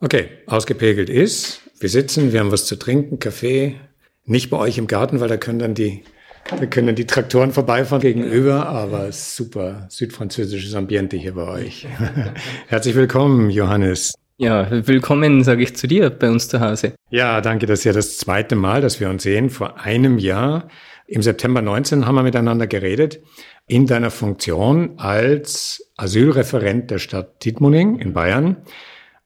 Okay, 0.00 0.28
ausgepegelt 0.46 1.10
ist. 1.10 1.60
Wir 1.80 1.88
sitzen, 1.88 2.32
wir 2.32 2.38
haben 2.38 2.52
was 2.52 2.66
zu 2.66 2.76
trinken, 2.76 3.18
Kaffee. 3.18 3.74
Nicht 4.24 4.48
bei 4.48 4.56
euch 4.56 4.78
im 4.78 4.86
Garten, 4.86 5.18
weil 5.18 5.28
da 5.28 5.36
können 5.36 5.58
dann 5.58 5.74
die, 5.74 6.04
da 6.48 6.66
können 6.66 6.86
dann 6.86 6.96
die 6.96 7.06
Traktoren 7.06 7.50
vorbeifahren 7.50 8.00
gegenüber, 8.00 8.66
aber 8.66 9.10
super 9.10 9.86
südfranzösisches 9.90 10.76
Ambiente 10.76 11.16
hier 11.16 11.34
bei 11.34 11.48
euch. 11.48 11.88
Herzlich 12.68 12.94
willkommen, 12.94 13.50
Johannes. 13.50 14.14
Ja, 14.36 14.68
willkommen, 14.86 15.42
sage 15.42 15.64
ich 15.64 15.74
zu 15.74 15.88
dir 15.88 16.10
bei 16.10 16.30
uns 16.30 16.46
zu 16.46 16.60
Hause. 16.60 16.92
Ja, 17.10 17.40
danke. 17.40 17.66
Das 17.66 17.80
ist 17.80 17.84
ja 17.84 17.92
das 17.92 18.18
zweite 18.18 18.54
Mal, 18.54 18.80
dass 18.80 19.00
wir 19.00 19.10
uns 19.10 19.24
sehen. 19.24 19.50
Vor 19.50 19.80
einem 19.80 20.18
Jahr, 20.18 20.68
im 21.08 21.22
September 21.22 21.60
19, 21.60 22.06
haben 22.06 22.14
wir 22.14 22.22
miteinander 22.22 22.68
geredet 22.68 23.18
in 23.66 23.86
deiner 23.88 24.12
Funktion 24.12 24.96
als 24.96 25.90
Asylreferent 25.96 26.88
der 26.92 26.98
Stadt 26.98 27.44
Dietmuning 27.44 27.98
in 27.98 28.12
Bayern. 28.12 28.58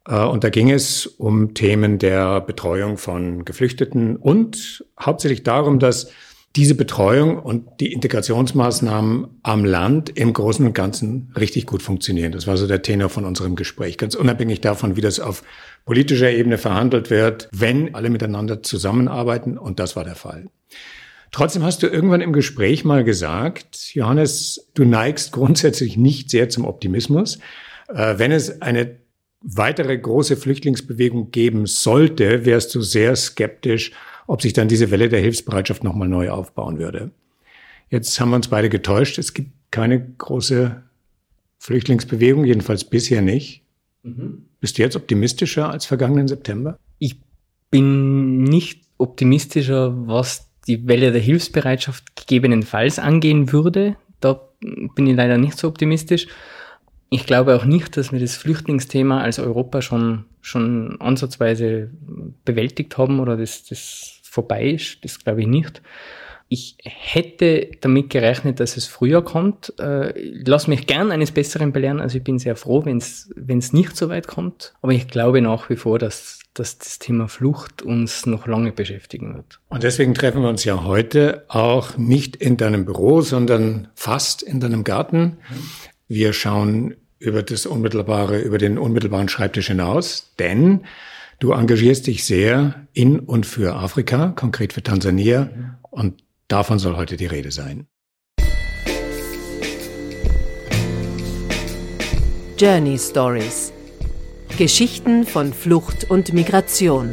Äh, 0.06 0.24
und 0.24 0.44
da 0.44 0.50
ging 0.50 0.70
es 0.70 1.06
um 1.06 1.54
Themen 1.54 1.98
der 1.98 2.40
Betreuung 2.40 2.96
von 2.96 3.44
Geflüchteten 3.44 4.16
und 4.16 4.84
hauptsächlich 5.00 5.42
darum, 5.42 5.78
dass 5.78 6.10
diese 6.54 6.74
Betreuung 6.74 7.38
und 7.38 7.80
die 7.80 7.92
Integrationsmaßnahmen 7.92 9.40
am 9.42 9.64
Land 9.64 10.10
im 10.10 10.34
Großen 10.34 10.66
und 10.66 10.74
Ganzen 10.74 11.32
richtig 11.34 11.64
gut 11.66 11.82
funktionieren. 11.82 12.32
Das 12.32 12.46
war 12.46 12.58
so 12.58 12.66
der 12.66 12.82
Tenor 12.82 13.08
von 13.08 13.24
unserem 13.24 13.56
Gespräch. 13.56 13.96
Ganz 13.96 14.14
unabhängig 14.14 14.60
davon, 14.60 14.96
wie 14.96 15.00
das 15.00 15.18
auf 15.18 15.42
politischer 15.86 16.30
Ebene 16.30 16.58
verhandelt 16.58 17.08
wird, 17.08 17.48
wenn 17.52 17.94
alle 17.94 18.10
miteinander 18.10 18.62
zusammenarbeiten. 18.62 19.56
Und 19.56 19.80
das 19.80 19.96
war 19.96 20.04
der 20.04 20.14
Fall. 20.14 20.48
Trotzdem 21.30 21.62
hast 21.62 21.82
du 21.82 21.86
irgendwann 21.86 22.20
im 22.20 22.34
Gespräch 22.34 22.84
mal 22.84 23.02
gesagt, 23.02 23.94
Johannes, 23.94 24.68
du 24.74 24.84
neigst 24.84 25.32
grundsätzlich 25.32 25.96
nicht 25.96 26.28
sehr 26.28 26.50
zum 26.50 26.66
Optimismus. 26.66 27.38
Äh, 27.88 28.18
wenn 28.18 28.30
es 28.30 28.60
eine 28.60 29.01
weitere 29.42 29.98
große 29.98 30.36
Flüchtlingsbewegung 30.36 31.30
geben 31.30 31.66
sollte, 31.66 32.44
wärst 32.44 32.74
du 32.74 32.82
sehr 32.82 33.16
skeptisch, 33.16 33.92
ob 34.26 34.42
sich 34.42 34.52
dann 34.52 34.68
diese 34.68 34.90
Welle 34.90 35.08
der 35.08 35.20
Hilfsbereitschaft 35.20 35.84
nochmal 35.84 36.08
neu 36.08 36.30
aufbauen 36.30 36.78
würde. 36.78 37.10
Jetzt 37.90 38.18
haben 38.20 38.30
wir 38.30 38.36
uns 38.36 38.48
beide 38.48 38.68
getäuscht. 38.68 39.18
Es 39.18 39.34
gibt 39.34 39.50
keine 39.70 40.00
große 40.00 40.82
Flüchtlingsbewegung, 41.58 42.44
jedenfalls 42.44 42.84
bisher 42.84 43.22
nicht. 43.22 43.62
Mhm. 44.02 44.46
Bist 44.60 44.78
du 44.78 44.82
jetzt 44.82 44.96
optimistischer 44.96 45.70
als 45.70 45.86
vergangenen 45.86 46.28
September? 46.28 46.78
Ich 46.98 47.20
bin 47.70 48.44
nicht 48.44 48.82
optimistischer, 48.98 50.06
was 50.06 50.48
die 50.66 50.86
Welle 50.86 51.12
der 51.12 51.20
Hilfsbereitschaft 51.20 52.14
gegebenenfalls 52.16 52.98
angehen 52.98 53.52
würde. 53.52 53.96
Da 54.20 54.40
bin 54.60 55.06
ich 55.06 55.16
leider 55.16 55.38
nicht 55.38 55.58
so 55.58 55.68
optimistisch. 55.68 56.28
Ich 57.12 57.26
glaube 57.26 57.54
auch 57.54 57.66
nicht, 57.66 57.98
dass 57.98 58.10
wir 58.10 58.20
das 58.20 58.36
Flüchtlingsthema 58.36 59.20
als 59.20 59.38
Europa 59.38 59.82
schon, 59.82 60.24
schon 60.40 60.98
ansatzweise 60.98 61.90
bewältigt 62.46 62.96
haben 62.96 63.20
oder 63.20 63.36
dass 63.36 63.64
das 63.64 64.20
vorbei 64.22 64.70
ist. 64.70 65.04
Das 65.04 65.18
glaube 65.18 65.42
ich 65.42 65.46
nicht. 65.46 65.82
Ich 66.48 66.78
hätte 66.82 67.68
damit 67.82 68.08
gerechnet, 68.08 68.60
dass 68.60 68.78
es 68.78 68.86
früher 68.86 69.22
kommt. 69.22 69.78
Äh, 69.78 70.14
lass 70.46 70.68
mich 70.68 70.86
gern 70.86 71.12
eines 71.12 71.32
Besseren 71.32 71.70
belehren. 71.70 72.00
Also 72.00 72.16
ich 72.16 72.24
bin 72.24 72.38
sehr 72.38 72.56
froh, 72.56 72.82
wenn 72.86 72.96
es 72.96 73.72
nicht 73.74 73.94
so 73.94 74.08
weit 74.08 74.26
kommt. 74.26 74.72
Aber 74.80 74.92
ich 74.92 75.06
glaube 75.06 75.42
nach 75.42 75.68
wie 75.68 75.76
vor, 75.76 75.98
dass, 75.98 76.40
dass 76.54 76.78
das 76.78 76.98
Thema 76.98 77.28
Flucht 77.28 77.82
uns 77.82 78.24
noch 78.24 78.46
lange 78.46 78.72
beschäftigen 78.72 79.34
wird. 79.34 79.60
Und 79.68 79.82
deswegen 79.82 80.14
treffen 80.14 80.40
wir 80.40 80.48
uns 80.48 80.64
ja 80.64 80.82
heute 80.82 81.44
auch 81.48 81.98
nicht 81.98 82.36
in 82.36 82.56
deinem 82.56 82.86
Büro, 82.86 83.20
sondern 83.20 83.88
fast 83.94 84.42
in 84.42 84.60
deinem 84.60 84.82
Garten. 84.82 85.36
Wir 86.08 86.32
schauen 86.32 86.94
über 87.22 87.42
das 87.42 87.66
unmittelbare, 87.66 88.40
über 88.40 88.58
den 88.58 88.78
unmittelbaren 88.78 89.28
Schreibtisch 89.28 89.68
hinaus, 89.68 90.32
denn 90.38 90.84
du 91.38 91.52
engagierst 91.52 92.06
dich 92.06 92.24
sehr 92.24 92.86
in 92.92 93.20
und 93.20 93.46
für 93.46 93.76
Afrika, 93.76 94.32
konkret 94.36 94.72
für 94.72 94.82
Tansania, 94.82 95.78
und 95.90 96.22
davon 96.48 96.78
soll 96.78 96.96
heute 96.96 97.16
die 97.16 97.26
Rede 97.26 97.50
sein. 97.50 97.86
Journey 102.58 102.98
Stories 102.98 103.72
Geschichten 104.58 105.24
von 105.24 105.52
Flucht 105.52 106.10
und 106.10 106.34
Migration. 106.34 107.10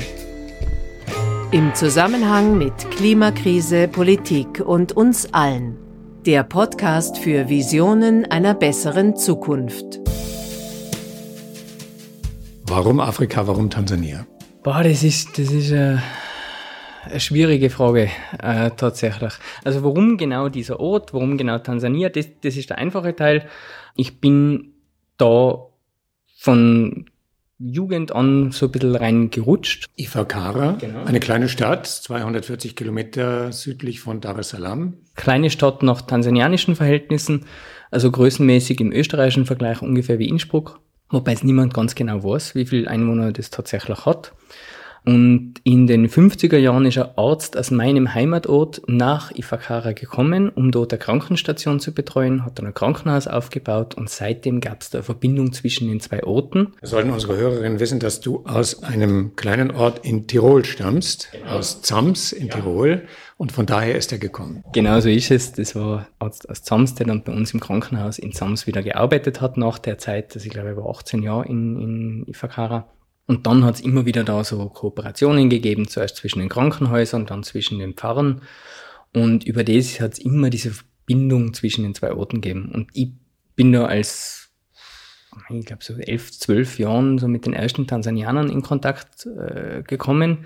Im 1.52 1.74
Zusammenhang 1.74 2.58
mit 2.58 2.74
Klimakrise, 2.92 3.88
Politik 3.88 4.60
und 4.60 4.92
uns 4.92 5.34
allen. 5.34 5.89
Der 6.30 6.44
Podcast 6.44 7.18
für 7.18 7.50
Visionen 7.50 8.24
einer 8.26 8.54
besseren 8.54 9.16
Zukunft. 9.16 10.00
Warum 12.68 13.00
Afrika, 13.00 13.48
warum 13.48 13.72
Tansania? 13.72 14.28
Boah, 14.62 14.84
das 14.84 15.02
ist, 15.02 15.40
das 15.40 15.52
ist 15.52 15.72
eine, 15.72 16.04
eine 17.06 17.20
schwierige 17.20 17.72
Frage, 17.72 18.12
äh, 18.44 18.70
tatsächlich. 18.78 19.34
Also 19.64 19.84
warum 19.84 20.18
genau 20.18 20.50
dieser 20.50 20.80
Ort, 20.80 21.16
warum 21.16 21.36
genau 21.36 21.58
Tansania, 21.58 22.10
das, 22.10 22.28
das 22.42 22.58
ist 22.58 22.70
der 22.70 22.78
einfache 22.78 23.16
Teil. 23.16 23.50
Ich 23.96 24.22
bin 24.22 24.76
da 25.18 25.66
von 26.38 27.10
Jugend 27.60 28.14
an 28.16 28.52
so 28.52 28.68
ein 28.68 28.72
bisschen 28.72 28.96
reingerutscht. 28.96 29.88
Ifakara, 29.98 30.78
genau. 30.80 31.04
eine 31.04 31.20
kleine 31.20 31.50
Stadt, 31.50 31.86
240 31.86 32.74
Kilometer 32.74 33.52
südlich 33.52 34.00
von 34.00 34.22
Dar 34.22 34.40
es 34.40 34.50
Salaam. 34.50 34.94
Kleine 35.16 35.50
Stadt 35.50 35.84
nach 35.84 36.02
tansanianischen 36.02 36.78
Verhältnissen, 36.78 37.46
also 37.92 38.10
größenmäßig 38.10 38.80
im 38.80 38.94
österreichischen 38.94 39.46
Vergleich 39.46 39.82
ungefähr 39.82 40.20
wie 40.20 40.30
Innsbruck, 40.30 40.80
wobei 41.10 41.34
es 41.34 41.44
niemand 41.44 41.74
ganz 41.74 41.96
genau 41.96 42.24
weiß, 42.24 42.56
wie 42.56 42.66
viele 42.66 42.90
Einwohner 42.90 43.34
das 43.34 43.50
tatsächlich 43.50 44.06
hat. 44.06 44.32
Und 45.06 45.56
in 45.64 45.88
den 45.88 46.08
50er 46.08 46.58
Jahren 46.58 46.86
ist 46.86 46.98
ein 46.98 47.10
Arzt 47.16 47.58
aus 47.58 47.72
meinem 47.72 48.14
Heimatort 48.14 48.82
nach 48.88 49.32
Ifakara 49.32 49.94
gekommen, 49.94 50.50
um 50.50 50.72
dort 50.72 50.94
eine 50.94 51.00
Krankenstation 51.00 51.80
zu 51.80 51.94
betreuen, 51.94 52.46
hat 52.46 52.60
dann 52.60 52.68
ein 52.68 52.74
Krankenhaus 52.74 53.28
aufgebaut 53.28 53.96
und 53.96 54.10
seitdem 54.10 54.62
gab 54.62 54.82
es 54.82 54.90
da 54.90 55.00
eine 55.00 55.04
Verbindung 55.04 55.54
zwischen 55.54 55.88
den 55.88 56.00
zwei 56.00 56.24
Orten. 56.24 56.74
Sollten 56.82 57.12
unsere 57.12 57.38
Hörerinnen 57.38 57.80
wissen, 57.80 58.00
dass 58.00 58.20
du 58.20 58.44
aus 58.46 58.84
einem 58.84 59.36
kleinen 59.36 59.72
Ort 59.72 60.06
in 60.06 60.28
Tirol 60.28 60.66
stammst, 60.66 61.30
genau. 61.32 61.58
aus 61.58 61.82
Zams 61.82 62.32
in 62.32 62.48
ja. 62.48 62.56
Tirol. 62.56 63.04
Und 63.38 63.54
von 63.54 63.66
daher 63.66 63.96
ist 63.96 64.12
er 64.12 64.18
gekommen. 64.18 64.66
Genau 64.74 65.00
so 65.00 65.08
ist 65.08 65.32
es. 65.32 65.54
Das 65.54 65.74
war 65.74 66.08
Arzt 66.20 66.50
aus 66.50 66.62
Zams, 66.62 66.96
der 66.96 67.06
dann 67.08 67.24
bei 67.24 67.32
uns 67.32 67.54
im 67.54 67.62
Krankenhaus 67.62 68.20
in 68.20 68.34
Zams 68.34 68.68
wieder 68.68 68.84
gearbeitet 68.84 69.40
hat 69.40 69.56
nach 69.56 69.80
der 69.80 69.98
Zeit. 69.98 70.36
Also 70.36 70.46
ich 70.46 70.52
glaube, 70.52 70.68
er 70.68 70.78
war 70.78 70.90
18 70.90 71.24
Jahre 71.24 71.46
in, 71.48 71.80
in 71.80 72.28
Ifakara. 72.28 72.86
Und 73.30 73.46
dann 73.46 73.64
hat 73.64 73.76
es 73.76 73.82
immer 73.82 74.08
wieder 74.08 74.24
da 74.24 74.44
so 74.44 74.70
Kooperationen 74.70 75.52
gegeben, 75.52 75.88
zuerst 75.88 76.16
zwischen 76.16 76.40
den 76.40 76.50
Krankenhäusern, 76.50 77.28
dann 77.28 77.44
zwischen 77.44 77.78
den 77.78 77.94
Pfarren. 77.94 78.42
Und 79.14 79.44
über 79.44 79.64
das 79.64 80.02
hat 80.02 80.14
es 80.14 80.18
immer 80.18 80.50
diese 80.50 80.72
Verbindung 80.72 81.54
zwischen 81.54 81.84
den 81.84 81.94
zwei 81.94 82.12
Orten 82.12 82.42
gegeben. 82.42 82.72
Und 82.74 82.90
ich 82.94 83.12
bin 83.56 83.72
da 83.72 83.86
als, 83.86 84.50
ich 85.48 85.64
glaube, 85.64 85.84
so 85.84 85.94
elf, 85.94 86.32
zwölf 86.32 86.80
Jahren 86.80 87.20
so 87.20 87.28
mit 87.28 87.46
den 87.46 87.54
ersten 87.54 87.86
Tansanianern 87.86 88.50
in 88.50 88.64
Kontakt 88.64 89.28
äh, 89.28 89.84
gekommen. 89.84 90.46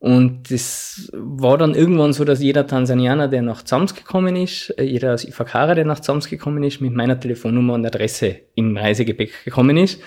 Und 0.00 0.50
das 0.50 1.08
war 1.14 1.56
dann 1.56 1.76
irgendwann 1.76 2.12
so, 2.12 2.24
dass 2.24 2.42
jeder 2.42 2.66
Tansanianer, 2.66 3.28
der 3.28 3.42
nach 3.42 3.62
Zams 3.62 3.94
gekommen 3.94 4.34
ist, 4.34 4.70
äh, 4.76 4.82
jeder 4.82 5.14
aus 5.14 5.24
Ifakara, 5.24 5.76
der 5.76 5.84
nach 5.84 6.00
Zams 6.00 6.28
gekommen 6.28 6.64
ist, 6.64 6.80
mit 6.80 6.94
meiner 6.94 7.20
Telefonnummer 7.20 7.74
und 7.74 7.86
Adresse 7.86 8.40
im 8.56 8.76
Reisegepäck 8.76 9.44
gekommen 9.44 9.76
ist. 9.76 10.02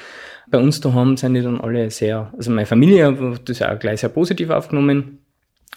Bei 0.49 0.59
uns 0.59 0.79
daheim 0.79 1.17
sind 1.17 1.33
die 1.33 1.41
dann 1.41 1.59
alle 1.59 1.89
sehr, 1.89 2.33
also 2.37 2.51
meine 2.51 2.65
Familie 2.65 3.07
hat 3.07 3.49
das 3.49 3.61
auch 3.61 3.79
gleich 3.79 4.01
sehr 4.01 4.09
positiv 4.09 4.49
aufgenommen, 4.49 5.19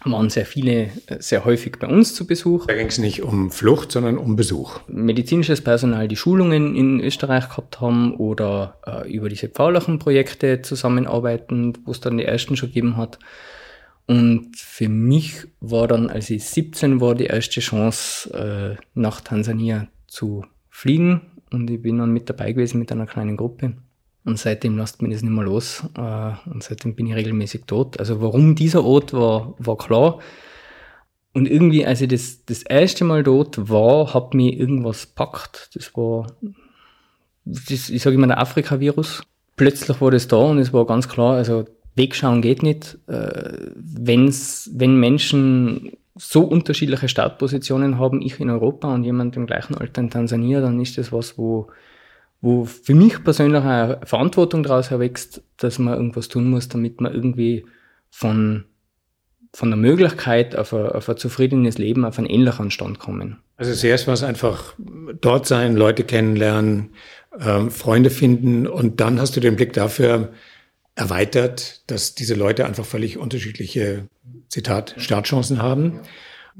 waren 0.05 0.31
sehr 0.31 0.47
viele, 0.47 0.91
sehr 1.19 1.45
häufig 1.45 1.79
bei 1.79 1.89
uns 1.89 2.15
zu 2.15 2.27
Besuch. 2.27 2.67
Da 2.67 2.75
ging 2.75 2.87
es 2.87 2.99
nicht 2.99 3.23
um 3.23 3.51
Flucht, 3.51 3.93
sondern 3.93 4.17
um 4.17 4.37
Besuch. 4.37 4.81
Medizinisches 4.87 5.61
Personal, 5.61 6.07
die 6.07 6.17
Schulungen 6.17 6.77
in 6.77 7.01
Österreich 7.01 7.49
gehabt 7.49 7.81
haben 7.81 8.15
oder 8.15 8.79
äh, 8.87 9.11
über 9.13 9.29
diese 9.29 9.49
pfaulichen 9.49 9.99
Projekte 9.99 10.63
zusammenarbeiten, 10.63 11.73
wo 11.85 11.91
es 11.91 12.01
dann 12.01 12.19
die 12.19 12.25
ersten 12.25 12.57
schon 12.57 12.69
gegeben 12.69 12.97
hat. 12.97 13.19
Und 14.07 14.57
für 14.57 14.89
mich 14.89 15.47
war 15.61 15.87
dann, 15.89 16.09
als 16.09 16.31
ich 16.31 16.45
17 16.45 17.01
war, 17.01 17.15
die 17.15 17.27
erste 17.27 17.61
Chance, 17.61 18.77
äh, 18.79 18.83
nach 18.95 19.21
Tansania 19.21 19.89
zu 20.07 20.45
fliegen. 20.71 21.23
Und 21.51 21.69
ich 21.71 21.83
bin 21.83 21.99
dann 21.99 22.13
mit 22.13 22.31
dabei 22.31 22.53
gewesen 22.53 22.79
mit 22.79 22.93
einer 22.93 23.07
kleinen 23.07 23.37
Gruppe. 23.37 23.75
Und 24.29 24.39
seitdem 24.39 24.77
lasst 24.77 25.01
mich 25.01 25.11
das 25.11 25.23
nicht 25.23 25.33
mehr 25.33 25.45
los. 25.45 25.85
Äh, 25.97 26.51
und 26.51 26.63
seitdem 26.63 26.95
bin 26.95 27.07
ich 27.07 27.15
regelmäßig 27.15 27.63
dort. 27.67 27.99
Also 27.99 28.21
warum 28.21 28.55
dieser 28.55 28.85
Ort 28.85 29.15
war, 29.15 29.55
war 29.59 29.79
klar. 29.79 30.19
Und 31.33 31.49
irgendwie, 31.49 31.87
als 31.87 32.03
ich 32.03 32.09
das, 32.09 32.45
das 32.45 32.63
erste 32.63 33.05
Mal 33.05 33.23
dort 33.23 33.71
war, 33.71 34.13
hat 34.13 34.35
mich 34.35 34.59
irgendwas 34.59 35.07
packt. 35.07 35.71
Das 35.75 35.97
war, 35.97 36.27
das, 37.47 37.89
ich 37.89 38.03
sage 38.03 38.17
immer, 38.17 38.27
der 38.27 38.39
Afrika-Virus. 38.39 39.23
Plötzlich 39.57 39.99
war 40.03 40.11
das 40.11 40.29
da 40.29 40.37
und 40.37 40.59
es 40.59 40.75
war 40.75 40.85
ganz 40.85 41.09
klar, 41.09 41.37
also 41.37 41.65
wegschauen 41.95 42.43
geht 42.43 42.63
nicht. 42.63 42.99
Äh, 43.07 43.71
wenn's, 43.77 44.71
wenn 44.75 45.01
Menschen 45.01 45.93
so 46.17 46.43
unterschiedliche 46.43 47.09
Startpositionen 47.09 47.99
haben, 47.99 48.21
ich 48.21 48.39
in 48.41 48.51
Europa 48.51 48.93
und 48.93 49.05
jemand 49.05 49.37
im 49.37 49.47
gleichen 49.47 49.75
Alter 49.75 50.03
in 50.03 50.11
Tansania, 50.11 50.61
dann 50.61 50.79
ist 50.81 50.99
das 50.99 51.13
was, 51.13 51.39
wo, 51.39 51.69
wo 52.41 52.65
für 52.65 52.95
mich 52.95 53.23
persönlich 53.25 53.63
eine 53.63 54.01
Verantwortung 54.05 54.63
daraus 54.63 54.91
erwächst, 54.91 55.43
dass 55.57 55.79
man 55.79 55.95
irgendwas 55.95 56.29
tun 56.29 56.49
muss, 56.51 56.69
damit 56.69 57.01
man 57.01 57.13
irgendwie 57.13 57.67
von, 58.11 58.65
von 59.53 59.71
der 59.71 59.77
Möglichkeit 59.77 60.57
auf 60.57 60.73
ein, 60.73 60.87
auf 60.87 61.09
ein 61.09 61.17
zufriedenes 61.17 61.79
Leben 61.79 62.05
auf 62.05 62.19
einen 62.19 62.29
ähnlichen 62.29 62.71
Stand 62.71 62.99
kommen. 62.99 63.39
Also 63.57 63.75
zuerst 63.75 64.07
war 64.07 64.15
es 64.15 64.23
einfach 64.23 64.75
dort 65.21 65.47
sein, 65.47 65.75
Leute 65.75 66.05
kennenlernen, 66.05 66.91
ähm, 67.41 67.71
Freunde 67.71 68.11
finden 68.11 68.67
und 68.69 69.01
dann 69.01 69.21
hast 69.21 69.37
du 69.37 69.41
den 69.41 69.57
Blick 69.57 69.73
dafür 69.73 70.33
erweitert, 70.95 71.83
dass 71.91 72.15
diese 72.15 72.35
Leute 72.35 72.67
einfach 72.67 72.85
völlig 72.85 73.19
unterschiedliche, 73.19 74.09
Zitat, 74.49 74.95
Startchancen 74.99 75.61
haben. 75.61 76.01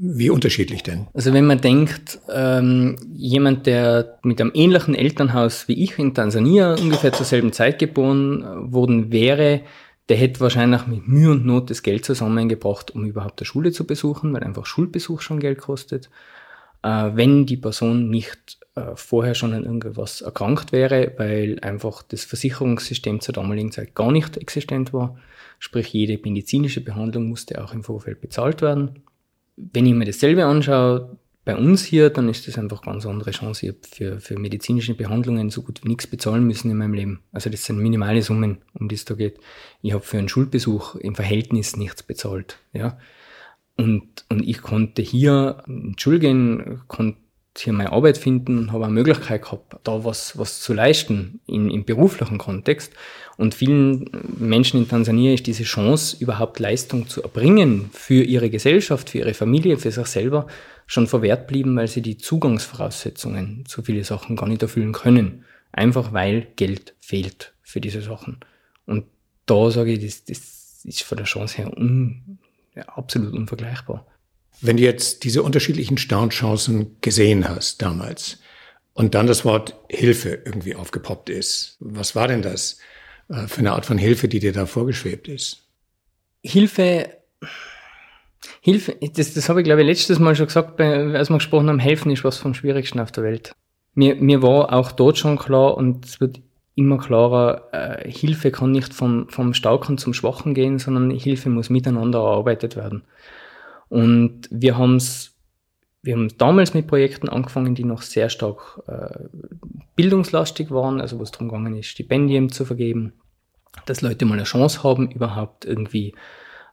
Wie 0.01 0.29
unterschiedlich 0.29 0.81
denn? 0.81 1.07
Also 1.13 1.33
wenn 1.33 1.45
man 1.45 1.59
denkt, 1.59 2.19
ähm, 2.33 2.95
jemand, 3.13 3.65
der 3.65 4.17
mit 4.23 4.39
einem 4.39 4.51
ähnlichen 4.53 4.95
Elternhaus 4.95 5.67
wie 5.67 5.83
ich 5.83 5.99
in 5.99 6.13
Tansania 6.13 6.75
ungefähr 6.75 7.11
zur 7.11 7.25
selben 7.25 7.51
Zeit 7.51 7.79
geboren 7.79 8.41
äh, 8.41 8.71
worden 8.71 9.11
wäre, 9.11 9.59
der 10.07 10.15
hätte 10.15 10.39
wahrscheinlich 10.39 10.87
mit 10.87 11.05
Mühe 11.09 11.31
und 11.31 11.45
Not 11.45 11.69
das 11.69 11.83
Geld 11.83 12.05
zusammengebracht, 12.05 12.91
um 12.91 13.03
überhaupt 13.03 13.41
eine 13.41 13.45
Schule 13.45 13.73
zu 13.73 13.85
besuchen, 13.85 14.31
weil 14.31 14.41
einfach 14.45 14.65
Schulbesuch 14.65 15.19
schon 15.19 15.41
Geld 15.41 15.59
kostet. 15.59 16.09
Äh, 16.81 17.09
wenn 17.15 17.45
die 17.45 17.57
Person 17.57 18.09
nicht 18.09 18.57
äh, 18.75 18.95
vorher 18.95 19.35
schon 19.35 19.53
an 19.53 19.65
irgendwas 19.65 20.21
erkrankt 20.21 20.71
wäre, 20.71 21.11
weil 21.17 21.59
einfach 21.59 22.03
das 22.03 22.23
Versicherungssystem 22.23 23.19
zur 23.19 23.33
damaligen 23.33 23.73
Zeit 23.73 23.95
gar 23.95 24.13
nicht 24.13 24.37
existent 24.37 24.93
war. 24.93 25.17
Sprich, 25.59 25.87
jede 25.91 26.17
medizinische 26.23 26.79
Behandlung 26.79 27.27
musste 27.27 27.61
auch 27.61 27.73
im 27.73 27.83
Vorfeld 27.83 28.21
bezahlt 28.21 28.61
werden 28.61 29.01
wenn 29.73 29.85
ich 29.85 29.93
mir 29.93 30.05
dasselbe 30.05 30.45
anschaue, 30.45 31.17
bei 31.45 31.55
uns 31.55 31.83
hier, 31.83 32.09
dann 32.11 32.29
ist 32.29 32.47
das 32.47 32.59
einfach 32.59 32.83
ganz 32.83 33.05
andere 33.05 33.31
Chance. 33.31 33.65
Ich 33.65 33.71
habe 33.71 33.79
für, 33.89 34.19
für 34.19 34.37
medizinische 34.37 34.93
Behandlungen 34.93 35.49
so 35.49 35.63
gut 35.63 35.83
wie 35.83 35.87
nichts 35.87 36.05
bezahlen 36.05 36.45
müssen 36.45 36.69
in 36.69 36.77
meinem 36.77 36.93
Leben. 36.93 37.21
Also 37.31 37.49
das 37.49 37.65
sind 37.65 37.79
minimale 37.79 38.21
Summen, 38.21 38.59
um 38.73 38.87
die 38.87 38.95
es 38.95 39.05
da 39.05 39.15
geht. 39.15 39.39
Ich 39.81 39.93
habe 39.93 40.03
für 40.03 40.19
einen 40.19 40.29
Schulbesuch 40.29 40.95
im 40.95 41.15
Verhältnis 41.15 41.75
nichts 41.75 42.03
bezahlt. 42.03 42.59
Ja. 42.71 42.99
Und, 43.77 44.25
und 44.29 44.47
ich 44.47 44.61
konnte 44.61 45.01
hier 45.01 45.63
entschuldigen, 45.65 46.81
konnte 46.87 47.17
hier 47.57 47.73
meine 47.73 47.91
Arbeit 47.91 48.17
finden 48.17 48.57
und 48.57 48.71
habe 48.71 48.85
eine 48.85 48.93
Möglichkeit 48.93 49.41
gehabt, 49.41 49.75
da 49.83 50.03
was, 50.03 50.37
was 50.37 50.61
zu 50.61 50.73
leisten 50.73 51.41
in, 51.45 51.69
im 51.69 51.83
beruflichen 51.83 52.37
Kontext. 52.37 52.93
Und 53.37 53.55
vielen 53.55 54.09
Menschen 54.37 54.79
in 54.79 54.87
Tansania 54.87 55.33
ist 55.33 55.47
diese 55.47 55.63
Chance, 55.63 56.17
überhaupt 56.19 56.59
Leistung 56.59 57.07
zu 57.07 57.23
erbringen 57.23 57.89
für 57.93 58.23
ihre 58.23 58.49
Gesellschaft, 58.49 59.09
für 59.09 59.19
ihre 59.19 59.33
Familie, 59.33 59.77
für 59.77 59.91
sich 59.91 60.07
selber, 60.07 60.47
schon 60.85 61.07
verwehrt 61.07 61.47
blieben, 61.47 61.75
weil 61.75 61.87
sie 61.87 62.01
die 62.01 62.17
Zugangsvoraussetzungen 62.17 63.65
zu 63.65 63.81
viele 63.81 64.03
Sachen 64.03 64.35
gar 64.35 64.47
nicht 64.47 64.61
erfüllen 64.61 64.91
können. 64.91 65.45
Einfach 65.71 66.13
weil 66.13 66.47
Geld 66.55 66.95
fehlt 66.99 67.53
für 67.61 67.79
diese 67.79 68.01
Sachen. 68.01 68.39
Und 68.85 69.05
da 69.45 69.69
sage 69.69 69.93
ich, 69.93 70.03
das, 70.03 70.25
das 70.25 70.81
ist 70.83 71.03
von 71.03 71.17
der 71.17 71.25
Chance 71.25 71.57
her 71.57 71.77
un, 71.77 72.39
ja, 72.75 72.83
absolut 72.83 73.33
unvergleichbar. 73.33 74.05
Wenn 74.61 74.77
du 74.77 74.83
jetzt 74.83 75.23
diese 75.23 75.43
unterschiedlichen 75.43 75.97
Startchancen 75.97 76.97
gesehen 77.01 77.47
hast 77.47 77.81
damals 77.81 78.39
und 78.93 79.15
dann 79.15 79.27
das 79.27 79.45
Wort 79.45 79.75
Hilfe 79.89 80.41
irgendwie 80.45 80.75
aufgepoppt 80.75 81.29
ist, 81.29 81.77
was 81.79 82.15
war 82.15 82.27
denn 82.27 82.41
das 82.41 82.79
äh, 83.29 83.47
für 83.47 83.59
eine 83.59 83.71
Art 83.71 83.85
von 83.85 83.97
Hilfe, 83.97 84.27
die 84.27 84.39
dir 84.39 84.51
da 84.51 84.65
vorgeschwebt 84.65 85.27
ist? 85.27 85.65
Hilfe, 86.43 87.09
Hilfe, 88.61 88.95
das, 89.13 89.33
das 89.33 89.49
habe 89.49 89.61
ich 89.61 89.65
glaube 89.65 89.81
ich 89.81 89.87
letztes 89.87 90.19
Mal 90.19 90.35
schon 90.35 90.47
gesagt, 90.47 90.79
als 90.79 91.29
wir 91.29 91.37
gesprochen 91.37 91.69
haben, 91.69 91.79
helfen 91.79 92.11
ist 92.11 92.23
was 92.23 92.37
vom 92.37 92.53
Schwierigsten 92.53 92.99
auf 92.99 93.11
der 93.11 93.23
Welt. 93.23 93.53
Mir, 93.93 94.15
mir 94.15 94.41
war 94.41 94.73
auch 94.73 94.91
dort 94.91 95.17
schon 95.17 95.37
klar 95.37 95.75
und 95.75 96.05
es 96.05 96.19
wird 96.19 96.41
immer 96.75 96.97
klarer, 96.97 97.67
äh, 97.73 98.09
Hilfe 98.09 98.51
kann 98.51 98.71
nicht 98.71 98.93
vom, 98.93 99.27
vom 99.29 99.53
Starken 99.53 99.97
zum 99.97 100.13
Schwachen 100.13 100.53
gehen, 100.53 100.79
sondern 100.79 101.11
Hilfe 101.11 101.49
muss 101.49 101.69
miteinander 101.69 102.19
erarbeitet 102.19 102.77
werden. 102.77 103.03
Und 103.89 104.47
wir 104.51 104.77
haben 104.77 104.95
es 104.95 105.35
wir 106.01 106.13
haben 106.13 106.29
damals 106.37 106.73
mit 106.73 106.87
Projekten 106.87 107.27
angefangen, 107.27 107.75
die 107.75 107.83
noch 107.83 108.01
sehr 108.01 108.29
stark 108.29 108.81
äh, 108.87 109.25
bildungslastig 109.95 110.71
waren, 110.71 111.01
also 111.01 111.19
wo 111.19 111.23
es 111.23 111.31
darum 111.31 111.49
gegangen 111.49 111.75
ist, 111.75 111.87
Stipendien 111.87 112.49
zu 112.49 112.63
vergeben, 112.63 113.13
dass 113.85 114.01
Leute 114.01 114.25
mal 114.25 114.35
eine 114.35 114.43
Chance 114.43 114.83
haben, 114.83 115.11
überhaupt 115.11 115.65
irgendwie 115.65 116.15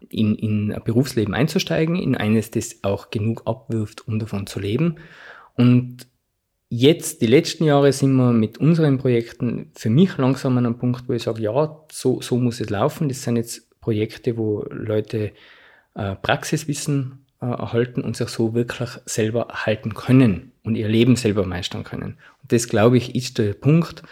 in, 0.09 0.35
in 0.37 0.73
ein 0.73 0.83
Berufsleben 0.85 1.35
einzusteigen, 1.35 1.97
in 1.97 2.17
eines, 2.17 2.51
das 2.51 2.79
auch 2.83 3.11
genug 3.11 3.43
abwirft, 3.47 4.07
um 4.07 4.19
davon 4.19 4.47
zu 4.47 4.61
leben. 4.61 4.97
Und 5.55 6.07
jetzt, 6.69 7.21
die 7.21 7.27
letzten 7.27 7.65
Jahre, 7.65 7.93
sind 7.93 8.15
wir 8.15 8.33
mit 8.33 8.59
unseren 8.59 8.99
Projekten 8.99 9.73
für 9.75 9.91
mich 9.91 10.17
langsam 10.19 10.57
an 10.59 10.67
einem 10.67 10.79
Punkt, 10.79 11.09
wo 11.09 11.15
ich 11.15 11.25
sage, 11.25 11.43
ja, 11.43 11.85
so, 11.91 12.21
so 12.21 12.37
muss 12.37 12.61
es 12.61 12.71
laufen. 12.71 13.09
Das 13.09 13.23
sind 13.23 13.37
jetzt 13.37 13.81
Projekte, 13.81 14.37
wo 14.37 14.65
Leute 14.71 15.33
Praxiswissen 15.97 17.27
äh, 17.41 17.47
erhalten 17.47 18.01
und 18.03 18.17
sich 18.17 18.29
so 18.29 18.55
wirklich 18.55 18.89
selber 19.05 19.49
erhalten 19.51 19.95
können 19.95 20.53
und 20.65 20.75
ihr 20.75 20.89
Leben 20.89 21.17
selber 21.17 21.45
meistern 21.45 21.85
können. 21.85 22.17
Und 22.43 22.53
das, 22.53 22.69
glaube 22.69 22.97
ich, 22.97 23.15
ist 23.15 23.39
der 23.39 23.53
Punkt, 23.53 24.03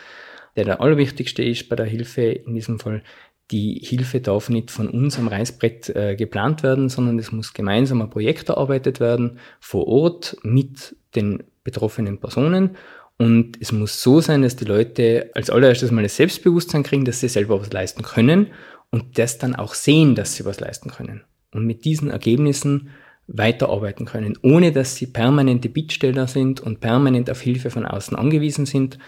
der 0.57 0.65
der 0.65 0.81
allerwichtigste 0.81 1.43
ist 1.43 1.69
bei 1.69 1.77
der 1.77 1.87
Hilfe 1.87 2.23
in 2.23 2.55
diesem 2.55 2.79
Fall. 2.79 3.03
Die 3.51 3.81
Hilfe 3.83 4.21
darf 4.21 4.51
nicht 4.51 4.71
von 4.71 4.89
uns 4.89 5.19
am 5.19 5.29
Reißbrett 5.29 5.89
äh, 5.91 6.17
geplant 6.17 6.63
werden, 6.63 6.89
sondern 6.89 7.19
es 7.19 7.33
muss 7.33 7.53
gemeinsam 7.53 8.03
ein 8.03 8.11
Projekt 8.11 8.49
erarbeitet 8.49 9.01
werden, 9.01 9.39
vor 9.59 9.87
Ort 9.87 10.37
mit 10.43 10.97
den 11.15 11.45
betroffenen 11.63 12.19
Personen. 12.19 12.77
Und 13.17 13.59
es 13.61 13.73
muss 13.73 14.03
so 14.03 14.21
sein, 14.21 14.43
dass 14.43 14.57
die 14.57 14.65
Leute 14.65 15.31
als 15.35 15.51
allererstes 15.51 15.91
mal 15.91 16.03
das 16.03 16.17
Selbstbewusstsein 16.17 16.83
kriegen, 16.83 17.05
dass 17.05 17.21
sie 17.21 17.29
selber 17.29 17.61
was 17.61 17.73
leisten 17.73 18.03
können 18.03 18.49
und 18.91 19.19
das 19.19 19.39
dann 19.39 19.55
auch 19.55 19.75
sehen, 19.75 20.15
dass 20.15 20.35
sie 20.35 20.45
was 20.45 20.61
leisten 20.61 20.91
können 20.91 21.23
und 21.55 21.67
mit 21.67 21.85
diesen 21.85 22.11
Ergebnissen 22.11 22.91
weiterarbeiten 23.27 24.07
können, 24.07 24.37
ohne 24.43 24.73
dass 24.73 24.97
sie 24.97 25.07
permanente 25.07 25.69
Bittsteller 25.69 26.27
sind 26.27 26.61
und 26.61 26.81
permanent 26.81 27.31
auf 27.31 27.41
Hilfe 27.41 27.71
von 27.71 27.87
außen 27.87 28.17
angewiesen 28.17 28.67
sind. 28.67 28.99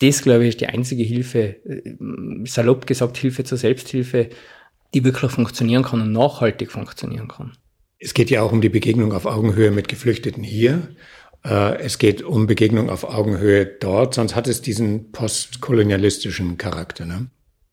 Das, 0.00 0.22
glaube 0.22 0.44
ich, 0.44 0.50
ist 0.50 0.60
die 0.60 0.66
einzige 0.66 1.02
Hilfe, 1.02 1.56
äh, 1.66 1.94
salopp 2.44 2.86
gesagt, 2.86 3.18
Hilfe 3.18 3.44
zur 3.44 3.58
Selbsthilfe, 3.58 4.30
die 4.94 5.04
wirklich 5.04 5.30
funktionieren 5.30 5.82
kann 5.82 6.00
und 6.00 6.12
nachhaltig 6.12 6.70
funktionieren 6.70 7.28
kann. 7.28 7.52
Es 7.98 8.14
geht 8.14 8.30
ja 8.30 8.42
auch 8.42 8.52
um 8.52 8.60
die 8.60 8.68
Begegnung 8.68 9.12
auf 9.12 9.26
Augenhöhe 9.26 9.70
mit 9.70 9.88
Geflüchteten 9.88 10.42
hier. 10.42 10.88
Äh, 11.44 11.78
es 11.78 11.98
geht 11.98 12.22
um 12.22 12.46
Begegnung 12.46 12.90
auf 12.90 13.04
Augenhöhe 13.04 13.66
dort, 13.66 14.14
sonst 14.14 14.34
hat 14.34 14.48
es 14.48 14.62
diesen 14.62 15.12
postkolonialistischen 15.12 16.58
Charakter. 16.58 17.04
Ne? 17.04 17.26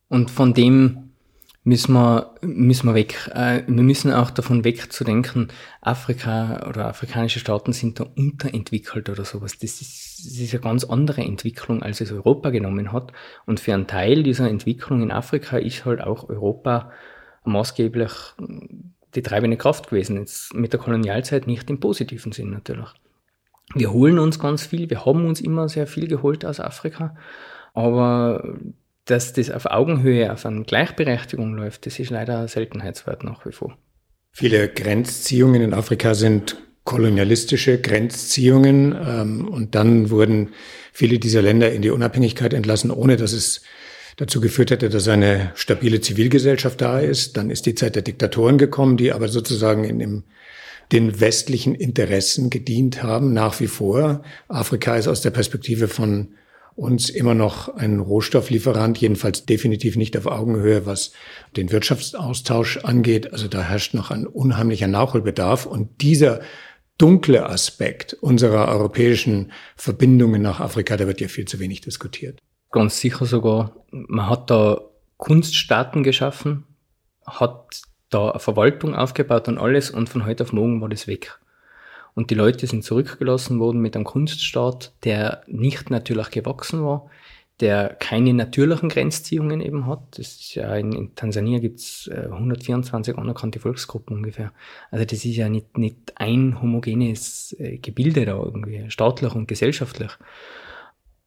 Und 0.08 0.30
von 0.30 0.54
dem 0.54 1.11
müssen 1.64 1.92
wir, 1.92 2.34
müssen 2.42 2.88
wir 2.88 2.94
weg. 2.94 3.30
Äh, 3.34 3.62
wir 3.66 3.82
müssen 3.82 4.12
auch 4.12 4.30
davon 4.30 4.64
weg 4.64 4.92
zu 4.92 5.04
denken, 5.04 5.48
Afrika 5.80 6.66
oder 6.68 6.88
afrikanische 6.88 7.38
Staaten 7.38 7.72
sind 7.72 8.00
da 8.00 8.06
unterentwickelt 8.16 9.08
oder 9.08 9.24
sowas. 9.24 9.58
Das 9.58 9.80
ist, 9.80 10.26
das 10.26 10.38
ist 10.38 10.54
eine 10.54 10.62
ganz 10.62 10.84
andere 10.84 11.22
Entwicklung, 11.22 11.82
als 11.82 12.00
es 12.00 12.12
Europa 12.12 12.50
genommen 12.50 12.92
hat. 12.92 13.12
Und 13.46 13.60
für 13.60 13.74
einen 13.74 13.86
Teil 13.86 14.22
dieser 14.22 14.48
Entwicklung 14.48 15.02
in 15.02 15.12
Afrika 15.12 15.58
ist 15.58 15.84
halt 15.84 16.00
auch 16.00 16.28
Europa 16.28 16.90
maßgeblich 17.44 18.12
die 19.14 19.22
treibende 19.22 19.56
Kraft 19.56 19.90
gewesen. 19.90 20.18
Jetzt 20.18 20.54
mit 20.54 20.72
der 20.72 20.80
Kolonialzeit 20.80 21.46
nicht 21.46 21.68
im 21.70 21.80
positiven 21.80 22.32
Sinn 22.32 22.50
natürlich. 22.50 22.88
Wir 23.74 23.92
holen 23.92 24.18
uns 24.18 24.38
ganz 24.38 24.66
viel, 24.66 24.90
wir 24.90 25.06
haben 25.06 25.26
uns 25.26 25.40
immer 25.40 25.68
sehr 25.68 25.86
viel 25.86 26.08
geholt 26.08 26.44
aus 26.44 26.60
Afrika, 26.60 27.16
aber 27.72 28.58
dass 29.04 29.32
das 29.32 29.50
auf 29.50 29.66
Augenhöhe, 29.66 30.32
auf 30.32 30.46
eine 30.46 30.62
Gleichberechtigung 30.62 31.54
läuft, 31.54 31.86
das 31.86 31.98
ist 31.98 32.10
leider 32.10 32.40
ein 32.40 32.48
Seltenheitswert 32.48 33.24
nach 33.24 33.44
wie 33.46 33.52
vor. 33.52 33.76
Viele 34.30 34.68
Grenzziehungen 34.68 35.60
in 35.60 35.74
Afrika 35.74 36.14
sind 36.14 36.56
kolonialistische 36.84 37.80
Grenzziehungen 37.80 38.92
ähm, 38.92 39.48
und 39.48 39.74
dann 39.74 40.10
wurden 40.10 40.50
viele 40.92 41.18
dieser 41.18 41.42
Länder 41.42 41.72
in 41.72 41.82
die 41.82 41.90
Unabhängigkeit 41.90 42.54
entlassen, 42.54 42.90
ohne 42.90 43.16
dass 43.16 43.32
es 43.32 43.62
dazu 44.16 44.40
geführt 44.40 44.70
hätte, 44.70 44.88
dass 44.88 45.08
eine 45.08 45.52
stabile 45.54 46.00
Zivilgesellschaft 46.00 46.80
da 46.80 46.98
ist. 46.98 47.36
Dann 47.36 47.50
ist 47.50 47.66
die 47.66 47.74
Zeit 47.74 47.94
der 47.94 48.02
Diktatoren 48.02 48.58
gekommen, 48.58 48.96
die 48.96 49.12
aber 49.12 49.28
sozusagen 49.28 49.84
in 49.84 49.98
dem, 49.98 50.24
den 50.90 51.20
westlichen 51.20 51.74
Interessen 51.74 52.50
gedient 52.50 53.02
haben, 53.02 53.32
nach 53.32 53.60
wie 53.60 53.68
vor. 53.68 54.22
Afrika 54.48 54.96
ist 54.96 55.08
aus 55.08 55.22
der 55.22 55.30
Perspektive 55.30 55.88
von 55.88 56.34
uns 56.74 57.10
immer 57.10 57.34
noch 57.34 57.74
ein 57.74 58.00
Rohstofflieferant, 58.00 58.98
jedenfalls 58.98 59.44
definitiv 59.44 59.96
nicht 59.96 60.16
auf 60.16 60.26
Augenhöhe, 60.26 60.86
was 60.86 61.12
den 61.56 61.70
Wirtschaftsaustausch 61.70 62.78
angeht. 62.78 63.32
Also 63.32 63.48
da 63.48 63.62
herrscht 63.62 63.94
noch 63.94 64.10
ein 64.10 64.26
unheimlicher 64.26 64.88
Nachholbedarf. 64.88 65.66
Und 65.66 66.00
dieser 66.00 66.40
dunkle 66.98 67.46
Aspekt 67.46 68.14
unserer 68.14 68.68
europäischen 68.68 69.52
Verbindungen 69.76 70.42
nach 70.42 70.60
Afrika, 70.60 70.96
der 70.96 71.06
wird 71.06 71.20
ja 71.20 71.28
viel 71.28 71.46
zu 71.46 71.58
wenig 71.58 71.80
diskutiert. 71.80 72.38
Ganz 72.70 73.00
sicher 73.00 73.26
sogar. 73.26 73.76
Man 73.90 74.28
hat 74.28 74.50
da 74.50 74.80
Kunststaaten 75.18 76.02
geschaffen, 76.02 76.64
hat 77.26 77.82
da 78.08 78.30
eine 78.30 78.40
Verwaltung 78.40 78.94
aufgebaut 78.94 79.48
und 79.48 79.58
alles 79.58 79.90
und 79.90 80.08
von 80.08 80.26
heute 80.26 80.44
auf 80.44 80.52
morgen 80.52 80.80
war 80.80 80.88
das 80.88 81.06
weg. 81.06 81.38
Und 82.14 82.30
die 82.30 82.34
Leute 82.34 82.66
sind 82.66 82.84
zurückgelassen 82.84 83.58
worden 83.58 83.80
mit 83.80 83.96
einem 83.96 84.04
Kunststaat, 84.04 84.92
der 85.04 85.42
nicht 85.46 85.90
natürlich 85.90 86.30
gewachsen 86.30 86.84
war. 86.84 87.10
der 87.60 87.90
keine 87.90 88.34
natürlichen 88.34 88.88
Grenzziehungen 88.88 89.60
eben 89.60 89.86
hat. 89.86 90.18
Das 90.18 90.26
ist 90.40 90.54
ja 90.56 90.74
in, 90.74 90.90
in 90.92 91.14
Tansania 91.14 91.60
gibt's 91.60 92.08
äh, 92.08 92.26
124 92.26 93.16
anerkannte 93.16 93.60
Volksgruppen 93.60 94.16
ungefähr. 94.16 94.52
Also 94.90 95.04
das 95.04 95.24
ist 95.24 95.36
ja 95.36 95.48
nicht, 95.48 95.78
nicht 95.78 96.12
ein 96.16 96.60
homogenes 96.60 97.54
äh, 97.60 97.78
Gebilde 97.78 98.24
da 98.24 98.36
irgendwie, 98.42 98.90
staatlich 98.90 99.34
und 99.34 99.46
gesellschaftlich. 99.46 100.10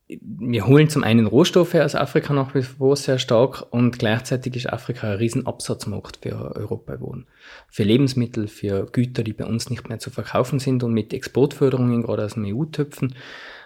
Wir 0.07 0.67
holen 0.67 0.87
zum 0.87 1.03
einen 1.03 1.25
Rohstoffe 1.25 1.73
aus 1.73 1.95
Afrika 1.95 2.31
nach 2.31 2.53
wie 2.53 2.61
vor 2.61 2.95
sehr 2.95 3.17
stark 3.17 3.65
und 3.71 3.97
gleichzeitig 3.97 4.55
ist 4.55 4.71
Afrika 4.71 5.09
ein 5.09 5.17
Riesenabsatzmarkt 5.17 6.19
für 6.21 6.55
Europa 6.55 6.95
geworden. 6.97 7.25
Für 7.69 7.83
Lebensmittel, 7.83 8.47
für 8.47 8.85
Güter, 8.85 9.23
die 9.23 9.33
bei 9.33 9.45
uns 9.45 9.71
nicht 9.71 9.89
mehr 9.89 9.97
zu 9.97 10.11
verkaufen 10.11 10.59
sind 10.59 10.83
und 10.83 10.93
mit 10.93 11.11
Exportförderungen 11.11 12.03
gerade 12.03 12.25
aus 12.25 12.35
dem 12.35 12.45
EU-Töpfen 12.45 13.15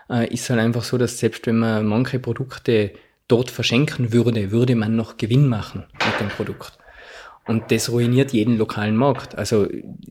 äh, 0.10 0.34
ist 0.34 0.50
halt 0.50 0.62
einfach 0.62 0.84
so, 0.84 0.98
dass 0.98 1.20
selbst 1.20 1.46
wenn 1.46 1.60
man 1.60 1.86
manche 1.86 2.20
Produkte 2.20 2.94
dort 3.28 3.52
verschenken 3.52 4.14
würde, 4.14 4.52
würde 4.52 4.76
man 4.76 4.96
noch 4.96 5.18
Gewinn 5.18 5.48
machen 5.48 5.86
mit 5.94 6.20
dem 6.22 6.30
Produkt. 6.30 6.78
Und 7.46 7.72
das 7.72 7.92
ruiniert 7.92 8.32
jeden 8.32 8.58
lokalen 8.58 8.96
Markt. 8.96 9.36
Also 9.36 9.68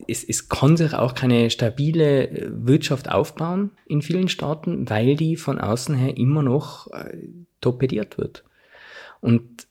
es, 0.08 0.24
es 0.24 0.48
kann 0.48 0.76
sich 0.76 0.92
auch 0.94 1.14
keine 1.14 1.50
stabile 1.50 2.50
Wirtschaft 2.50 3.08
aufbauen 3.10 3.70
in 3.86 4.02
vielen 4.02 4.28
Staaten, 4.28 4.90
weil 4.90 5.14
die 5.14 5.36
von 5.36 5.60
außen 5.60 5.94
her 5.94 6.16
immer 6.16 6.42
noch 6.42 6.90
äh, 6.90 7.16
torpediert 7.60 8.18
wird. 8.18 8.44
Und 9.20 9.68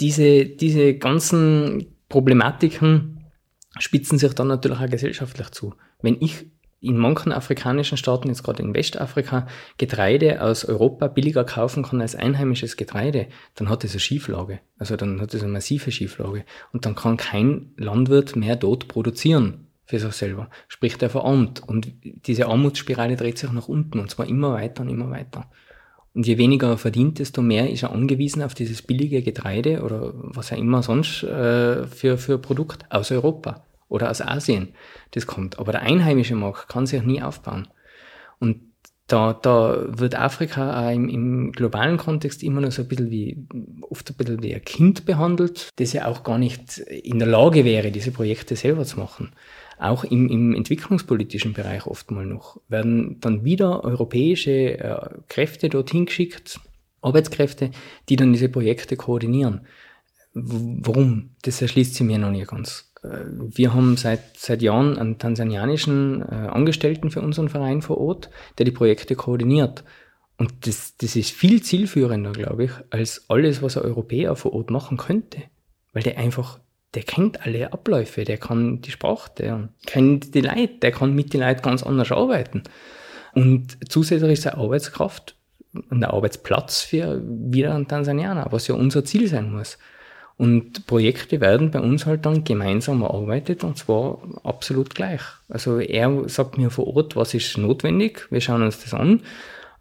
diese, 0.00 0.46
diese 0.46 0.94
ganzen 0.94 1.94
Problematiken 2.08 3.26
spitzen 3.78 4.18
sich 4.18 4.32
dann 4.34 4.48
natürlich 4.48 4.78
auch 4.78 4.90
gesellschaftlich 4.90 5.50
zu. 5.50 5.74
Wenn 6.02 6.16
ich 6.20 6.46
in 6.80 6.96
manchen 6.96 7.32
afrikanischen 7.32 7.98
Staaten, 7.98 8.28
jetzt 8.28 8.44
gerade 8.44 8.62
in 8.62 8.74
Westafrika, 8.74 9.48
Getreide 9.78 10.42
aus 10.42 10.64
Europa 10.64 11.08
billiger 11.08 11.44
kaufen 11.44 11.82
kann 11.82 12.00
als 12.00 12.14
einheimisches 12.14 12.76
Getreide, 12.76 13.26
dann 13.56 13.68
hat 13.68 13.84
es 13.84 13.92
eine 13.92 14.00
Schieflage. 14.00 14.60
Also 14.78 14.96
dann 14.96 15.20
hat 15.20 15.34
es 15.34 15.42
eine 15.42 15.52
massive 15.52 15.90
Schieflage. 15.90 16.44
Und 16.72 16.86
dann 16.86 16.94
kann 16.94 17.16
kein 17.16 17.72
Landwirt 17.76 18.36
mehr 18.36 18.54
dort 18.54 18.86
produzieren 18.86 19.66
für 19.86 19.98
sich 19.98 20.12
selber. 20.12 20.50
Sprich, 20.68 20.96
der 20.98 21.10
verarmt. 21.10 21.62
Und 21.66 21.92
diese 22.04 22.46
Armutsspirale 22.46 23.16
dreht 23.16 23.38
sich 23.38 23.50
nach 23.50 23.68
unten 23.68 23.98
und 23.98 24.10
zwar 24.10 24.28
immer 24.28 24.52
weiter 24.52 24.82
und 24.82 24.88
immer 24.88 25.10
weiter. 25.10 25.50
Und 26.14 26.26
je 26.26 26.38
weniger 26.38 26.68
er 26.68 26.78
verdient, 26.78 27.18
desto 27.18 27.42
mehr 27.42 27.70
ist 27.70 27.82
er 27.82 27.92
angewiesen 27.92 28.42
auf 28.42 28.54
dieses 28.54 28.82
billige 28.82 29.22
Getreide 29.22 29.82
oder 29.82 30.12
was 30.14 30.50
er 30.50 30.58
immer 30.58 30.82
sonst 30.82 31.22
äh, 31.22 31.86
für, 31.86 32.18
für 32.18 32.38
Produkt 32.38 32.84
aus 32.90 33.10
Europa 33.10 33.64
oder 33.88 34.10
aus 34.10 34.20
Asien 34.20 34.74
das 35.12 35.26
kommt. 35.26 35.58
Aber 35.58 35.72
der 35.72 35.82
einheimische 35.82 36.34
Markt 36.34 36.68
kann 36.68 36.86
sich 36.86 37.02
nie 37.02 37.22
aufbauen. 37.22 37.68
Und 38.38 38.60
da, 39.08 39.32
da 39.32 39.86
wird 39.88 40.14
Afrika 40.14 40.86
auch 40.86 40.92
im, 40.92 41.08
im 41.08 41.52
globalen 41.52 41.96
Kontext 41.96 42.42
immer 42.42 42.60
noch 42.60 42.72
so 42.72 42.82
ein 42.82 42.88
bisschen 42.88 43.10
wie, 43.10 43.38
oft 43.80 44.10
ein 44.10 44.16
bisschen 44.16 44.42
wie 44.42 44.54
ein 44.54 44.62
Kind 44.62 45.06
behandelt, 45.06 45.70
das 45.76 45.94
ja 45.94 46.06
auch 46.06 46.22
gar 46.22 46.38
nicht 46.38 46.78
in 46.78 47.18
der 47.18 47.28
Lage 47.28 47.64
wäre, 47.64 47.90
diese 47.90 48.10
Projekte 48.10 48.54
selber 48.54 48.84
zu 48.84 48.98
machen. 48.98 49.32
Auch 49.78 50.04
im, 50.04 50.28
im 50.28 50.54
entwicklungspolitischen 50.54 51.54
Bereich 51.54 51.86
oft 51.86 52.10
mal 52.10 52.26
noch 52.26 52.60
werden 52.68 53.18
dann 53.20 53.44
wieder 53.44 53.82
europäische 53.82 54.78
äh, 54.78 55.08
Kräfte 55.28 55.70
dorthin 55.70 56.04
geschickt, 56.04 56.60
Arbeitskräfte, 57.00 57.70
die 58.08 58.16
dann 58.16 58.32
diese 58.32 58.50
Projekte 58.50 58.96
koordinieren. 58.96 59.62
W 60.34 60.80
warum? 60.80 61.30
Das 61.42 61.62
erschließt 61.62 61.94
sich 61.94 62.06
mir 62.06 62.18
noch 62.18 62.30
nicht 62.30 62.48
ganz. 62.48 62.87
Äh, 63.02 63.08
wir 63.30 63.74
haben 63.74 63.96
seit, 63.96 64.36
seit 64.36 64.62
Jahren 64.62 64.98
einen 64.98 65.18
tansanianischen 65.18 66.22
äh, 66.22 66.34
Angestellten 66.34 67.10
für 67.10 67.20
unseren 67.20 67.48
Verein 67.48 67.82
vor 67.82 67.98
Ort, 67.98 68.30
der 68.58 68.64
die 68.64 68.72
Projekte 68.72 69.14
koordiniert. 69.14 69.84
Und 70.36 70.66
das, 70.66 70.96
das 70.96 71.16
ist 71.16 71.32
viel 71.32 71.62
zielführender, 71.62 72.32
glaube 72.32 72.64
ich, 72.64 72.70
als 72.90 73.24
alles, 73.28 73.60
was 73.60 73.76
ein 73.76 73.84
Europäer 73.84 74.36
vor 74.36 74.52
Ort 74.52 74.70
machen 74.70 74.96
könnte. 74.96 75.42
Weil 75.92 76.04
der 76.04 76.16
einfach, 76.18 76.60
der 76.94 77.02
kennt 77.02 77.44
alle 77.44 77.72
Abläufe, 77.72 78.24
der 78.24 78.38
kann 78.38 78.80
die 78.80 78.92
Sprache, 78.92 79.30
der 79.36 79.68
kennt 79.86 80.34
die 80.34 80.40
Leute, 80.40 80.78
der 80.80 80.92
kann 80.92 81.14
mit 81.14 81.34
den 81.34 81.40
Leuten 81.40 81.62
ganz 81.62 81.82
anders 81.82 82.12
arbeiten. 82.12 82.62
Und 83.34 83.78
zusätzlich 83.88 84.32
ist 84.32 84.46
er 84.46 84.58
Arbeitskraft 84.58 85.34
und 85.90 86.00
der 86.00 86.12
Arbeitsplatz 86.12 86.82
für 86.82 87.20
wieder 87.24 87.74
einen 87.74 87.88
Tansanianer, 87.88 88.46
was 88.50 88.68
ja 88.68 88.74
unser 88.74 89.04
Ziel 89.04 89.28
sein 89.28 89.52
muss. 89.52 89.76
Und 90.38 90.86
Projekte 90.86 91.40
werden 91.40 91.72
bei 91.72 91.80
uns 91.80 92.06
halt 92.06 92.24
dann 92.24 92.44
gemeinsam 92.44 93.02
erarbeitet 93.02 93.64
und 93.64 93.76
zwar 93.76 94.22
absolut 94.44 94.94
gleich. 94.94 95.20
Also 95.48 95.80
er 95.80 96.28
sagt 96.28 96.56
mir 96.56 96.70
vor 96.70 96.86
Ort, 96.96 97.16
was 97.16 97.34
ist 97.34 97.58
notwendig, 97.58 98.28
wir 98.30 98.40
schauen 98.40 98.62
uns 98.62 98.80
das 98.80 98.94
an 98.94 99.22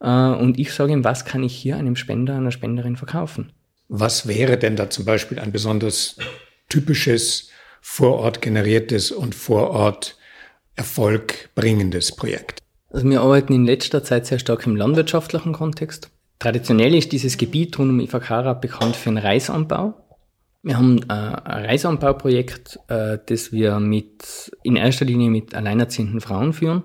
äh, 0.01 0.09
und 0.09 0.57
ich 0.57 0.73
sage 0.73 0.93
ihm, 0.93 1.03
was 1.03 1.25
kann 1.25 1.43
ich 1.43 1.55
hier 1.55 1.77
einem 1.77 1.95
Spender, 1.95 2.35
einer 2.35 2.51
Spenderin 2.51 2.95
verkaufen. 2.95 3.51
Was 3.87 4.27
wäre 4.27 4.57
denn 4.57 4.75
da 4.75 4.89
zum 4.89 5.05
Beispiel 5.05 5.37
ein 5.37 5.51
besonders 5.51 6.17
typisches 6.69 7.49
vor 7.79 8.15
Ort 8.15 8.41
generiertes 8.41 9.11
und 9.11 9.35
vor 9.35 9.69
Ort 9.69 10.17
Erfolg 10.75 11.49
bringendes 11.53 12.15
Projekt? 12.15 12.63
Also 12.89 13.07
wir 13.07 13.21
arbeiten 13.21 13.53
in 13.53 13.65
letzter 13.65 14.03
Zeit 14.03 14.25
sehr 14.25 14.39
stark 14.39 14.65
im 14.65 14.75
landwirtschaftlichen 14.75 15.53
Kontext. 15.53 16.09
Traditionell 16.39 16.95
ist 16.95 17.11
dieses 17.11 17.37
Gebiet 17.37 17.77
rund 17.77 17.91
um 17.91 17.99
Ifakara 17.99 18.53
bekannt 18.53 18.95
für 18.95 19.09
den 19.09 19.17
Reisanbau. 19.17 19.93
Wir 20.67 20.77
haben 20.77 20.99
äh, 21.03 21.13
ein 21.13 21.65
Reisanbauprojekt, 21.65 22.77
äh, 22.89 23.19
das 23.25 23.53
wir 23.53 23.79
mit, 23.79 24.51
in 24.63 24.75
erster 24.75 25.05
Linie 25.05 25.29
mit 25.29 25.55
alleinerziehenden 25.55 26.19
Frauen 26.19 26.51
führen, 26.51 26.83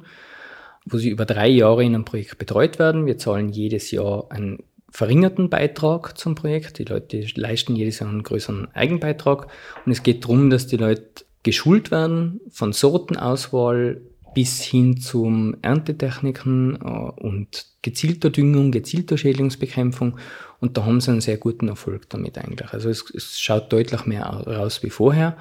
wo 0.87 0.99
sie 0.99 1.09
über 1.09 1.25
drei 1.25 1.49
Jahre 1.49 1.83
in 1.83 1.97
einem 1.97 2.05
Projekt 2.05 2.39
betreut 2.39 2.79
werden. 2.79 3.07
Wir 3.07 3.19
zahlen 3.19 3.49
jedes 3.49 3.91
Jahr 3.91 4.27
einen 4.31 4.63
verringerten 4.89 5.51
Beitrag 5.51 6.17
zum 6.17 6.37
Projekt. 6.37 6.79
Die 6.79 6.85
Leute 6.85 7.27
leisten 7.35 7.75
jedes 7.75 7.99
Jahr 7.99 8.09
einen 8.09 8.23
größeren 8.23 8.73
Eigenbeitrag. 8.73 9.49
Und 9.85 9.91
es 9.91 10.05
geht 10.05 10.23
darum, 10.23 10.49
dass 10.49 10.69
die 10.69 10.77
Leute 10.77 11.25
geschult 11.43 11.91
werden 11.91 12.41
von 12.53 12.73
Sortenauswahl 12.73 14.01
bis 14.33 14.63
hin 14.63 15.01
zum 15.01 15.57
Erntetechniken 15.61 16.77
äh, 16.77 17.21
und 17.21 17.67
gezielter 17.83 18.31
Düngung, 18.31 18.71
gezielter 18.71 19.19
Schädlingsbekämpfung 19.19 20.19
und 20.63 20.77
da 20.77 20.87
haben 20.87 21.01
sie 21.01 21.11
einen 21.11 21.21
sehr 21.21 21.39
guten 21.39 21.67
Erfolg 21.67 22.09
damit 22.09 22.39
eigentlich. 22.39 22.73
Also 22.73 22.89
es, 22.89 23.05
es 23.13 23.41
schaut 23.41 23.73
deutlich 23.73 24.07
mehr 24.07 24.23
raus 24.23 24.81
wie 24.85 24.91
vorher. 24.91 25.37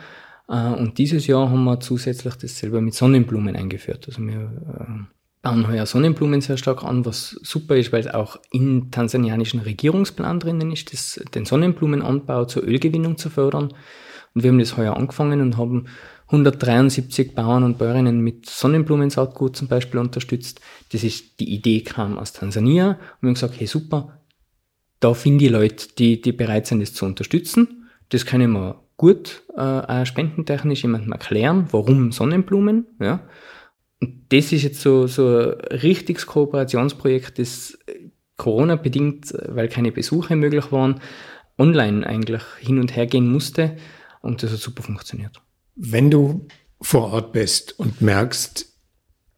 Äh, 0.50 0.74
und 0.74 0.98
dieses 0.98 1.28
Jahr 1.28 1.48
haben 1.48 1.64
wir 1.64 1.80
zusätzlich 1.80 2.34
das 2.34 2.58
selber 2.58 2.82
mit 2.82 2.96
Sonnenblumen 2.96 3.56
eingeführt. 3.56 4.06
Also 4.08 4.20
wir 4.24 4.52
äh, 4.80 5.04
bauen 5.44 5.68
heuer 5.68 5.86
Sonnenblumen 5.86 6.42
sehr 6.42 6.58
stark 6.58 6.84
an, 6.84 7.06
was 7.06 7.40
super 7.44 7.78
ist, 7.78 7.94
weil 7.94 8.00
es 8.00 8.12
auch 8.12 8.38
im 8.52 8.90
tansanianischen 8.90 9.60
Regierungsplan 9.60 10.40
drinnen 10.40 10.72
ist, 10.72 10.92
das, 10.92 11.24
den 11.36 11.46
Sonnenblumenanbau 11.46 12.46
zur 12.46 12.64
Ölgewinnung 12.64 13.16
zu 13.18 13.30
fördern. 13.30 13.76
Und 14.34 14.42
wir 14.42 14.50
haben 14.50 14.58
das 14.58 14.76
heuer 14.76 14.98
angefangen 14.98 15.40
und 15.40 15.58
haben 15.58 15.86
173 16.30 17.36
Bauern 17.36 17.62
und 17.62 17.78
Bäuerinnen 17.78 18.22
mit 18.22 18.50
Sonnenblumensaatgut 18.50 19.56
zum 19.56 19.68
Beispiel 19.68 20.00
unterstützt. 20.00 20.62
Das 20.94 21.04
ist, 21.04 21.40
die 21.40 21.54
Idee 21.54 21.82
kam 21.82 22.18
aus 22.18 22.34
Tansania 22.34 22.88
und 22.88 22.98
wir 23.22 23.28
haben 23.28 23.34
gesagt, 23.36 23.60
hey 23.60 23.68
super, 23.68 24.18
da 25.02 25.14
finde 25.14 25.46
ich 25.46 25.52
Leute, 25.52 25.88
die, 25.98 26.22
die 26.22 26.32
bereit 26.32 26.68
sind, 26.68 26.80
das 26.80 26.94
zu 26.94 27.06
unterstützen. 27.06 27.90
Das 28.10 28.26
können 28.26 28.52
wir 28.52 28.82
gut 28.96 29.44
äh, 29.58 30.06
spendentechnisch 30.06 30.84
jemandem 30.84 31.12
erklären, 31.12 31.68
warum 31.72 32.12
Sonnenblumen. 32.12 32.86
Ja. 33.00 33.28
Und 34.00 34.26
das 34.30 34.52
ist 34.52 34.64
jetzt 34.64 34.80
so, 34.80 35.08
so 35.08 35.28
ein 35.28 35.78
richtiges 35.80 36.28
Kooperationsprojekt, 36.28 37.40
das 37.40 37.78
Corona-bedingt, 38.38 39.34
weil 39.48 39.68
keine 39.68 39.92
Besuche 39.92 40.36
möglich 40.36 40.72
waren, 40.72 41.02
online 41.58 42.06
eigentlich 42.06 42.44
hin 42.60 42.80
und 42.80 42.96
her 42.96 43.08
gehen 43.08 43.28
musste. 43.32 43.78
Und 44.22 44.44
das 44.44 44.52
hat 44.52 44.60
super 44.60 44.84
funktioniert. 44.84 45.42
Wenn 45.76 46.12
du 46.12 46.48
vor 46.80 47.12
Ort 47.12 47.34
bist 47.34 47.78
und 47.80 48.02
merkst, 48.02 48.68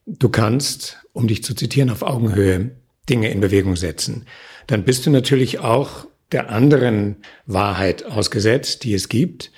du 0.05 0.29
kannst, 0.29 1.05
um 1.13 1.27
dich 1.27 1.43
zu 1.43 1.53
zitieren, 1.53 1.89
auf 1.89 2.01
Augenhöhe 2.01 2.75
Dinge 3.09 3.29
in 3.29 3.41
Bewegung 3.41 3.75
setzen, 3.75 4.25
dann 4.67 4.83
bist 4.83 5.05
du 5.05 5.09
natürlich 5.09 5.59
auch 5.59 6.07
der 6.31 6.49
anderen 6.49 7.17
Wahrheit 7.45 8.03
ausgesetzt, 8.05 8.83
die 8.83 8.93
es 8.93 9.09
gibt. 9.09 9.51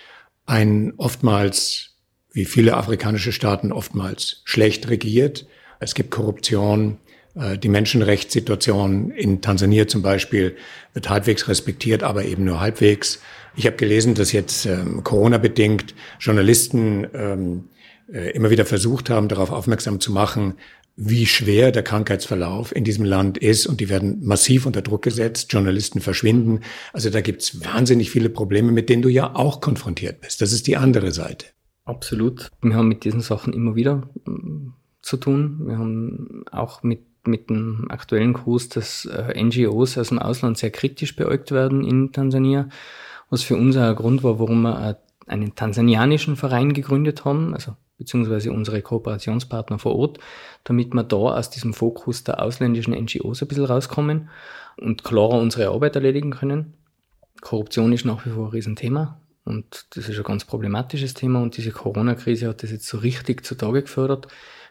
Ein 0.45 0.93
oftmals, 0.97 1.95
wie 2.31 2.45
viele 2.45 2.75
afrikanische 2.75 3.31
Staaten, 3.31 3.71
oftmals 3.71 4.41
schlecht 4.43 4.89
regiert. 4.89 5.47
Es 5.79 5.95
gibt 5.95 6.11
Korruption. 6.11 6.97
Äh, 7.35 7.57
die 7.57 7.69
Menschenrechtssituation 7.69 9.11
in 9.11 9.41
Tansania 9.41 9.87
zum 9.87 10.01
Beispiel 10.01 10.55
wird 10.93 11.09
halbwegs 11.09 11.47
respektiert, 11.47 12.03
aber 12.03 12.25
eben 12.25 12.43
nur 12.43 12.59
halbwegs. 12.59 13.21
Ich 13.55 13.65
habe 13.65 13.77
gelesen, 13.77 14.15
dass 14.15 14.33
jetzt 14.33 14.65
ähm, 14.65 15.03
Corona-bedingt 15.03 15.95
Journalisten 16.19 17.07
ähm, 17.13 17.69
äh, 18.11 18.31
immer 18.31 18.49
wieder 18.49 18.65
versucht 18.65 19.09
haben, 19.09 19.29
darauf 19.29 19.51
aufmerksam 19.51 19.99
zu 19.99 20.11
machen, 20.11 20.55
wie 20.95 21.25
schwer 21.25 21.71
der 21.71 21.83
Krankheitsverlauf 21.83 22.73
in 22.73 22.83
diesem 22.83 23.03
Land 23.03 23.37
ist 23.37 23.67
und 23.67 23.81
die 23.81 23.89
werden 23.89 24.23
massiv 24.23 24.65
unter 24.65 24.81
Druck 24.81 25.01
gesetzt, 25.01 25.51
Journalisten 25.51 25.99
verschwinden. 25.99 26.61
Also 26.93 27.09
da 27.09 27.21
gibt's 27.21 27.63
wahnsinnig 27.65 28.11
viele 28.11 28.29
Probleme, 28.29 28.71
mit 28.71 28.89
denen 28.89 29.01
du 29.01 29.09
ja 29.09 29.35
auch 29.35 29.59
konfrontiert 29.59 30.21
bist. 30.21 30.41
Das 30.41 30.53
ist 30.53 30.67
die 30.67 30.77
andere 30.77 31.11
Seite. 31.11 31.47
Absolut. 31.83 32.49
Wir 32.61 32.75
haben 32.75 32.87
mit 32.87 33.03
diesen 33.03 33.21
Sachen 33.21 33.53
immer 33.53 33.75
wieder 33.75 34.09
mm, 34.25 34.69
zu 35.01 35.17
tun. 35.17 35.67
Wir 35.67 35.77
haben 35.77 36.45
auch 36.51 36.81
mit 36.81 37.01
mit 37.27 37.49
dem 37.49 37.87
aktuellen 37.89 38.33
Kurs, 38.33 38.69
dass 38.69 39.05
äh, 39.05 39.41
NGOs 39.41 39.97
aus 39.97 40.09
dem 40.09 40.19
Ausland 40.19 40.59
sehr 40.59 40.71
kritisch 40.71 41.15
beäugt 41.15 41.51
werden 41.51 41.83
in 41.83 42.11
Tansania, 42.11 42.69
was 43.31 43.41
für 43.41 43.55
uns 43.55 43.75
auch 43.77 43.81
ein 43.81 43.95
Grund 43.95 44.23
war, 44.23 44.39
warum 44.39 44.61
wir 44.61 44.99
einen 45.27 45.55
tansanianischen 45.55 46.35
Verein 46.35 46.73
gegründet 46.73 47.25
haben, 47.25 47.53
also 47.53 47.75
beziehungsweise 47.97 48.51
unsere 48.51 48.81
Kooperationspartner 48.81 49.79
vor 49.79 49.95
Ort, 49.95 50.19
damit 50.63 50.93
wir 50.93 51.03
da 51.03 51.15
aus 51.15 51.49
diesem 51.49 51.73
Fokus 51.73 52.23
der 52.23 52.41
ausländischen 52.41 52.93
NGOs 52.93 53.41
ein 53.41 53.47
bisschen 53.47 53.65
rauskommen 53.65 54.29
und 54.77 55.03
klarer 55.03 55.39
unsere 55.39 55.69
Arbeit 55.69 55.95
erledigen 55.95 56.31
können. 56.31 56.73
Korruption 57.41 57.93
ist 57.93 58.05
nach 58.05 58.25
wie 58.25 58.31
vor 58.31 58.47
ein 58.47 58.51
Riesenthema 58.51 59.21
und 59.43 59.85
das 59.95 60.09
ist 60.09 60.17
ein 60.17 60.23
ganz 60.23 60.45
problematisches 60.45 61.13
Thema 61.13 61.41
und 61.41 61.57
diese 61.57 61.71
Corona-Krise 61.71 62.47
hat 62.47 62.63
das 62.63 62.71
jetzt 62.71 62.87
so 62.87 62.97
richtig 62.97 63.45
zutage 63.45 63.83
gefördert. 63.83 64.27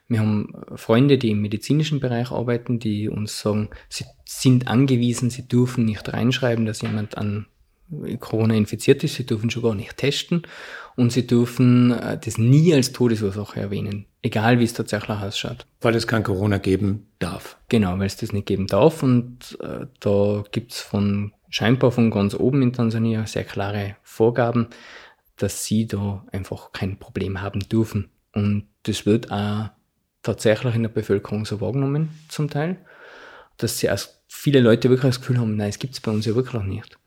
Wir 0.07 0.21
haben 0.21 0.53
Freunde, 0.75 1.17
die 1.17 1.31
im 1.31 1.41
medizinischen 1.41 2.01
Bereich 2.01 2.31
arbeiten, 2.31 2.79
die 2.79 3.09
uns 3.09 3.41
sagen, 3.41 3.71
sie 3.89 4.05
sind 4.27 4.69
angewiesen, 4.69 5.31
sie 5.31 5.49
dürfen 5.49 5.87
nicht 5.87 6.13
reinschreiben, 6.13 6.67
dass 6.67 6.83
jemand 6.83 7.17
an 7.17 7.47
Corona 8.19 8.55
infiziert 8.55 9.05
ist, 9.05 9.15
sie 9.15 9.27
dürfen 9.27 9.51
schon 9.51 9.63
gar 9.63 9.75
nicht 9.75 9.97
testen 9.97 10.43
und 10.97 11.13
sie 11.13 11.27
dürfen 11.27 11.93
äh, 11.93 12.19
das 12.19 12.39
nie 12.39 12.73
als 12.75 12.93
Todesursache 12.93 13.61
erwähnen, 13.61 14.07
egal 14.23 14.59
wie 14.59 14.65
es 14.65 14.73
tatsächlich 14.73 15.19
ausschaut. 15.19 15.67
Weil 15.81 15.95
es 15.95 16.07
kein 16.07 16.23
Corona 16.23 16.59
geben 16.59 17.07
darf. 17.19 17.57
Genau, 17.69 17.99
weil 17.99 18.07
es 18.07 18.17
das 18.17 18.33
nicht 18.33 18.47
geben 18.47 18.67
darf 18.67 19.03
und 19.03 19.59
äh, 19.61 19.87
da 20.01 20.45
gibt's 20.51 20.81
von 20.81 21.33
scheinbar 21.51 21.93
von 21.93 22.11
ganz 22.11 22.35
oben 22.35 22.63
in 22.63 22.73
Tansania 22.73 23.27
sehr 23.27 23.45
klare 23.45 23.97
Vorgaben, 24.03 24.69
dass 25.37 25.65
sie 25.65 25.87
da 25.87 26.25
einfach 26.33 26.73
kein 26.73 26.99
Problem 26.99 27.43
haben 27.43 27.61
dürfen. 27.61 28.11
Und 28.33 28.67
das 28.85 29.07
wird 29.07 29.31
auch 29.31 29.71
tatsächlich 30.23 30.75
in 30.75 30.83
der 30.83 30.91
Bevölkerung 30.91 31.45
so 31.45 31.61
wahrgenommen 31.61 32.11
zum 32.29 32.51
Teil, 32.51 32.79
dass 33.57 33.79
sie 33.79 33.89
als 33.89 34.23
viele 34.27 34.61
Leute 34.61 34.91
wirklich 34.91 35.11
das 35.11 35.21
Gefühl 35.21 35.39
haben, 35.39 35.57
nein, 35.57 35.69
es 35.69 35.79
gibt's 35.79 36.01
bei 36.01 36.11
uns 36.11 36.27
ja 36.27 36.35
wirklich 36.35 36.63
nicht. 36.65 36.99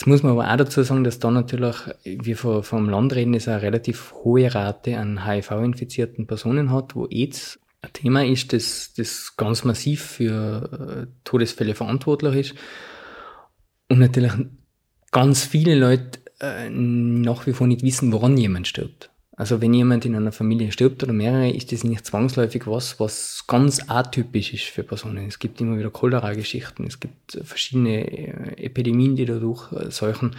Jetzt 0.00 0.06
muss 0.06 0.22
man 0.22 0.32
aber 0.32 0.50
auch 0.50 0.56
dazu 0.56 0.82
sagen, 0.82 1.04
dass 1.04 1.18
da 1.18 1.30
natürlich, 1.30 1.76
wie 2.04 2.42
wir 2.42 2.62
vom 2.62 2.88
Land 2.88 3.14
reden, 3.14 3.34
es 3.34 3.48
eine 3.48 3.60
relativ 3.60 4.14
hohe 4.24 4.54
Rate 4.54 4.96
an 4.96 5.26
HIV-infizierten 5.26 6.26
Personen 6.26 6.72
hat, 6.72 6.96
wo 6.96 7.06
AIDS 7.06 7.60
ein 7.82 7.92
Thema 7.92 8.24
ist, 8.24 8.54
das, 8.54 8.94
das 8.96 9.36
ganz 9.36 9.62
massiv 9.64 10.02
für 10.02 11.04
äh, 11.04 11.06
Todesfälle 11.24 11.74
verantwortlich 11.74 12.34
ist. 12.34 12.54
Und 13.90 13.98
natürlich 13.98 14.32
ganz 15.10 15.44
viele 15.44 15.74
Leute 15.74 16.20
äh, 16.40 16.70
nach 16.70 17.46
wie 17.46 17.52
vor 17.52 17.66
nicht 17.66 17.82
wissen, 17.82 18.10
woran 18.10 18.38
jemand 18.38 18.68
stirbt. 18.68 19.10
Also 19.40 19.62
wenn 19.62 19.72
jemand 19.72 20.04
in 20.04 20.14
einer 20.14 20.32
Familie 20.32 20.70
stirbt 20.70 21.02
oder 21.02 21.14
mehrere, 21.14 21.48
ist 21.48 21.72
das 21.72 21.82
nicht 21.82 22.04
zwangsläufig 22.04 22.66
was, 22.66 23.00
was 23.00 23.44
ganz 23.46 23.80
atypisch 23.88 24.52
ist 24.52 24.64
für 24.64 24.82
Personen. 24.82 25.26
Es 25.26 25.38
gibt 25.38 25.62
immer 25.62 25.78
wieder 25.78 25.88
Cholera-Geschichten, 25.88 26.84
es 26.86 27.00
gibt 27.00 27.40
verschiedene 27.42 28.06
äh, 28.06 28.66
Epidemien, 28.66 29.16
die 29.16 29.24
dadurch 29.24 29.62
seuchen. 29.88 30.36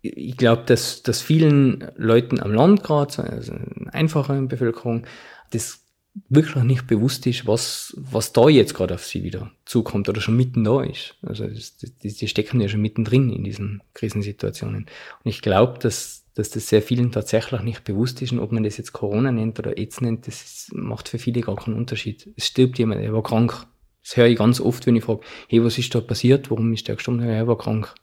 Ich 0.00 0.38
glaube, 0.38 0.62
dass, 0.64 1.02
dass 1.02 1.20
vielen 1.20 1.84
Leuten 1.96 2.40
am 2.40 2.54
Land 2.54 2.82
gerade, 2.82 3.22
also 3.22 3.52
einfacher 3.92 4.40
Bevölkerung, 4.40 5.06
das 5.50 5.84
wirklich 6.30 6.64
nicht 6.64 6.86
bewusst 6.86 7.26
ist, 7.26 7.46
was, 7.46 7.92
was 7.98 8.32
da 8.32 8.48
jetzt 8.48 8.72
gerade 8.72 8.94
auf 8.94 9.04
sie 9.04 9.24
wieder 9.24 9.50
zukommt 9.66 10.08
oder 10.08 10.22
schon 10.22 10.38
mitten 10.38 10.64
da 10.64 10.82
ist. 10.82 11.16
Also 11.20 11.46
die 12.02 12.28
stecken 12.28 12.62
ja 12.62 12.68
schon 12.68 12.80
mittendrin 12.80 13.28
in 13.28 13.44
diesen 13.44 13.82
Krisensituationen. 13.92 14.86
Und 15.22 15.28
ich 15.30 15.42
glaube, 15.42 15.78
dass 15.80 16.25
dass 16.36 16.50
das 16.50 16.68
sehr 16.68 16.82
vielen 16.82 17.10
tatsächlich 17.12 17.62
nicht 17.62 17.84
bewusst 17.84 18.20
ist 18.20 18.30
und 18.30 18.40
ob 18.40 18.52
man 18.52 18.62
das 18.62 18.76
jetzt 18.76 18.92
Corona 18.92 19.32
nennt 19.32 19.58
oder 19.58 19.78
AIDS 19.78 20.02
nennt, 20.02 20.26
das 20.26 20.42
ist, 20.42 20.74
macht 20.74 21.08
für 21.08 21.18
viele 21.18 21.40
gar 21.40 21.56
keinen 21.56 21.76
Unterschied. 21.76 22.28
Es 22.36 22.46
stirbt 22.46 22.78
jemand, 22.78 23.00
er 23.00 23.14
war 23.14 23.22
krank. 23.22 23.66
Das 24.04 24.18
höre 24.18 24.26
ich 24.26 24.38
ganz 24.38 24.60
oft, 24.60 24.86
wenn 24.86 24.96
ich 24.96 25.04
frage, 25.04 25.22
hey, 25.48 25.64
was 25.64 25.78
ist 25.78 25.94
da 25.94 26.00
passiert? 26.00 26.50
Warum 26.50 26.72
ist 26.74 26.86
der 26.86 26.96
gestorben? 26.96 27.22
Er 27.22 27.48
war 27.48 27.56
krank. 27.56 27.94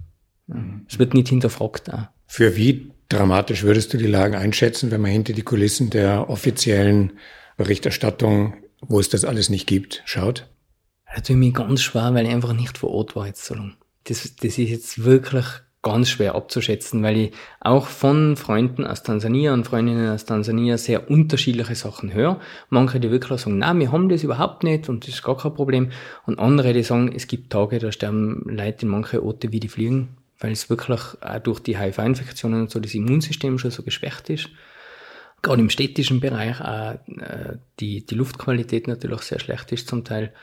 Es 0.89 0.97
wird 0.97 1.13
nicht 1.13 1.29
hinterfragt. 1.29 1.93
Auch. 1.93 2.07
Für 2.25 2.55
wie 2.55 2.91
dramatisch 3.07 3.61
würdest 3.61 3.93
du 3.93 3.97
die 3.97 4.07
Lage 4.07 4.39
einschätzen, 4.39 4.89
wenn 4.89 5.01
man 5.01 5.11
hinter 5.11 5.33
die 5.33 5.43
Kulissen 5.43 5.91
der 5.91 6.27
offiziellen 6.29 7.13
Berichterstattung, 7.55 8.55
wo 8.81 8.99
es 8.99 9.09
das 9.09 9.25
alles 9.25 9.49
nicht 9.49 9.67
gibt, 9.67 10.01
schaut? 10.05 10.49
Das 11.13 11.27
tut 11.27 11.37
mir 11.37 11.51
ganz 11.51 11.83
schwer, 11.83 12.11
weil 12.15 12.25
ich 12.25 12.33
einfach 12.33 12.53
nicht 12.53 12.79
vor 12.79 12.89
Ort 12.89 13.15
war 13.15 13.27
jetzt 13.27 13.45
so 13.45 13.53
lange. 13.53 13.75
Das, 14.05 14.35
das 14.35 14.57
ist 14.57 14.69
jetzt 14.69 15.03
wirklich 15.03 15.45
ganz 15.83 16.09
schwer 16.09 16.33
abzuschätzen, 16.33 17.03
weil 17.03 17.17
ich 17.17 17.33
auch 17.59 17.87
von 17.87 18.37
Freunden 18.37 18.87
aus 18.87 19.03
Tansania 19.03 19.53
und 19.53 19.65
Freundinnen 19.65 20.09
aus 20.09 20.25
Tansania 20.25 20.77
sehr 20.77 21.11
unterschiedliche 21.11 21.75
Sachen 21.75 22.13
höre. 22.13 22.39
Manche, 22.69 23.01
die 23.01 23.11
wirklich 23.11 23.41
sagen, 23.41 23.59
na, 23.59 23.77
wir 23.77 23.91
haben 23.91 24.07
das 24.07 24.23
überhaupt 24.23 24.63
nicht 24.63 24.87
und 24.89 25.05
das 25.05 25.15
ist 25.15 25.23
gar 25.23 25.37
kein 25.37 25.53
Problem. 25.53 25.91
Und 26.25 26.39
andere, 26.39 26.73
die 26.73 26.83
sagen, 26.83 27.11
es 27.13 27.27
gibt 27.27 27.51
Tage, 27.51 27.79
da 27.79 27.91
sterben 27.91 28.43
Leute 28.45 28.85
in 28.85 28.87
manche 28.87 29.23
Orte 29.23 29.51
wie 29.51 29.59
die 29.59 29.67
fliegen, 29.67 30.15
weil 30.39 30.53
es 30.53 30.69
wirklich 30.69 31.01
auch 31.21 31.39
durch 31.43 31.59
die 31.59 31.77
HIV-Infektionen 31.77 32.61
und 32.61 32.71
so 32.71 32.79
das 32.79 32.95
Immunsystem 32.95 33.59
schon 33.59 33.71
so 33.71 33.83
geschwächt 33.83 34.29
ist. 34.29 34.49
Gerade 35.41 35.61
im 35.61 35.69
städtischen 35.69 36.21
Bereich 36.21 36.61
auch 36.61 36.93
äh, 37.19 37.57
die, 37.81 38.05
die 38.05 38.15
Luftqualität 38.15 38.87
natürlich 38.87 39.21
sehr 39.23 39.39
schlecht 39.39 39.73
ist 39.73 39.89
zum 39.89 40.05
Teil. 40.05 40.33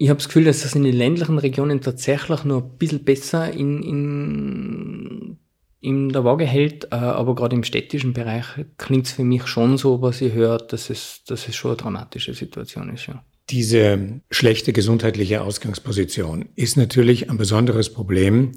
Ich 0.00 0.08
habe 0.08 0.18
das 0.18 0.28
Gefühl, 0.28 0.44
dass 0.44 0.62
das 0.62 0.76
in 0.76 0.84
den 0.84 0.94
ländlichen 0.94 1.38
Regionen 1.38 1.80
tatsächlich 1.80 2.44
noch 2.44 2.62
ein 2.62 2.78
bisschen 2.78 3.04
besser 3.04 3.52
in, 3.52 3.82
in, 3.82 5.38
in 5.80 6.08
der 6.10 6.24
Waage 6.24 6.46
hält, 6.46 6.84
äh, 6.92 6.94
aber 6.94 7.34
gerade 7.34 7.56
im 7.56 7.64
städtischen 7.64 8.12
Bereich 8.12 8.44
klingt 8.78 9.06
es 9.06 9.12
für 9.12 9.24
mich 9.24 9.48
schon 9.48 9.76
so, 9.76 10.00
was 10.00 10.20
ich 10.20 10.32
höre, 10.32 10.58
dass 10.58 10.88
es, 10.88 11.24
dass 11.26 11.48
es 11.48 11.56
schon 11.56 11.72
eine 11.72 11.78
dramatische 11.78 12.32
Situation 12.32 12.94
ist. 12.94 13.08
Ja. 13.08 13.24
Diese 13.50 14.20
schlechte 14.30 14.72
gesundheitliche 14.72 15.42
Ausgangsposition 15.42 16.48
ist 16.54 16.76
natürlich 16.76 17.28
ein 17.28 17.38
besonderes 17.38 17.92
Problem, 17.92 18.52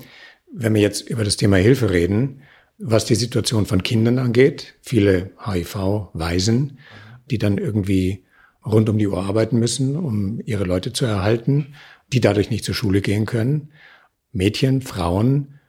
wenn 0.54 0.76
wir 0.76 0.82
jetzt 0.82 1.10
über 1.10 1.24
das 1.24 1.38
Thema 1.38 1.58
Hilfe 1.58 1.90
reden, 1.90 2.42
was 2.78 3.06
die 3.06 3.16
Situation 3.16 3.66
von 3.66 3.82
Kindern 3.82 4.20
angeht. 4.20 4.76
Viele 4.82 5.32
HIV-Waisen, 5.44 6.78
die 7.32 7.38
dann 7.38 7.58
irgendwie 7.58 8.26
rund 8.65 8.89
um 8.89 8.97
die 8.97 9.08
Uhr 9.08 9.24
arbeiten 9.24 9.60
müssen, 9.60 9.95
um 9.95 10.41
ihre 10.45 10.63
Leute 10.63 10.93
zu 10.93 11.06
erhalten, 11.06 11.74
die 12.13 12.21
dadurch 12.21 12.50
nicht 12.50 12.65
zur 12.65 12.76
Schule 12.76 13.02
gehen 13.02 13.26
können. 13.26 13.71
Mädchen, 14.32 14.82
Frauen, 14.82 15.60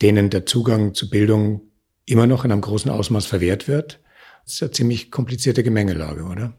denen 0.00 0.30
der 0.30 0.46
Zugang 0.46 0.94
zu 0.94 1.10
Bildung 1.10 1.62
immer 2.06 2.26
noch 2.26 2.44
in 2.44 2.52
einem 2.52 2.60
großen 2.60 2.90
Ausmaß 2.90 3.26
verwehrt 3.26 3.68
wird. 3.68 4.00
Das 4.44 4.54
ist 4.54 4.62
eine 4.62 4.70
ziemlich 4.70 5.10
komplizierte 5.10 5.62
Gemengelage, 5.62 6.24
oder? 6.24 6.54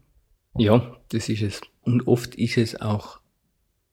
Ja, 0.56 0.96
das 1.08 1.28
ist 1.28 1.42
es. 1.42 1.60
Und 1.82 2.06
oft 2.06 2.34
ist 2.34 2.56
es 2.56 2.80
auch 2.80 3.20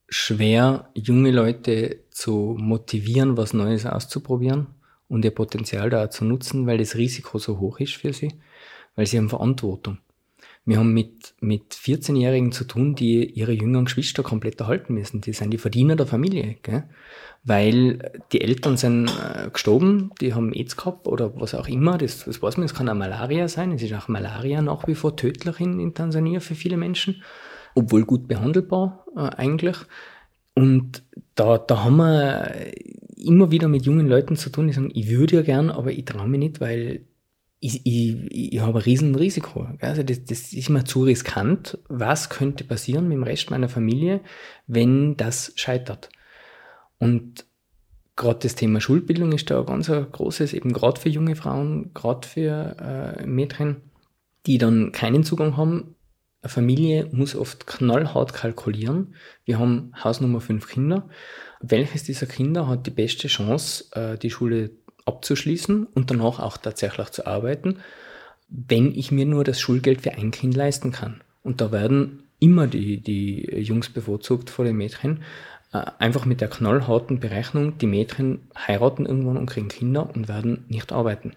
schwer, 0.09 0.89
junge 0.93 1.31
Leute 1.31 2.03
zu 2.09 2.55
motivieren, 2.59 3.37
was 3.37 3.53
Neues 3.53 3.85
auszuprobieren 3.85 4.67
und 5.07 5.25
ihr 5.25 5.31
Potenzial 5.31 5.89
da 5.89 6.09
zu 6.09 6.25
nutzen, 6.25 6.67
weil 6.67 6.77
das 6.77 6.95
Risiko 6.95 7.39
so 7.39 7.59
hoch 7.59 7.79
ist 7.79 7.95
für 7.95 8.13
sie, 8.13 8.33
weil 8.95 9.07
sie 9.07 9.17
haben 9.17 9.29
Verantwortung. 9.29 9.99
Wir 10.67 10.79
haben 10.79 10.93
mit, 10.93 11.33
mit 11.39 11.73
14-Jährigen 11.73 12.51
zu 12.51 12.65
tun, 12.65 12.93
die 12.93 13.23
ihre 13.23 13.53
jüngeren 13.53 13.85
Geschwister 13.85 14.21
komplett 14.21 14.59
erhalten 14.59 14.95
müssen. 14.95 15.21
Die 15.21 15.31
sind 15.31 15.51
die 15.51 15.57
Verdiener 15.57 15.95
der 15.95 16.07
Familie, 16.07 16.57
gell? 16.61 16.83
weil 17.45 18.11
die 18.33 18.41
Eltern 18.41 18.75
sind 18.75 19.07
äh, 19.07 19.49
gestorben, 19.49 20.11
die 20.19 20.33
haben 20.33 20.51
AIDS 20.51 20.75
gehabt 20.75 21.07
oder 21.07 21.39
was 21.39 21.55
auch 21.55 21.69
immer. 21.69 21.97
Das, 21.97 22.25
das 22.25 22.41
weiß 22.41 22.57
man, 22.57 22.65
es 22.65 22.73
kann 22.73 22.89
auch 22.89 22.95
Malaria 22.95 23.47
sein. 23.47 23.71
Es 23.71 23.81
ist 23.81 23.93
auch 23.93 24.09
Malaria 24.09 24.61
nach 24.61 24.85
wie 24.87 24.95
vor 24.95 25.15
tödlich 25.15 25.61
in, 25.61 25.79
in 25.79 25.93
Tansania 25.93 26.41
für 26.41 26.55
viele 26.55 26.75
Menschen, 26.75 27.23
obwohl 27.73 28.03
gut 28.03 28.27
behandelbar 28.27 29.05
äh, 29.15 29.21
eigentlich. 29.21 29.77
Und 30.53 31.01
da, 31.35 31.59
da 31.59 31.85
haben 31.85 31.95
wir 31.95 32.73
immer 33.15 33.51
wieder 33.51 33.69
mit 33.69 33.85
jungen 33.85 34.09
Leuten 34.09 34.35
zu 34.35 34.49
tun, 34.49 34.67
die 34.67 34.73
sagen, 34.73 34.91
ich 34.93 35.09
würde 35.09 35.37
ja 35.37 35.41
gern, 35.43 35.69
aber 35.69 35.93
ich 35.93 36.03
traue 36.03 36.27
mich 36.27 36.39
nicht, 36.39 36.59
weil 36.59 37.05
ich, 37.59 37.85
ich, 37.85 38.53
ich 38.53 38.59
habe 38.59 38.79
ein 38.79 38.83
Riesenrisiko. 38.83 39.67
Also 39.79 40.03
das, 40.03 40.23
das 40.25 40.53
ist 40.53 40.69
mir 40.69 40.83
zu 40.83 41.03
riskant. 41.03 41.77
Was 41.87 42.29
könnte 42.29 42.63
passieren 42.63 43.07
mit 43.07 43.17
dem 43.17 43.23
Rest 43.23 43.49
meiner 43.49 43.69
Familie, 43.69 44.21
wenn 44.67 45.17
das 45.17 45.53
scheitert? 45.55 46.09
Und 46.99 47.45
gerade 48.15 48.39
das 48.39 48.55
Thema 48.55 48.79
Schulbildung 48.79 49.31
ist 49.31 49.49
da 49.49 49.59
ein 49.59 49.65
ganz 49.65 49.87
großes, 49.87 50.53
eben 50.53 50.71
gerade 50.73 50.99
für 50.99 51.09
junge 51.09 51.35
Frauen, 51.35 51.93
gerade 51.93 52.27
für 52.27 52.75
äh, 52.79 53.25
Mädchen, 53.25 53.77
die 54.45 54.57
dann 54.57 54.91
keinen 54.91 55.23
Zugang 55.23 55.57
haben. 55.57 55.95
Eine 56.41 56.49
Familie 56.49 57.09
muss 57.11 57.35
oft 57.35 57.65
knallhart 57.65 58.33
kalkulieren. 58.33 59.15
Wir 59.45 59.57
haben 59.57 59.91
Hausnummer 60.03 60.41
fünf 60.41 60.67
Kinder. 60.67 61.09
Welches 61.59 62.03
dieser 62.03 62.27
Kinder 62.27 62.67
hat 62.67 62.85
die 62.85 62.91
beste 62.91 63.27
Chance, 63.27 63.85
äh, 63.93 64.17
die 64.17 64.29
Schule 64.29 64.71
abzuschließen 65.07 65.87
und 65.93 66.11
danach 66.11 66.39
auch 66.39 66.57
tatsächlich 66.57 67.09
zu 67.09 67.25
arbeiten, 67.25 67.77
wenn 68.49 68.93
ich 68.93 69.11
mir 69.11 69.25
nur 69.25 69.43
das 69.43 69.59
Schulgeld 69.59 70.01
für 70.01 70.13
ein 70.13 70.31
Kind 70.31 70.55
leisten 70.55 70.91
kann. 70.91 71.21
Und 71.43 71.61
da 71.61 71.71
werden 71.71 72.23
immer 72.39 72.67
die, 72.67 73.01
die 73.01 73.45
Jungs 73.61 73.89
bevorzugt 73.89 74.49
vor 74.49 74.65
den 74.65 74.77
Mädchen, 74.77 75.23
äh, 75.73 75.83
einfach 75.99 76.25
mit 76.25 76.41
der 76.41 76.49
knallharten 76.49 77.19
Berechnung, 77.19 77.77
die 77.77 77.87
Mädchen 77.87 78.47
heiraten 78.55 79.05
irgendwann 79.05 79.37
und 79.37 79.47
kriegen 79.47 79.67
Kinder 79.67 80.09
und 80.13 80.27
werden 80.27 80.65
nicht 80.69 80.91
arbeiten. 80.91 81.33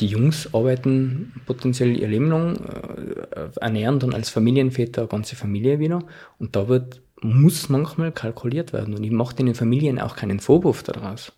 Die 0.00 0.06
Jungs 0.06 0.54
arbeiten 0.54 1.34
potenziell 1.46 1.96
ihr 1.96 2.08
Leben 2.08 2.28
lang, 2.28 2.56
äh, 2.56 3.50
ernähren 3.60 3.98
dann 3.98 4.14
als 4.14 4.30
Familienväter 4.30 5.02
eine 5.02 5.08
ganze 5.08 5.36
Familie 5.36 5.78
wieder 5.78 6.02
und 6.38 6.56
da 6.56 6.68
wird 6.68 7.02
muss 7.24 7.68
manchmal 7.68 8.12
kalkuliert 8.12 8.72
werden. 8.72 8.94
Und 8.94 9.04
ich 9.04 9.10
mache 9.10 9.36
den 9.36 9.54
Familien 9.54 10.00
auch 10.00 10.16
keinen 10.16 10.40
Vorwurf 10.40 10.82
daraus, 10.82 11.32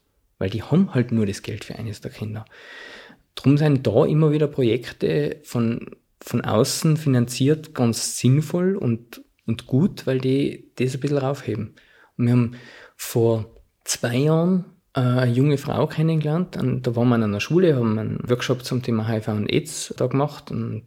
weil 0.44 0.50
die 0.50 0.62
haben 0.62 0.92
halt 0.92 1.11
nur 1.11 1.24
das 1.24 1.40
Geld 1.40 1.64
für 1.64 1.76
eines 1.76 2.02
der 2.02 2.11
Kinder. 2.11 2.44
Drum 3.35 3.57
sind 3.57 3.87
da 3.87 4.04
immer 4.04 4.30
wieder 4.30 4.46
Projekte 4.46 5.40
von, 5.42 5.96
von 6.20 6.42
außen 6.42 6.98
finanziert 6.98 7.74
ganz 7.74 8.18
sinnvoll 8.18 8.76
und, 8.76 9.22
und 9.46 9.66
gut, 9.66 10.07
weil 10.07 10.18
die 10.18 10.70
das 10.76 10.92
ein 10.92 11.00
bisschen 11.00 11.16
raufheben. 11.16 11.76
Und 12.18 12.26
wir 12.26 12.33
haben 12.33 12.57
vor 12.94 13.46
zwei 13.85 14.16
Jahren 14.16 14.66
äh, 14.92 15.00
eine 15.00 15.33
junge 15.33 15.57
Frau 15.57 15.87
kennengelernt. 15.87 16.59
Und 16.59 16.87
da 16.87 16.94
waren 16.94 17.09
wir 17.09 17.14
an 17.14 17.22
einer 17.22 17.40
Schule, 17.40 17.74
haben 17.74 17.98
einen 17.98 18.28
Workshop 18.28 18.66
zum 18.66 18.83
Thema 18.83 19.09
HIV 19.09 19.28
und 19.28 19.50
AIDS 19.50 19.94
da 19.96 20.09
gemacht. 20.09 20.50
Und 20.50 20.85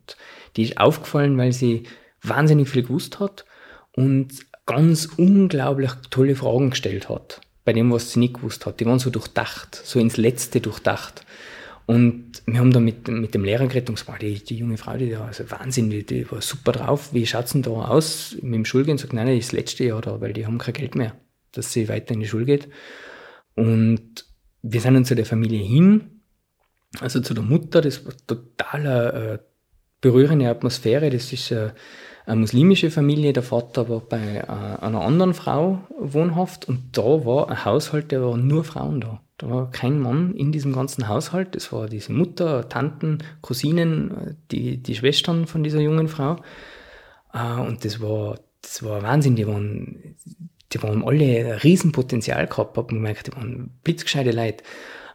die 0.55 0.65
ist 0.65 0.77
aufgefallen, 0.77 1.35
weil 1.35 1.51
sie 1.51 1.87
wahnsinnig 2.21 2.69
viel 2.69 2.83
gewusst 2.83 3.19
hat 3.19 3.43
und 3.93 4.35
ganz 4.67 5.07
unglaublich 5.17 5.93
tolle 6.11 6.35
Fragen 6.35 6.69
gestellt 6.69 7.09
hat. 7.09 7.41
Bei 7.67 7.73
dem, 7.73 7.91
was 7.91 8.13
sie 8.13 8.19
nicht 8.19 8.35
gewusst 8.35 8.65
hat. 8.65 8.79
Die 8.79 8.85
waren 8.85 8.97
so 8.97 9.09
durchdacht, 9.09 9.75
so 9.75 9.99
ins 9.99 10.15
Letzte 10.15 10.61
durchdacht. 10.61 11.25
Und 11.85 12.41
wir 12.45 12.61
haben 12.61 12.71
da 12.71 12.79
mit, 12.79 13.09
mit 13.09 13.33
dem 13.33 13.43
Lehrer 13.43 13.67
geredet 13.67 13.89
und 13.89 13.95
gesagt, 13.95 14.21
die, 14.21 14.41
die 14.41 14.55
junge 14.55 14.77
Frau, 14.77 14.95
die 14.95 15.09
da, 15.09 15.25
also 15.25 15.51
Wahnsinn, 15.51 15.89
die, 15.89 16.05
die 16.05 16.31
war 16.31 16.41
super 16.41 16.71
drauf. 16.71 17.13
Wie 17.13 17.27
schaut's 17.27 17.51
denn 17.51 17.63
da 17.63 17.71
aus 17.71 18.37
mit 18.41 18.53
dem 18.53 18.63
Schulgehen? 18.63 18.97
Sagt, 18.97 19.11
nein, 19.11 19.27
ist 19.27 19.49
das 19.49 19.51
letzte 19.51 19.83
Jahr 19.83 19.99
da, 19.99 20.21
weil 20.21 20.31
die 20.31 20.45
haben 20.45 20.59
kein 20.59 20.75
Geld 20.75 20.95
mehr, 20.95 21.13
dass 21.51 21.73
sie 21.73 21.89
weiter 21.89 22.13
in 22.13 22.21
die 22.21 22.27
Schule 22.27 22.45
geht. 22.45 22.69
Und 23.55 24.23
wir 24.61 24.79
sind 24.79 24.93
dann 24.93 25.03
zu 25.03 25.15
der 25.15 25.25
Familie 25.25 25.59
hin, 25.59 26.21
also 27.01 27.19
zu 27.19 27.33
der 27.33 27.43
Mutter, 27.43 27.81
das 27.81 28.05
war 28.05 28.13
total 28.25 28.79
eine 28.79 29.13
äh, 29.13 29.39
berührende 29.99 30.47
Atmosphäre. 30.47 31.09
Das 31.09 31.33
ist 31.33 31.51
eine, 31.51 31.73
eine 32.27 32.41
muslimische 32.41 32.91
Familie, 32.91 33.33
der 33.33 33.43
Vater 33.43 33.89
war 33.89 34.01
bei 34.01 34.19
äh, 34.19 34.83
einer 34.83 35.01
anderen 35.01 35.33
Frau 35.33 35.79
wohnhaft 35.99 36.67
und 36.67 36.97
da 36.97 37.25
war 37.25 37.49
ein 37.49 37.65
Haushalt, 37.65 38.11
der 38.11 38.21
war 38.21 38.37
nur 38.37 38.63
Frauen 38.63 39.01
da. 39.01 39.21
Da 39.37 39.49
war 39.49 39.71
kein 39.71 39.99
Mann 39.99 40.33
in 40.33 40.51
diesem 40.51 40.73
ganzen 40.73 41.07
Haushalt. 41.07 41.55
Das 41.55 41.71
war 41.71 41.87
diese 41.87 42.11
Mutter, 42.11 42.67
Tanten, 42.69 43.19
Cousinen, 43.41 44.35
die, 44.51 44.77
die 44.77 44.95
Schwestern 44.95 45.45
von 45.45 45.63
dieser 45.63 45.79
jungen 45.79 46.07
Frau. 46.07 46.37
Äh, 47.33 47.61
und 47.61 47.85
das 47.85 48.01
war, 48.01 48.39
das 48.61 48.83
war 48.83 49.03
Wahnsinn. 49.03 49.35
Die 49.35 49.47
waren 49.47 50.15
die 50.73 50.83
waren 50.83 51.03
alle 51.03 51.23
ein 51.23 51.59
Riesenpotenzial 51.59 52.47
gehabt, 52.47 52.77
hab 52.77 52.89
gemerkt, 52.89 53.27
die 53.27 53.35
waren 53.35 53.71
blitzgescheite 53.83 54.31
Leute. 54.31 54.63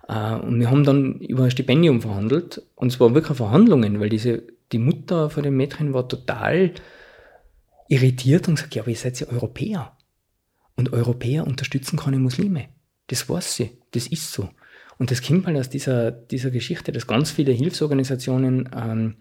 Äh, 0.08 0.34
und 0.36 0.58
wir 0.58 0.70
haben 0.70 0.84
dann 0.84 1.20
über 1.20 1.44
ein 1.44 1.50
Stipendium 1.50 2.00
verhandelt. 2.00 2.62
Und 2.74 2.92
es 2.92 3.00
waren 3.00 3.14
wirklich 3.14 3.36
Verhandlungen, 3.36 4.00
weil 4.00 4.08
diese, 4.08 4.42
die 4.72 4.78
Mutter 4.78 5.30
von 5.30 5.42
dem 5.42 5.56
Mädchen 5.56 5.92
war 5.92 6.08
total 6.08 6.72
irritiert 7.92 8.48
und 8.48 8.54
gesagt, 8.54 8.74
ja, 8.74 8.82
aber 8.82 8.90
ihr 8.90 8.96
seid 8.96 9.20
ja 9.20 9.28
Europäer. 9.28 9.96
Und 10.76 10.94
Europäer 10.94 11.46
unterstützen 11.46 11.98
keine 11.98 12.18
Muslime. 12.18 12.68
Das 13.08 13.28
weiß 13.28 13.56
sie. 13.56 13.78
Das 13.90 14.06
ist 14.06 14.32
so. 14.32 14.48
Und 14.98 15.10
das 15.10 15.22
kommt 15.22 15.46
halt 15.46 15.58
aus 15.58 15.68
dieser, 15.68 16.10
dieser 16.10 16.50
Geschichte, 16.50 16.92
dass 16.92 17.06
ganz 17.06 17.30
viele 17.30 17.52
Hilfsorganisationen 17.52 18.70
ähm, 18.74 19.16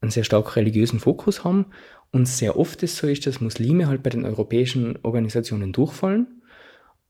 einen 0.00 0.10
sehr 0.10 0.24
stark 0.24 0.56
religiösen 0.56 0.98
Fokus 0.98 1.44
haben 1.44 1.66
und 2.10 2.26
sehr 2.26 2.58
oft 2.58 2.82
ist 2.82 2.96
so 2.96 3.06
ist, 3.06 3.26
dass 3.26 3.40
Muslime 3.40 3.86
halt 3.86 4.02
bei 4.02 4.10
den 4.10 4.24
europäischen 4.24 4.98
Organisationen 5.02 5.72
durchfallen 5.72 6.42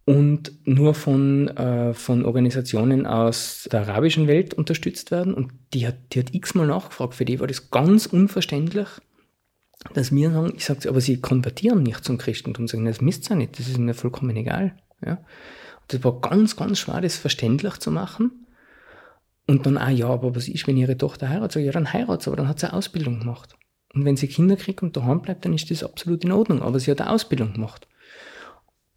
und 0.04 0.52
nur 0.66 0.92
von, 0.94 1.48
äh, 1.48 1.94
von 1.94 2.26
Organisationen 2.26 3.06
aus 3.06 3.68
der 3.72 3.82
arabischen 3.82 4.26
Welt 4.26 4.52
unterstützt 4.52 5.10
werden. 5.10 5.32
Und 5.32 5.52
die 5.72 5.86
hat, 5.86 5.96
die 6.12 6.18
hat 6.18 6.34
x-mal 6.34 6.66
nachgefragt. 6.66 7.14
Für 7.14 7.24
die 7.24 7.40
war 7.40 7.46
das 7.46 7.70
ganz 7.70 8.04
unverständlich, 8.04 8.88
dass 9.94 10.12
wir 10.12 10.30
sagen, 10.30 10.52
ich 10.56 10.64
sage, 10.64 10.88
aber 10.88 11.00
sie 11.00 11.20
konvertieren 11.20 11.82
nicht 11.82 12.04
zum 12.04 12.18
Christentum. 12.18 12.68
Sagen, 12.68 12.84
das 12.84 13.00
misst 13.00 13.28
ja 13.30 13.36
nicht, 13.36 13.58
das 13.58 13.68
ist 13.68 13.78
mir 13.78 13.94
vollkommen 13.94 14.36
egal. 14.36 14.76
Ja? 15.04 15.18
Das 15.88 16.04
war 16.04 16.20
ganz, 16.20 16.56
ganz 16.56 16.78
schwer, 16.78 17.00
das 17.00 17.16
verständlich 17.16 17.78
zu 17.78 17.90
machen. 17.90 18.46
Und 19.46 19.66
dann, 19.66 19.78
ah 19.78 19.90
ja, 19.90 20.06
aber 20.06 20.36
was 20.36 20.48
ist, 20.48 20.66
wenn 20.66 20.76
ihre 20.76 20.96
Tochter 20.96 21.28
heiratet? 21.28 21.52
Sag, 21.52 21.62
ja, 21.64 21.72
dann 21.72 21.92
heiratet 21.92 22.22
sie, 22.22 22.28
aber 22.28 22.36
dann 22.36 22.48
hat 22.48 22.60
sie 22.60 22.66
eine 22.66 22.76
Ausbildung 22.76 23.20
gemacht. 23.20 23.56
Und 23.92 24.04
wenn 24.04 24.16
sie 24.16 24.28
Kinder 24.28 24.54
kriegt 24.54 24.82
und 24.82 24.96
daheim 24.96 25.22
bleibt, 25.22 25.44
dann 25.44 25.54
ist 25.54 25.70
das 25.70 25.82
absolut 25.82 26.24
in 26.24 26.30
Ordnung. 26.30 26.62
Aber 26.62 26.78
sie 26.78 26.90
hat 26.90 27.00
eine 27.00 27.10
Ausbildung 27.10 27.54
gemacht. 27.54 27.88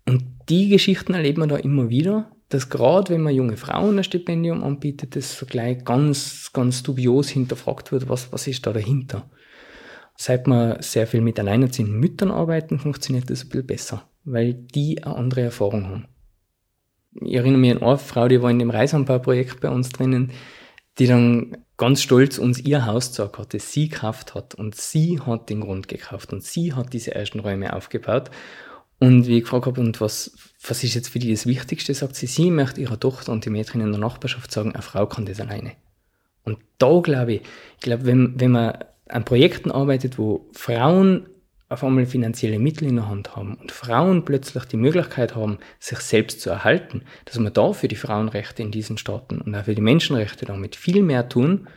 Und 0.05 0.23
die 0.49 0.69
Geschichten 0.69 1.13
erleben 1.13 1.41
wir 1.41 1.47
da 1.47 1.55
immer 1.55 1.89
wieder, 1.89 2.31
dass 2.49 2.69
gerade 2.69 3.11
wenn 3.11 3.21
man 3.21 3.33
junge 3.33 3.57
Frauen 3.57 3.97
ein 3.97 4.03
Stipendium 4.03 4.63
anbietet, 4.63 5.15
das 5.15 5.35
so 5.37 5.45
gleich 5.47 5.83
ganz, 5.85 6.51
ganz 6.53 6.83
dubios 6.83 7.29
hinterfragt 7.29 7.91
wird, 7.91 8.09
was, 8.09 8.31
was 8.31 8.45
ist 8.45 8.67
da 8.67 8.73
dahinter. 8.73 9.27
Seit 10.15 10.47
wir 10.47 10.77
sehr 10.81 11.07
viel 11.07 11.21
mit 11.21 11.39
alleinerziehenden 11.39 11.99
Müttern 11.99 12.31
arbeiten, 12.31 12.79
funktioniert 12.79 13.29
das 13.29 13.43
ein 13.43 13.49
bisschen 13.49 13.67
besser, 13.67 14.09
weil 14.23 14.53
die 14.53 15.03
eine 15.03 15.15
andere 15.15 15.41
Erfahrung 15.41 15.87
haben. 15.87 16.07
Ich 17.21 17.33
erinnere 17.33 17.59
mich 17.59 17.71
an 17.71 17.83
eine 17.83 17.97
Frau, 17.97 18.27
die 18.27 18.41
war 18.41 18.49
in 18.49 18.59
dem 18.59 18.69
Reisanbauprojekt 18.69 19.61
bei 19.61 19.69
uns 19.69 19.89
drinnen, 19.89 20.31
die 20.99 21.07
dann 21.07 21.57
ganz 21.77 22.01
stolz 22.01 22.37
uns 22.37 22.59
ihr 22.59 22.85
Haus 22.85 23.09
gesagt 23.09 23.37
hat, 23.37 23.53
das 23.53 23.71
sie 23.71 23.89
gekauft 23.89 24.35
hat. 24.35 24.55
Und 24.55 24.75
sie 24.75 25.19
hat 25.19 25.49
den 25.49 25.61
Grund 25.61 25.87
gekauft 25.87 26.33
und 26.33 26.43
sie 26.43 26.73
hat 26.73 26.93
diese 26.93 27.15
ersten 27.15 27.39
Räume 27.39 27.73
aufgebaut. 27.73 28.29
Und 28.99 29.27
wie 29.27 29.37
ich 29.37 29.43
gefragt 29.43 29.65
habe, 29.65 29.81
und 29.81 29.99
was, 29.99 30.35
was 30.65 30.83
ist 30.83 30.93
jetzt 30.93 31.09
für 31.09 31.19
die 31.19 31.31
das 31.31 31.45
Wichtigste, 31.45 31.93
sagt 31.93 32.15
sie, 32.15 32.27
sie 32.27 32.51
möchte 32.51 32.79
ihrer 32.79 32.99
Tochter 32.99 33.31
und 33.31 33.43
die 33.45 33.49
Mädchen 33.49 33.81
in 33.81 33.91
der 33.91 33.99
Nachbarschaft 33.99 34.51
sagen, 34.51 34.73
eine 34.73 34.81
Frau 34.81 35.07
kann 35.07 35.25
das 35.25 35.39
alleine. 35.39 35.73
Und 36.43 36.59
da 36.77 36.99
glaube 36.99 37.33
ich, 37.33 37.41
ich 37.75 37.81
glaube, 37.81 38.05
wenn, 38.05 38.39
wenn 38.39 38.51
man 38.51 38.77
an 39.13 39.25
Projekten 39.25 39.69
arbeitet, 39.69 40.17
wo 40.17 40.49
Frauen 40.53 41.27
auf 41.69 41.83
einmal 41.83 42.05
finanzielle 42.05 42.59
Mittel 42.59 42.87
in 42.87 42.95
der 42.95 43.07
Hand 43.07 43.35
haben 43.35 43.55
und 43.55 43.71
Frauen 43.71 44.25
plötzlich 44.25 44.65
die 44.65 44.77
Möglichkeit 44.77 45.35
haben, 45.35 45.59
sich 45.79 45.99
selbst 45.99 46.41
zu 46.41 46.49
erhalten, 46.49 47.03
dass 47.25 47.39
wir 47.39 47.49
da 47.49 47.73
für 47.73 47.87
die 47.87 47.95
Frauenrechte 47.95 48.63
in 48.63 48.71
diesen 48.71 48.97
Staaten 48.97 49.39
und 49.39 49.55
auch 49.55 49.65
für 49.65 49.75
die 49.75 49.81
Menschenrechte 49.81 50.45
damit 50.45 50.75
viel 50.75 51.03
mehr 51.03 51.29
tun, 51.29 51.67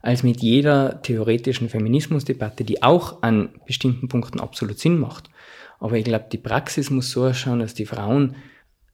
als 0.00 0.22
mit 0.22 0.40
jeder 0.40 1.02
theoretischen 1.02 1.68
Feminismusdebatte, 1.68 2.64
die 2.64 2.82
auch 2.82 3.22
an 3.22 3.50
bestimmten 3.66 4.08
Punkten 4.08 4.40
absolut 4.40 4.78
Sinn 4.78 4.98
macht. 4.98 5.28
Aber 5.78 5.96
ich 5.96 6.04
glaube, 6.04 6.26
die 6.32 6.38
Praxis 6.38 6.90
muss 6.90 7.10
so 7.10 7.24
ausschauen, 7.24 7.58
dass 7.58 7.74
die 7.74 7.86
Frauen 7.86 8.36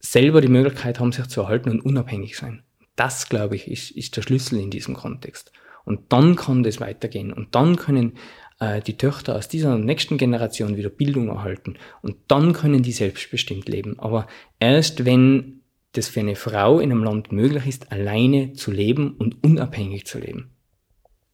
selber 0.00 0.40
die 0.40 0.48
Möglichkeit 0.48 0.98
haben, 0.98 1.12
sich 1.12 1.28
zu 1.28 1.42
erhalten 1.42 1.70
und 1.70 1.80
unabhängig 1.80 2.36
sein. 2.36 2.62
Das, 2.96 3.28
glaube 3.28 3.54
ich, 3.56 3.70
ist, 3.70 3.92
ist 3.92 4.16
der 4.16 4.22
Schlüssel 4.22 4.58
in 4.58 4.70
diesem 4.70 4.94
Kontext. 4.94 5.52
Und 5.84 6.12
dann 6.12 6.36
kann 6.36 6.62
das 6.62 6.80
weitergehen. 6.80 7.32
Und 7.32 7.54
dann 7.54 7.76
können 7.76 8.14
äh, 8.60 8.80
die 8.80 8.96
Töchter 8.96 9.36
aus 9.36 9.48
dieser 9.48 9.78
nächsten 9.78 10.18
Generation 10.18 10.76
wieder 10.76 10.90
Bildung 10.90 11.28
erhalten. 11.28 11.74
Und 12.00 12.16
dann 12.28 12.52
können 12.52 12.82
die 12.82 12.92
selbstbestimmt 12.92 13.68
leben. 13.68 13.98
Aber 13.98 14.26
erst 14.60 15.04
wenn 15.04 15.62
das 15.92 16.08
für 16.08 16.20
eine 16.20 16.36
Frau 16.36 16.80
in 16.80 16.90
einem 16.90 17.04
Land 17.04 17.32
möglich 17.32 17.66
ist, 17.66 17.92
alleine 17.92 18.54
zu 18.54 18.70
leben 18.70 19.14
und 19.18 19.44
unabhängig 19.44 20.06
zu 20.06 20.18
leben. 20.18 20.50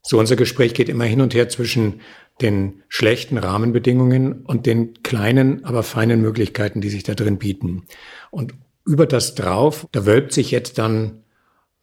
So, 0.03 0.19
unser 0.19 0.37
Gespräch 0.37 0.75
geht 0.75 0.89
immer 0.89 1.05
hin 1.05 1.21
und 1.21 1.35
her 1.35 1.49
zwischen 1.49 2.01
den 2.41 2.83
schlechten 2.89 3.37
Rahmenbedingungen 3.37 4.43
und 4.45 4.67
den 4.67 5.03
kleinen, 5.03 5.65
aber 5.65 5.83
feinen 5.83 6.21
Möglichkeiten, 6.21 6.81
die 6.81 6.89
sich 6.89 7.03
da 7.03 7.15
drin 7.15 7.39
bieten. 7.39 7.85
Und 8.31 8.55
über 8.87 9.07
das 9.07 9.35
drauf, 9.35 9.87
da 9.93 10.07
wölbt 10.07 10.33
sich 10.33 10.51
jetzt 10.51 10.79
dann 10.79 11.25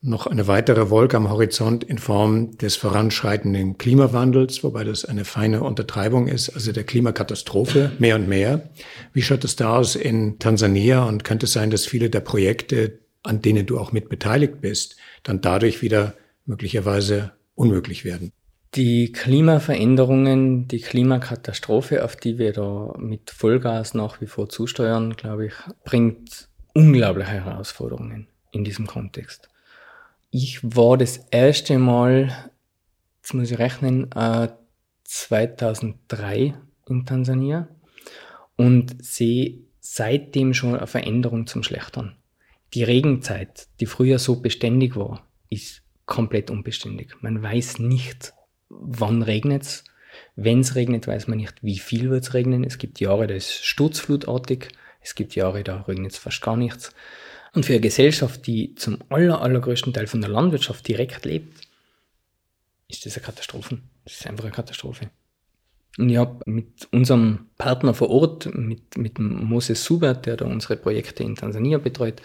noch 0.01 0.27
eine 0.27 0.47
weitere 0.47 0.89
Wolke 0.89 1.17
am 1.17 1.29
Horizont 1.29 1.83
in 1.83 1.97
Form 1.97 2.57
des 2.57 2.75
voranschreitenden 2.75 3.77
Klimawandels, 3.77 4.63
wobei 4.63 4.83
das 4.83 5.03
eine 5.03 5.25
feine 5.25 5.63
Untertreibung 5.63 6.27
ist, 6.27 6.49
also 6.49 6.71
der 6.71 6.83
Klimakatastrophe 6.83 7.91
mehr 7.97 8.15
und 8.15 8.27
mehr. 8.27 8.69
Wie 9.13 9.23
schaut 9.23 9.43
es 9.43 9.55
da 9.55 9.77
aus 9.77 9.95
in 9.95 10.37
Tansania 10.37 11.03
und 11.03 11.23
könnte 11.23 11.47
es 11.47 11.53
sein, 11.53 11.71
dass 11.71 11.85
viele 11.85 12.09
der 12.09 12.19
Projekte, 12.19 12.99
an 13.23 13.41
denen 13.41 13.65
du 13.65 13.79
auch 13.79 13.91
mit 13.91 14.09
beteiligt 14.09 14.61
bist, 14.61 14.95
dann 15.23 15.41
dadurch 15.41 15.81
wieder 15.81 16.13
möglicherweise 16.45 17.31
unmöglich 17.55 18.05
werden? 18.05 18.31
Die 18.75 19.11
Klimaveränderungen, 19.11 20.67
die 20.67 20.81
Klimakatastrophe, 20.81 22.03
auf 22.03 22.15
die 22.15 22.37
wir 22.37 22.51
da 22.51 22.93
mit 22.99 23.31
Vollgas 23.31 23.93
nach 23.93 24.19
wie 24.21 24.27
vor 24.27 24.49
zusteuern, 24.49 25.15
glaube 25.15 25.47
ich, 25.47 25.53
bringt 25.85 26.49
unglaubliche 26.73 27.45
Herausforderungen 27.45 28.27
in 28.51 28.65
diesem 28.65 28.85
Kontext. 28.85 29.49
Ich 30.37 30.59
war 30.61 30.97
das 30.97 31.27
erste 31.31 31.79
Mal, 31.79 32.51
jetzt 33.21 33.33
muss 33.33 33.51
ich 33.51 33.57
rechnen, 33.57 34.09
2003 35.05 36.35
äh, 36.35 36.53
in 36.89 37.05
Tansania 37.05 37.69
und 38.57 39.01
sehe 39.01 39.59
seitdem 39.79 40.53
schon 40.53 40.75
eine 40.75 40.87
Veränderung 40.87 41.47
zum 41.47 41.63
Schlechtern. 41.63 42.17
Die 42.73 42.83
Regenzeit, 42.83 43.69
die 43.79 43.85
früher 43.85 44.19
so 44.19 44.41
beständig 44.41 44.97
war, 44.97 45.25
ist 45.49 45.83
komplett 46.05 46.51
unbeständig. 46.51 47.13
Man 47.21 47.41
weiß 47.41 47.79
nicht, 47.79 48.33
wann 48.67 49.21
regnet 49.21 49.61
es. 49.61 49.85
Wenn 50.35 50.59
es 50.59 50.75
regnet, 50.75 51.07
weiß 51.07 51.29
man 51.29 51.37
nicht, 51.37 51.63
wie 51.63 51.79
viel 51.79 52.09
wird 52.09 52.23
es 52.23 52.33
regnen. 52.33 52.65
Es 52.65 52.77
gibt 52.77 52.99
Jahre, 52.99 53.27
da 53.27 53.35
ist 53.35 53.63
sturzflutartig. 53.63 54.67
Es 54.99 55.15
gibt 55.15 55.33
Jahre, 55.35 55.63
da 55.63 55.83
regnet 55.83 56.11
es 56.11 56.17
fast 56.17 56.41
gar 56.41 56.57
nichts. 56.57 56.91
Und 57.55 57.65
für 57.65 57.73
eine 57.73 57.81
Gesellschaft, 57.81 58.45
die 58.47 58.75
zum 58.75 58.99
aller, 59.09 59.41
allergrößten 59.41 59.93
Teil 59.93 60.07
von 60.07 60.21
der 60.21 60.29
Landwirtschaft 60.29 60.85
direkt 60.87 61.23
lebt, 61.25 61.61
ist 62.89 63.05
das 63.05 63.15
eine 63.15 63.25
Katastrophe. 63.25 63.79
Das 64.03 64.13
ist 64.13 64.27
einfach 64.27 64.43
eine 64.43 64.53
Katastrophe. 64.53 65.09
Und 65.97 66.09
ich 66.09 66.17
habe 66.17 66.39
mit 66.45 66.89
unserem 66.91 67.47
Partner 67.57 67.93
vor 67.93 68.09
Ort, 68.09 68.53
mit, 68.53 68.97
mit 68.97 69.17
Moses 69.17 69.85
Subert, 69.85 70.25
der 70.25 70.35
da 70.35 70.45
unsere 70.45 70.75
Projekte 70.75 71.23
in 71.23 71.35
Tansania 71.35 71.77
betreut, 71.77 72.21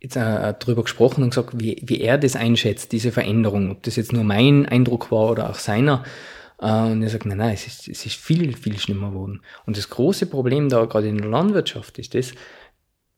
jetzt 0.00 0.16
äh, 0.16 0.54
darüber 0.58 0.82
gesprochen 0.84 1.22
und 1.22 1.30
gesagt, 1.30 1.50
wie, 1.60 1.82
wie 1.84 2.00
er 2.00 2.16
das 2.16 2.34
einschätzt, 2.34 2.92
diese 2.92 3.12
Veränderung, 3.12 3.70
ob 3.70 3.82
das 3.82 3.96
jetzt 3.96 4.14
nur 4.14 4.24
mein 4.24 4.66
Eindruck 4.66 5.10
war 5.10 5.30
oder 5.30 5.50
auch 5.50 5.58
seiner. 5.58 6.04
Äh, 6.58 6.84
und 6.84 7.02
er 7.02 7.10
sagt, 7.10 7.26
nein, 7.26 7.38
nein, 7.38 7.54
es 7.54 7.66
ist, 7.66 7.88
es 7.88 8.06
ist 8.06 8.16
viel, 8.16 8.56
viel 8.56 8.78
schlimmer 8.78 9.10
geworden. 9.10 9.42
Und 9.66 9.76
das 9.76 9.90
große 9.90 10.24
Problem 10.24 10.70
da 10.70 10.86
gerade 10.86 11.08
in 11.08 11.18
der 11.18 11.28
Landwirtschaft 11.28 11.98
ist 11.98 12.14
das, 12.14 12.32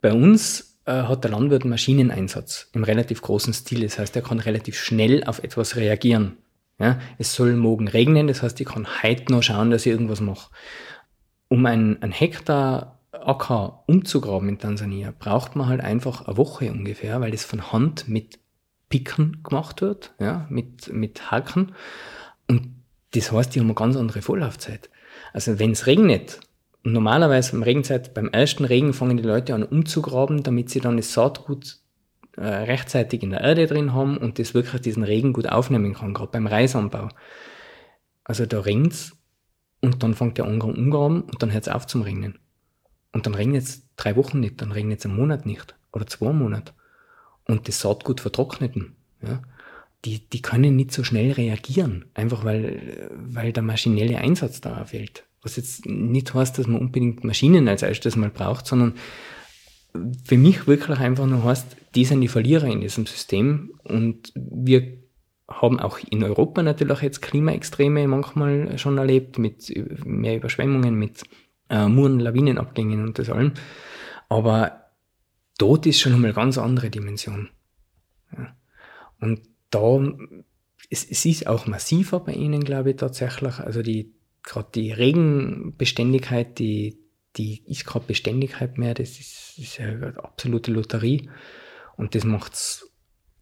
bei 0.01 0.13
uns 0.13 0.76
hat 0.93 1.25
der 1.25 1.33
Landwirt 1.33 1.65
Maschineneinsatz 1.65 2.71
im 2.73 2.85
relativ 2.85 3.23
großen 3.23 3.53
Stil. 3.53 3.83
Das 3.83 3.99
heißt, 3.99 4.15
er 4.17 4.23
kann 4.23 4.41
relativ 4.41 4.79
schnell 4.79 5.25
auf 5.25 5.43
etwas 5.43 5.77
reagieren. 5.77 6.37
Ja, 6.79 6.99
es 7.19 7.35
soll 7.35 7.57
morgen 7.57 7.89
regnen, 7.89 8.27
das 8.27 8.43
heißt, 8.43 8.61
ich 8.61 8.67
kann 8.67 8.87
heute 9.03 9.33
noch 9.33 9.43
schauen, 9.43 9.71
dass 9.71 9.87
ich 9.87 9.93
irgendwas 9.93 10.21
mache. 10.21 10.51
Um 11.49 11.65
einen, 11.65 12.03
einen 12.03 12.13
Hektar 12.13 13.01
Acker 13.13 13.83
umzugraben 13.87 14.49
in 14.49 14.59
Tansania, 14.59 15.13
braucht 15.19 15.57
man 15.57 15.69
halt 15.69 15.81
einfach 15.81 16.27
eine 16.27 16.37
Woche 16.37 16.71
ungefähr, 16.71 17.21
weil 17.21 17.31
das 17.31 17.45
von 17.45 17.73
Hand 17.73 18.09
mit 18.09 18.39
Picken 18.89 19.43
gemacht 19.43 19.81
wird, 19.81 20.15
ja, 20.21 20.47
mit, 20.51 20.93
mit 20.93 21.31
Haken. 21.31 21.73
Und 22.47 22.75
das 23.15 23.33
heißt, 23.33 23.55
die 23.55 23.61
haben 23.61 23.67
eine 23.67 23.75
ganz 23.75 23.97
andere 23.97 24.23
Vorlaufzeit. 24.23 24.91
Also 25.33 25.59
wenn 25.59 25.73
es 25.73 25.87
regnet, 25.87 26.41
normalerweise 26.93 27.57
im 27.57 27.63
Regenzeit, 27.63 28.15
beim 28.15 28.29
ersten 28.29 28.65
Regen 28.65 28.93
fangen 28.93 29.17
die 29.17 29.23
Leute 29.23 29.55
an 29.55 29.65
umzugraben, 29.65 30.43
damit 30.43 30.71
sie 30.71 30.81
dann 30.81 30.97
das 30.97 31.13
Saatgut 31.13 31.79
äh, 32.37 32.47
rechtzeitig 32.47 33.23
in 33.23 33.31
der 33.31 33.41
Erde 33.41 33.67
drin 33.67 33.93
haben 33.93 34.19
und 34.19 34.39
das 34.39 34.55
wirklich 34.55 34.83
diesen 34.83 35.03
Regen 35.03 35.33
gut 35.33 35.49
aufnehmen 35.49 35.95
kann, 35.95 36.15
gerade 36.15 36.33
beim 36.33 36.47
Reisanbau. 36.47 37.09
Also 38.25 38.47
da 38.47 38.61
regnet 38.61 39.13
und 39.81 40.03
dann 40.03 40.15
fängt 40.15 40.39
der 40.39 40.47
Umgraben 40.47 40.77
umgraben 40.77 41.23
und 41.23 41.43
dann 41.43 41.53
hört 41.53 41.67
es 41.67 41.73
auf 41.73 41.87
zum 41.87 42.03
Regnen. 42.03 42.39
Und 43.13 43.27
dann 43.27 43.35
regnet 43.35 43.63
es 43.63 43.89
drei 43.97 44.17
Wochen 44.17 44.41
nicht, 44.41 44.61
dann 44.61 44.73
regnet 44.73 44.99
es 44.99 45.07
einen 45.07 45.17
Monat 45.17 45.47
nicht 45.47 45.75
oder 45.93 46.07
zwei 46.07 46.33
Monate. 46.33 46.73
Und 47.49 47.69
das 47.69 47.81
Saatgut 47.81 48.21
vertrockneten, 48.21 48.97
ja, 49.23 49.41
die, 50.05 50.29
die 50.29 50.43
können 50.43 50.77
nicht 50.77 50.93
so 50.93 51.05
schnell 51.05 51.33
reagieren, 51.33 52.05
einfach 52.15 52.45
weil, 52.45 53.11
weil 53.17 53.53
der 53.53 53.63
maschinelle 53.63 54.19
Einsatz 54.19 54.61
da 54.61 54.85
fehlt. 54.85 55.25
Was 55.47 55.57
jetzt 55.57 55.87
nicht 55.87 56.35
heißt, 56.35 56.59
dass 56.59 56.67
man 56.67 56.81
unbedingt 56.81 57.23
Maschinen 57.23 57.69
als 57.69 57.83
erstes 57.83 58.17
mal 58.17 58.31
braucht, 58.31 58.67
sondern 58.67 58.95
für 60.25 60.37
mich 60.37 60.67
wirklich 60.67 60.99
einfach 60.99 61.27
nur 61.27 61.45
heißt, 61.45 61.77
die 61.95 62.05
sind 62.05 62.21
die 62.21 62.29
Verlierer 62.29 62.67
in 62.67 62.81
diesem 62.81 63.07
System 63.07 63.71
und 63.85 64.33
wir 64.35 64.99
haben 65.49 65.79
auch 65.79 66.01
in 66.11 66.25
Europa 66.25 66.63
natürlich 66.63 67.03
jetzt 67.03 67.23
Klimaextreme 67.23 68.09
manchmal 68.09 68.77
schon 68.77 68.99
erlebt, 68.99 69.39
mit 69.39 69.73
mehr 70.05 70.37
Überschwemmungen, 70.37 70.99
mit 70.99 71.23
äh, 71.71 71.87
Muren, 71.87 72.19
Lawinenabgängen 72.19 73.05
und 73.05 73.19
das 73.21 73.31
allem. 73.31 73.53
Aber 74.29 74.91
dort 75.59 75.87
ist 75.87 76.01
schon 76.01 76.15
einmal 76.15 76.31
eine 76.31 76.35
ganz 76.35 76.59
andere 76.59 76.91
Dimension. 76.91 77.51
Ja. 78.37 78.57
Und 79.21 79.43
da, 79.71 80.01
es, 80.91 81.09
es 81.09 81.25
ist 81.25 81.47
auch 81.47 81.69
massiver 81.69 82.19
bei 82.21 82.33
ihnen, 82.33 82.65
glaube 82.65 82.91
ich, 82.91 82.97
tatsächlich. 82.97 83.61
Also 83.61 83.83
die, 83.83 84.13
gerade 84.47 84.69
die 84.75 84.93
Regenbeständigkeit, 84.93 86.59
die, 86.59 86.97
die 87.37 87.63
ist 87.67 87.85
gerade 87.85 88.07
Beständigkeit 88.07 88.79
mehr, 88.79 88.95
das 88.95 89.11
ist, 89.19 89.59
ist 89.59 89.81
eine 89.81 90.15
absolute 90.23 90.73
Lotterie. 90.73 91.29
Und 91.97 92.15
das 92.15 92.25
macht 92.25 92.55
es 92.55 92.91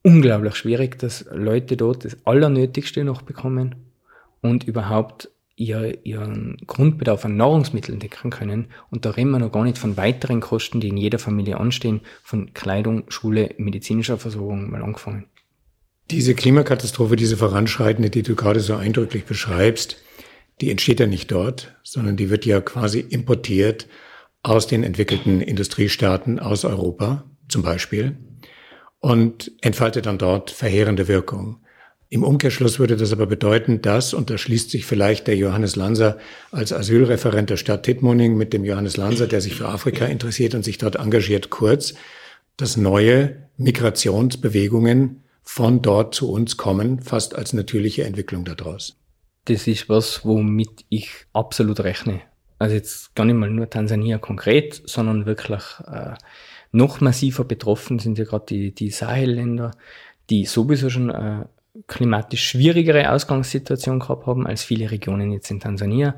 unglaublich 0.03 0.57
schwierig, 0.57 0.99
dass 0.99 1.27
Leute 1.31 1.77
dort 1.77 2.05
das 2.05 2.17
Allernötigste 2.25 3.05
noch 3.05 3.23
bekommen 3.23 3.77
und 4.41 4.65
überhaupt 4.65 5.31
ihr, 5.57 6.05
ihren 6.05 6.57
Grundbedarf 6.67 7.25
an 7.25 7.37
Nahrungsmitteln 7.37 7.99
decken 7.99 8.31
können. 8.31 8.69
Und 8.91 9.05
da 9.05 9.11
reden 9.11 9.31
wir 9.31 9.39
noch 9.39 9.53
gar 9.53 9.65
nicht 9.65 9.79
von 9.79 9.97
weiteren 9.97 10.41
Kosten, 10.41 10.81
die 10.81 10.89
in 10.89 10.97
jeder 10.97 11.19
Familie 11.19 11.59
anstehen, 11.59 12.01
von 12.23 12.55
Kleidung, 12.55 13.05
Schule, 13.09 13.55
medizinischer 13.59 14.19
Versorgung 14.19 14.71
mal 14.71 14.83
angefangen. 14.83 15.27
Diese 16.11 16.35
Klimakatastrophe, 16.35 17.17
diese 17.17 17.37
voranschreitende, 17.37 18.11
die 18.11 18.23
du 18.23 18.35
gerade 18.35 18.61
so 18.61 18.75
eindrücklich 18.75 19.25
beschreibst, 19.25 19.97
die 20.61 20.71
entsteht 20.71 21.01
ja 21.01 21.07
nicht 21.07 21.31
dort, 21.31 21.75
sondern 21.83 22.17
die 22.17 22.31
wird 22.31 22.47
ja 22.47 22.61
quasi 22.61 23.01
importiert 23.01 23.87
aus 24.43 24.67
den 24.67 24.85
entwickelten 24.85 25.41
Industriestaaten, 25.41 26.39
aus 26.39 26.65
Europa 26.65 27.25
zum 27.49 27.63
Beispiel, 27.63 28.17
und 29.01 29.53
entfaltet 29.61 30.07
dann 30.07 30.19
dort 30.19 30.51
verheerende 30.51 31.09
Wirkung. 31.09 31.61
Im 32.09 32.23
Umkehrschluss 32.23 32.79
würde 32.79 32.97
das 32.97 33.13
aber 33.13 33.27
bedeuten, 33.27 33.83
dass, 33.83 34.15
und 34.15 34.31
da 34.31 34.39
schließt 34.39 34.71
sich 34.71 34.87
vielleicht 34.87 35.27
der 35.27 35.37
Johannes 35.37 35.75
Lanser 35.75 36.19
als 36.53 36.73
Asylreferent 36.73 37.51
der 37.51 37.57
Stadt 37.57 37.83
Tittmoning 37.83 38.37
mit 38.37 38.53
dem 38.53 38.65
Johannes 38.65 38.97
Lanser, 38.97 39.27
der 39.27 39.41
sich 39.41 39.57
für 39.57 39.69
Afrika 39.69 40.05
interessiert 40.05 40.55
und 40.55 40.65
sich 40.65 40.79
dort 40.79 40.97
engagiert, 40.97 41.51
kurz, 41.51 41.95
dass 42.57 42.77
neue 42.77 43.49
Migrationsbewegungen 43.57 45.25
von 45.43 45.83
dort 45.83 46.15
zu 46.15 46.31
uns 46.31 46.57
kommen, 46.57 47.01
fast 47.01 47.35
als 47.35 47.53
natürliche 47.53 48.05
Entwicklung 48.05 48.45
daraus. 48.45 48.97
Das 49.47 49.67
ist 49.67 49.89
was, 49.89 50.25
womit 50.25 50.85
ich 50.89 51.11
absolut 51.33 51.81
rechne. 51.81 52.21
Also 52.59 52.75
jetzt 52.75 53.15
gar 53.15 53.25
nicht 53.25 53.37
mal 53.37 53.51
nur 53.51 53.69
Tansania 53.69 54.19
konkret, 54.19 54.83
sondern 54.87 55.27
wirklich 55.27 55.63
äh, 55.87 56.15
noch 56.73 57.01
massiver 57.01 57.45
betroffen 57.45 57.99
sind 57.99 58.19
ja 58.19 58.25
gerade 58.25 58.47
die, 58.49 58.75
die 58.75 58.91
Sahelländer, 58.91 59.73
die 60.31 60.45
sowieso 60.45 60.89
schon 60.91 61.11
äh, 61.11 61.45
klimatisch 61.87 62.49
schwierigere 62.49 63.11
Ausgangssituation 63.11 63.99
gehabt 63.99 64.27
haben 64.27 64.47
als 64.47 64.65
viele 64.65 64.91
Regionen 64.91 65.33
jetzt 65.33 65.51
in 65.51 65.61
Tansania, 65.61 66.17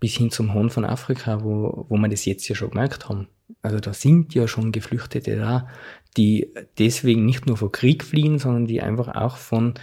bis 0.00 0.14
hin 0.14 0.30
zum 0.30 0.52
Horn 0.52 0.70
von 0.70 0.84
Afrika, 0.84 1.42
wo, 1.42 1.86
wo 1.88 1.96
wir 1.96 2.08
das 2.08 2.24
jetzt 2.24 2.48
ja 2.48 2.54
schon 2.54 2.70
gemerkt 2.70 3.08
haben. 3.08 3.28
Also 3.62 3.80
da 3.80 3.92
sind 3.92 4.34
ja 4.34 4.48
schon 4.48 4.72
Geflüchtete 4.72 5.36
da, 5.36 5.68
die 6.16 6.52
deswegen 6.78 7.24
nicht 7.24 7.46
nur 7.46 7.56
vor 7.56 7.72
Krieg 7.72 8.04
fliehen, 8.04 8.38
sondern 8.38 8.66
die 8.66 8.82
einfach 8.82 9.08
auch 9.14 9.36
von 9.36 9.74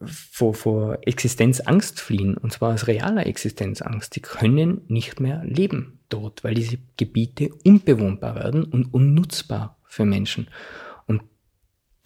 vor, 0.00 0.54
vor 0.54 0.98
Existenzangst 1.02 2.00
fliehen, 2.00 2.36
und 2.36 2.52
zwar 2.52 2.74
aus 2.74 2.86
realer 2.86 3.26
Existenzangst. 3.26 4.14
Die 4.14 4.20
können 4.20 4.82
nicht 4.88 5.20
mehr 5.20 5.42
leben 5.44 6.00
dort, 6.08 6.44
weil 6.44 6.54
diese 6.54 6.78
Gebiete 6.96 7.50
unbewohnbar 7.64 8.36
werden 8.36 8.64
und 8.64 8.94
unnutzbar 8.94 9.76
für 9.84 10.04
Menschen 10.04 10.48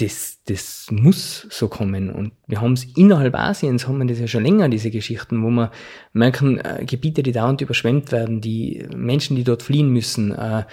das, 0.03 0.41
das 0.47 0.87
muss 0.91 1.47
so 1.51 1.69
kommen. 1.69 2.11
Und 2.11 2.33
wir 2.47 2.61
haben 2.61 2.73
es 2.73 2.85
innerhalb 2.97 3.35
Asiens, 3.35 3.87
haben 3.87 3.99
wir 3.99 4.07
das 4.07 4.19
ja 4.19 4.27
schon 4.27 4.43
länger, 4.43 4.69
diese 4.69 4.91
Geschichten, 4.91 5.43
wo 5.43 5.51
wir 5.51 5.71
merken, 6.13 6.59
äh, 6.59 6.85
Gebiete, 6.85 7.23
die 7.23 7.33
dauernd 7.33 7.61
überschwemmt 7.61 8.11
werden, 8.11 8.41
die 8.41 8.87
Menschen, 8.95 9.37
die 9.37 9.45
dort 9.45 9.63
fliehen 9.63 9.91
müssen, 9.91 10.33
äh, 10.33 10.65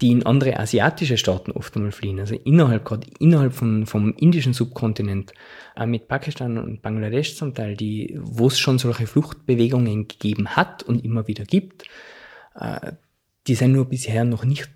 die 0.00 0.12
in 0.12 0.24
andere 0.24 0.58
asiatische 0.58 1.16
Staaten 1.16 1.50
oft 1.52 1.74
einmal 1.76 1.90
fliehen, 1.90 2.20
also 2.20 2.36
innerhalb, 2.36 2.84
gerade 2.84 3.06
innerhalb 3.18 3.52
von, 3.52 3.86
vom 3.86 4.14
indischen 4.14 4.52
Subkontinent, 4.52 5.32
äh, 5.76 5.86
mit 5.86 6.08
Pakistan 6.08 6.58
und 6.58 6.82
Bangladesch 6.82 7.36
zum 7.36 7.54
Teil, 7.54 7.76
die, 7.76 8.18
wo 8.20 8.46
es 8.46 8.58
schon 8.58 8.78
solche 8.78 9.06
Fluchtbewegungen 9.06 10.06
gegeben 10.06 10.50
hat 10.50 10.82
und 10.82 11.04
immer 11.04 11.26
wieder 11.26 11.44
gibt, 11.44 11.84
äh, 12.54 12.92
die 13.46 13.54
sind 13.54 13.72
nur 13.72 13.86
bisher 13.86 14.24
noch 14.24 14.44
nicht 14.44 14.70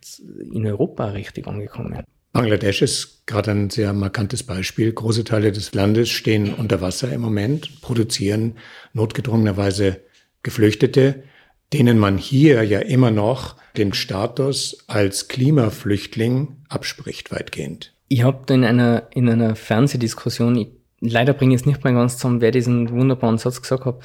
in 0.53 0.67
Europa 0.67 1.07
richtig 1.07 1.47
angekommen. 1.47 2.03
Bangladesch 2.33 2.81
ist 2.81 3.27
gerade 3.27 3.51
ein 3.51 3.69
sehr 3.69 3.93
markantes 3.93 4.43
Beispiel. 4.43 4.91
Große 4.93 5.25
Teile 5.25 5.53
des 5.53 5.75
Landes 5.75 6.09
stehen 6.09 6.55
unter 6.55 6.81
Wasser 6.81 7.13
im 7.13 7.21
Moment, 7.21 7.83
produzieren 7.83 8.57
notgedrungenerweise 8.95 10.01
Geflüchtete, 10.43 11.25
denen 11.73 11.99
man 11.99 12.19
hier 12.19 12.63
ja 12.65 12.81
immer 12.81 13.11
noch 13.11 13.57
den 13.77 13.95
Status 13.95 14.85
als 14.87 15.29
Klimaflüchtling 15.29 16.57
abspricht, 16.69 17.33
weitgehend. 17.33 17.95
Ich 18.09 18.23
habe 18.23 18.53
in 18.53 18.65
einer, 18.65 19.09
in 19.11 19.29
einer 19.29 19.57
Fernsehdiskussion, 19.57 20.57
ich, 20.57 20.69
leider 21.01 21.33
bringe 21.33 21.55
ich 21.55 21.63
es 21.63 21.67
nicht 21.67 21.83
mehr 21.83 21.95
ganz 21.95 22.19
zusammen, 22.19 22.41
wer 22.41 22.51
diesen 22.51 22.91
wunderbaren 22.91 23.39
Satz 23.39 23.63
gesagt 23.63 23.87
hat, 23.87 24.01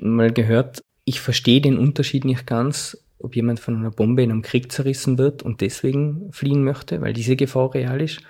mal 0.00 0.32
gehört, 0.32 0.80
ich 1.04 1.20
verstehe 1.20 1.60
den 1.60 1.78
Unterschied 1.78 2.24
nicht 2.24 2.46
ganz 2.46 2.96
ob 3.18 3.34
jemand 3.34 3.60
von 3.60 3.76
einer 3.76 3.90
Bombe 3.90 4.22
in 4.22 4.30
einem 4.30 4.42
Krieg 4.42 4.70
zerrissen 4.70 5.18
wird 5.18 5.42
und 5.42 5.60
deswegen 5.60 6.32
fliehen 6.32 6.64
möchte, 6.64 7.00
weil 7.00 7.12
diese 7.12 7.36
Gefahr 7.36 7.74
real 7.74 8.00
ist, 8.00 8.20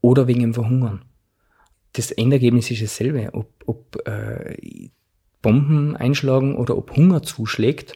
oder 0.00 0.26
wegen 0.26 0.40
dem 0.40 0.54
Verhungern. 0.54 1.02
Das 1.92 2.10
Endergebnis 2.10 2.70
ist 2.70 2.82
dasselbe, 2.82 3.30
ob, 3.34 3.48
ob 3.66 4.08
äh, 4.08 4.90
Bomben 5.42 5.96
einschlagen 5.96 6.56
oder 6.56 6.76
ob 6.76 6.96
Hunger 6.96 7.22
zuschlägt. 7.22 7.94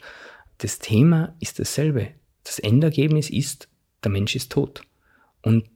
Das 0.59 0.79
Thema 0.79 1.35
ist 1.40 1.59
dasselbe. 1.59 2.09
Das 2.45 2.59
Endergebnis 2.59 3.31
ist, 3.31 3.69
der 4.05 4.11
Mensch 4.11 4.37
ist 4.37 4.53
tot. 4.53 4.83
Und 5.42 5.69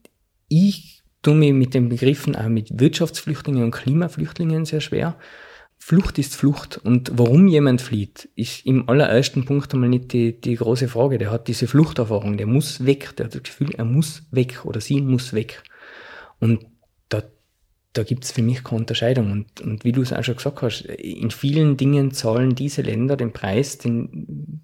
ich 0.47 1.03
tue 1.21 1.35
mir 1.35 1.53
mit 1.53 1.73
den 1.73 1.89
Begriffen 1.89 2.35
auch 2.35 2.47
mit 2.47 2.79
Wirtschaftsflüchtlingen 2.79 3.63
und 3.63 3.71
Klimaflüchtlingen 3.71 4.65
sehr 4.65 4.81
schwer, 4.81 5.17
Flucht 5.77 6.19
ist 6.19 6.35
Flucht. 6.35 6.77
Und 6.77 7.11
warum 7.15 7.47
jemand 7.47 7.81
flieht, 7.81 8.29
ist 8.35 8.65
im 8.67 8.87
allerersten 8.87 9.45
Punkt 9.45 9.73
einmal 9.73 9.89
nicht 9.89 10.13
die, 10.13 10.39
die 10.39 10.55
große 10.55 10.87
Frage. 10.87 11.17
Der 11.17 11.31
hat 11.31 11.47
diese 11.47 11.67
Fluchterfahrung, 11.67 12.37
der 12.37 12.45
muss 12.45 12.85
weg. 12.85 13.15
Der 13.15 13.25
hat 13.25 13.35
das 13.35 13.41
Gefühl, 13.41 13.71
er 13.75 13.85
muss 13.85 14.23
weg 14.29 14.63
oder 14.63 14.79
sie 14.79 15.01
muss 15.01 15.33
weg. 15.33 15.63
Und 16.39 16.67
da 17.09 17.23
da 17.93 18.03
gibt's 18.03 18.31
für 18.31 18.41
mich 18.41 18.63
keine 18.63 18.81
Unterscheidung. 18.81 19.31
Und, 19.31 19.61
und 19.61 19.83
wie 19.83 19.91
du 19.91 20.01
es 20.01 20.13
auch 20.13 20.23
schon 20.23 20.35
gesagt 20.35 20.61
hast, 20.61 20.81
in 20.85 21.31
vielen 21.31 21.77
Dingen 21.77 22.11
zahlen 22.11 22.55
diese 22.55 22.83
Länder 22.83 23.17
den 23.17 23.33
Preis 23.33 23.77
den, 23.77 24.61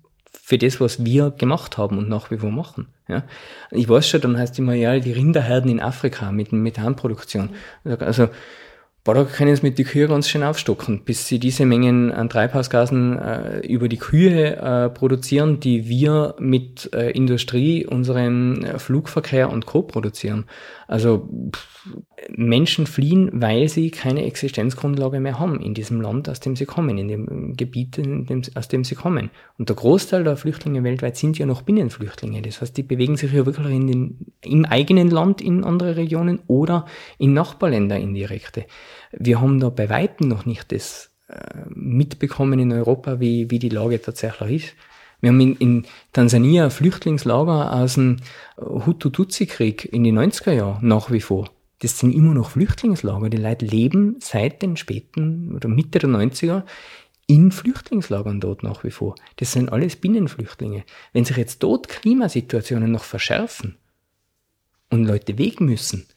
für 0.48 0.58
das, 0.58 0.80
was 0.80 1.04
wir 1.04 1.32
gemacht 1.32 1.78
haben 1.78 1.98
und 1.98 2.08
nach 2.08 2.32
wie 2.32 2.38
vor 2.38 2.52
machen. 2.52 2.88
Ja. 3.10 3.24
Ich 3.70 3.90
weiß 3.90 4.08
schon, 4.08 4.22
dann 4.22 4.38
heißt 4.38 4.58
immer, 4.60 4.76
ja, 4.76 4.98
die 4.98 5.12
Rinderherden 5.12 5.70
in 5.70 5.82
Afrika 5.82 6.32
mit 6.32 6.54
Methanproduktion. 6.54 7.50
Also 7.84 8.30
da 9.14 9.24
können 9.24 9.56
sie 9.56 9.62
mit 9.62 9.78
die 9.78 9.84
Kühe 9.84 10.08
ganz 10.08 10.28
schön 10.28 10.44
aufstocken, 10.44 11.02
bis 11.04 11.28
sie 11.28 11.40
diese 11.40 11.66
Mengen 11.66 12.12
an 12.12 12.30
Treibhausgasen 12.30 13.18
äh, 13.18 13.60
über 13.60 13.90
die 13.90 13.98
Kühe 13.98 14.56
äh, 14.58 14.90
produzieren, 14.90 15.60
die 15.60 15.88
wir 15.88 16.36
mit 16.40 16.90
äh, 16.94 17.12
Industrie, 17.12 17.86
unserem 17.86 18.64
äh, 18.64 18.80
Flugverkehr 18.80 19.50
und 19.50 19.66
Co. 19.66 19.84
produzieren. 19.84 20.46
Also 20.88 21.30
pff, 21.56 21.78
Menschen 22.30 22.88
fliehen, 22.88 23.30
weil 23.34 23.70
sie 23.70 23.92
keine 23.92 24.26
Existenzgrundlage 24.26 25.20
mehr 25.20 25.40
haben 25.40 25.62
in 25.62 25.74
diesem 25.74 26.02
Land, 26.02 26.30
aus 26.30 26.40
dem 26.40 26.56
sie 26.56 26.66
kommen, 26.66 26.98
in 26.98 27.08
dem 27.08 27.56
Gebiet, 27.56 27.98
in 27.98 28.26
dem, 28.26 28.42
aus 28.56 28.68
dem 28.68 28.84
sie 28.84 28.96
kommen. 28.96 29.30
Und 29.58 29.70
der 29.70 29.76
Großteil 29.76 30.24
der 30.24 30.38
Flüchtlinge 30.38 30.84
weltweit 30.84 31.18
sind 31.18 31.38
ja 31.38 31.46
noch 31.46 31.62
Binnenflüchtlinge. 31.62 32.42
Das 32.42 32.62
heißt, 32.62 32.76
die 32.76 32.84
bewegen 32.84 33.18
sich 33.18 33.32
ja 33.34 33.46
wirklich 33.46 33.68
in 33.68 33.88
den, 33.88 34.18
im 34.42 34.66
eigenen 34.66 35.10
Land 35.10 35.42
in 35.42 35.64
andere 35.64 35.96
Regionen 35.96 36.40
oder 36.48 36.86
in 37.18 37.34
Nachbarländer 37.34 37.98
indirekte. 37.98 38.66
Wir 39.12 39.42
haben 39.42 39.60
da 39.60 39.70
bei 39.70 39.90
Weitem 39.90 40.28
noch 40.28 40.46
nicht 40.46 40.72
das 40.72 41.12
äh, 41.28 41.66
mitbekommen 41.70 42.60
in 42.60 42.72
Europa, 42.72 43.20
wie, 43.20 43.50
wie 43.52 43.60
die 43.60 43.70
Lage 43.70 44.02
tatsächlich 44.02 44.64
ist. 44.64 44.76
Wir 45.20 45.30
haben 45.30 45.42
in, 45.42 45.56
in 45.56 45.86
Tansania 46.14 46.70
Flüchtlingslager 46.70 47.74
aus 47.74 47.96
dem 47.96 48.18
Hutu-Tutsi-Krieg 48.58 49.92
in 49.92 50.04
den 50.04 50.20
90er 50.20 50.52
Jahren 50.52 50.88
nach 50.88 51.12
wie 51.12 51.22
vor. 51.22 51.50
Das 51.80 52.00
sind 52.00 52.14
immer 52.14 52.34
noch 52.34 52.52
Flüchtlingslager. 52.52 53.30
Die 53.30 53.38
Leute 53.38 53.66
leben 53.66 54.18
seit 54.20 54.62
den 54.62 54.78
späten 54.78 55.56
oder 55.56 55.70
Mitte 55.70 56.00
der 56.00 56.10
90er 56.10 56.64
in 57.28 57.52
Flüchtlingslagern 57.52 58.40
dort 58.40 58.64
nach 58.64 58.84
wie 58.84 58.92
vor. 58.92 59.16
Das 59.36 59.52
sind 59.52 59.72
alles 59.72 59.98
Binnenflüchtlinge. 59.98 60.86
Wenn 61.14 61.26
sich 61.26 61.38
jetzt 61.38 61.62
dort 61.62 61.90
Klimasituationen 61.90 62.92
noch 62.92 63.04
verschärfen 63.04 63.78
und 64.90 65.06
Leute 65.06 65.38
weg 65.38 65.60
müssen, 65.60 66.08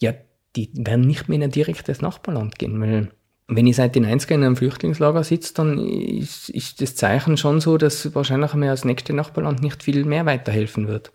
ja, 0.00 0.12
die 0.56 0.70
werden 0.74 1.06
nicht 1.06 1.28
mehr 1.28 1.36
in 1.36 1.44
ein 1.44 1.50
direktes 1.50 2.00
Nachbarland 2.00 2.58
gehen, 2.58 2.80
weil 2.80 3.10
wenn 3.48 3.66
ich 3.66 3.76
seit 3.76 3.94
den 3.94 4.06
90er 4.06 4.34
in 4.34 4.42
einem 4.42 4.56
Flüchtlingslager 4.56 5.22
sitze, 5.22 5.54
dann 5.54 5.78
ist, 5.78 6.48
ist 6.48 6.80
das 6.80 6.96
Zeichen 6.96 7.36
schon 7.36 7.60
so, 7.60 7.78
dass 7.78 8.12
wahrscheinlich 8.14 8.54
mir 8.54 8.70
das 8.70 8.84
nächste 8.84 9.12
Nachbarland 9.12 9.62
nicht 9.62 9.84
viel 9.84 10.04
mehr 10.04 10.26
weiterhelfen 10.26 10.88
wird. 10.88 11.12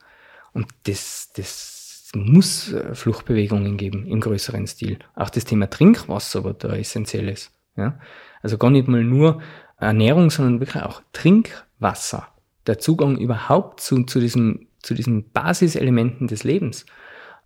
Und 0.54 0.68
das, 0.86 1.32
das 1.36 2.10
muss 2.14 2.72
äh, 2.72 2.96
Fluchtbewegungen 2.96 3.78
geben 3.78 4.06
im 4.08 4.22
größeren 4.22 4.66
Stil. 4.68 5.00
Auch 5.16 5.30
das 5.30 5.46
Thema 5.46 5.70
Trinkwasser 5.70 6.44
wird 6.44 6.64
da 6.64 6.74
essentiell 6.74 7.28
ist. 7.28 7.52
Ja? 7.76 8.00
Also 8.42 8.58
gar 8.58 8.70
nicht 8.70 8.88
mal 8.88 9.04
nur 9.04 9.42
Ernährung, 9.78 10.30
sondern 10.30 10.60
wirklich 10.60 10.84
auch 10.84 11.02
Trinkwasser. 11.12 12.28
Der 12.68 12.80
Zugang 12.80 13.18
überhaupt 13.18 13.82
zu, 13.82 14.04
zu, 14.04 14.20
diesem, 14.20 14.68
zu 14.82 14.94
diesen 14.94 15.32
Basiselementen 15.32 16.28
des 16.28 16.44
Lebens 16.44 16.86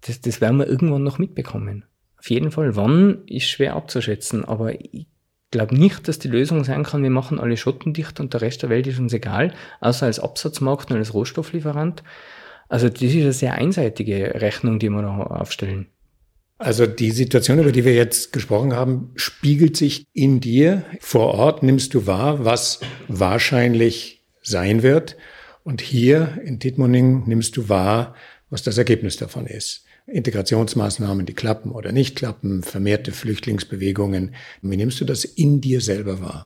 das, 0.06 0.22
das 0.22 0.42
werden 0.42 0.58
wir 0.58 0.68
irgendwann 0.68 1.04
noch 1.04 1.18
mitbekommen. 1.18 1.86
Auf 2.18 2.30
jeden 2.30 2.52
Fall, 2.52 2.76
wann 2.76 3.24
ist 3.28 3.50
schwer 3.50 3.76
abzuschätzen, 3.76 4.46
aber 4.46 4.74
ich 4.74 5.08
glaube 5.52 5.76
nicht, 5.76 6.08
dass 6.08 6.20
die 6.20 6.28
Lösung 6.28 6.64
sein 6.64 6.84
kann, 6.84 7.04
wir 7.04 7.10
machen 7.10 7.40
alle 7.40 7.58
schottendicht 7.58 8.20
und 8.20 8.34
der 8.34 8.42
Rest 8.42 8.64
der 8.64 8.70
Welt 8.70 8.88
ist 8.88 9.00
uns 9.00 9.14
egal, 9.14 9.54
außer 9.80 10.06
als 10.06 10.20
Absatzmarkt 10.20 10.92
und 10.92 10.98
als 10.98 11.14
Rohstofflieferant. 11.14 12.04
Also 12.68 12.90
das 12.90 13.02
ist 13.02 13.16
eine 13.16 13.34
sehr 13.34 13.54
einseitige 13.54 14.42
Rechnung, 14.42 14.80
die 14.80 14.90
wir 14.90 15.02
da 15.02 15.18
aufstellen. 15.18 15.88
Also 16.58 16.88
die 16.88 17.12
Situation, 17.12 17.60
über 17.60 17.72
die 17.72 17.84
wir 17.84 17.94
jetzt 17.94 18.32
gesprochen 18.32 18.74
haben, 18.74 19.12
spiegelt 19.16 19.76
sich 19.76 20.08
in 20.14 20.40
dir. 20.40 20.84
Vor 21.00 21.34
Ort 21.34 21.64
nimmst 21.64 21.94
du 21.94 22.08
wahr, 22.08 22.46
was 22.46 22.80
wahrscheinlich 23.08 24.26
sein 24.42 24.82
wird. 24.82 25.18
Und 25.64 25.82
hier 25.82 26.40
in 26.44 26.60
Tittmoning 26.60 27.28
nimmst 27.28 27.58
du 27.58 27.68
wahr, 27.68 28.16
was 28.50 28.64
das 28.64 28.78
Ergebnis 28.78 29.18
davon 29.18 29.48
ist. 29.48 29.85
Integrationsmaßnahmen, 30.08 31.26
die 31.26 31.34
klappen 31.34 31.72
oder 31.72 31.92
nicht 31.92 32.16
klappen, 32.16 32.62
vermehrte 32.62 33.12
Flüchtlingsbewegungen. 33.12 34.36
Wie 34.62 34.78
nimmst 34.78 35.02
du 35.02 35.06
das 35.06 35.26
in 35.26 35.62
dir 35.62 35.82
selber 35.82 36.22
wahr? 36.22 36.46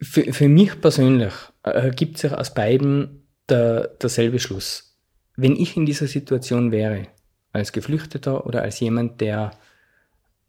Für, 0.00 0.32
für 0.32 0.48
mich 0.48 0.80
persönlich 0.80 1.32
ergibt 1.62 2.18
sich 2.18 2.32
aus 2.32 2.54
beiden 2.54 3.26
der, 3.48 3.88
derselbe 4.00 4.38
Schluss. 4.38 4.96
Wenn 5.36 5.56
ich 5.56 5.76
in 5.76 5.86
dieser 5.86 6.06
Situation 6.06 6.72
wäre, 6.72 7.08
als 7.52 7.72
Geflüchteter 7.72 8.46
oder 8.46 8.62
als 8.62 8.80
jemand, 8.80 9.20
der 9.20 9.52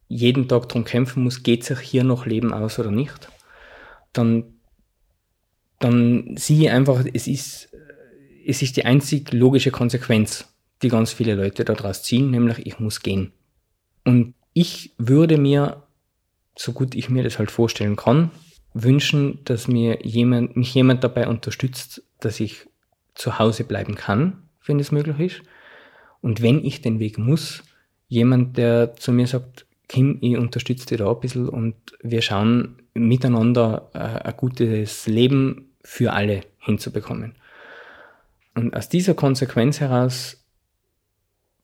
jeden 0.08 0.48
Tag 0.48 0.70
darum 0.70 0.86
kämpfen 0.86 1.24
muss, 1.24 1.44
geht 1.44 1.64
sich 1.66 1.80
hier 1.80 2.04
noch 2.04 2.26
Leben 2.26 2.54
aus 2.54 2.80
oder 2.80 2.92
nicht, 2.92 3.30
dann, 4.14 4.60
dann 5.80 6.36
siehe 6.38 6.72
einfach, 6.72 7.04
es 7.14 7.28
ist, 7.28 7.70
es 8.46 8.62
ist 8.62 8.78
die 8.78 8.86
einzig 8.86 9.34
logische 9.34 9.72
Konsequenz 9.72 10.46
die 10.82 10.90
ganz 10.90 11.12
viele 11.12 11.36
Leute 11.36 11.66
daraus 11.66 12.04
ziehen, 12.04 12.32
nämlich 12.32 12.66
ich 12.66 12.80
muss 12.80 13.02
gehen. 13.02 13.32
Und 14.04 14.36
ich 14.54 14.94
würde 14.98 15.38
mir, 15.38 15.84
so 16.56 16.72
gut 16.72 16.96
ich 16.96 17.10
mir 17.10 17.24
das 17.24 17.40
halt 17.40 17.52
vorstellen 17.52 17.96
kann, 17.96 18.32
wünschen, 18.74 19.40
dass 19.46 19.68
mir 19.68 20.06
jemand, 20.06 20.56
mich 20.56 20.74
jemand 20.74 21.04
dabei 21.04 21.28
unterstützt, 21.28 22.04
dass 22.20 22.40
ich 22.40 22.68
zu 23.16 23.40
Hause 23.40 23.64
bleiben 23.64 23.96
kann, 23.96 24.44
wenn 24.66 24.80
es 24.80 24.92
möglich 24.92 25.20
ist. 25.20 25.42
Und 26.22 26.42
wenn 26.42 26.64
ich 26.64 26.82
den 26.82 27.00
Weg 27.00 27.18
muss, 27.18 27.64
jemand, 28.08 28.58
der 28.58 28.96
zu 28.96 29.12
mir 29.12 29.28
sagt, 29.28 29.66
Kim, 29.88 30.18
ich 30.22 30.38
unterstütze 30.38 30.86
dich 30.88 30.98
da 30.98 31.10
ein 31.10 31.20
bisschen 31.20 31.48
und 31.48 31.76
wir 32.02 32.22
schauen 32.22 32.82
miteinander 32.94 33.90
äh, 33.94 34.28
ein 34.28 34.38
gutes 34.38 35.08
Leben 35.08 35.70
für 35.84 36.12
alle 36.14 36.42
hinzubekommen. 36.60 37.36
Und 38.56 38.76
aus 38.76 38.90
dieser 38.90 39.14
Konsequenz 39.14 39.80
heraus 39.80 40.44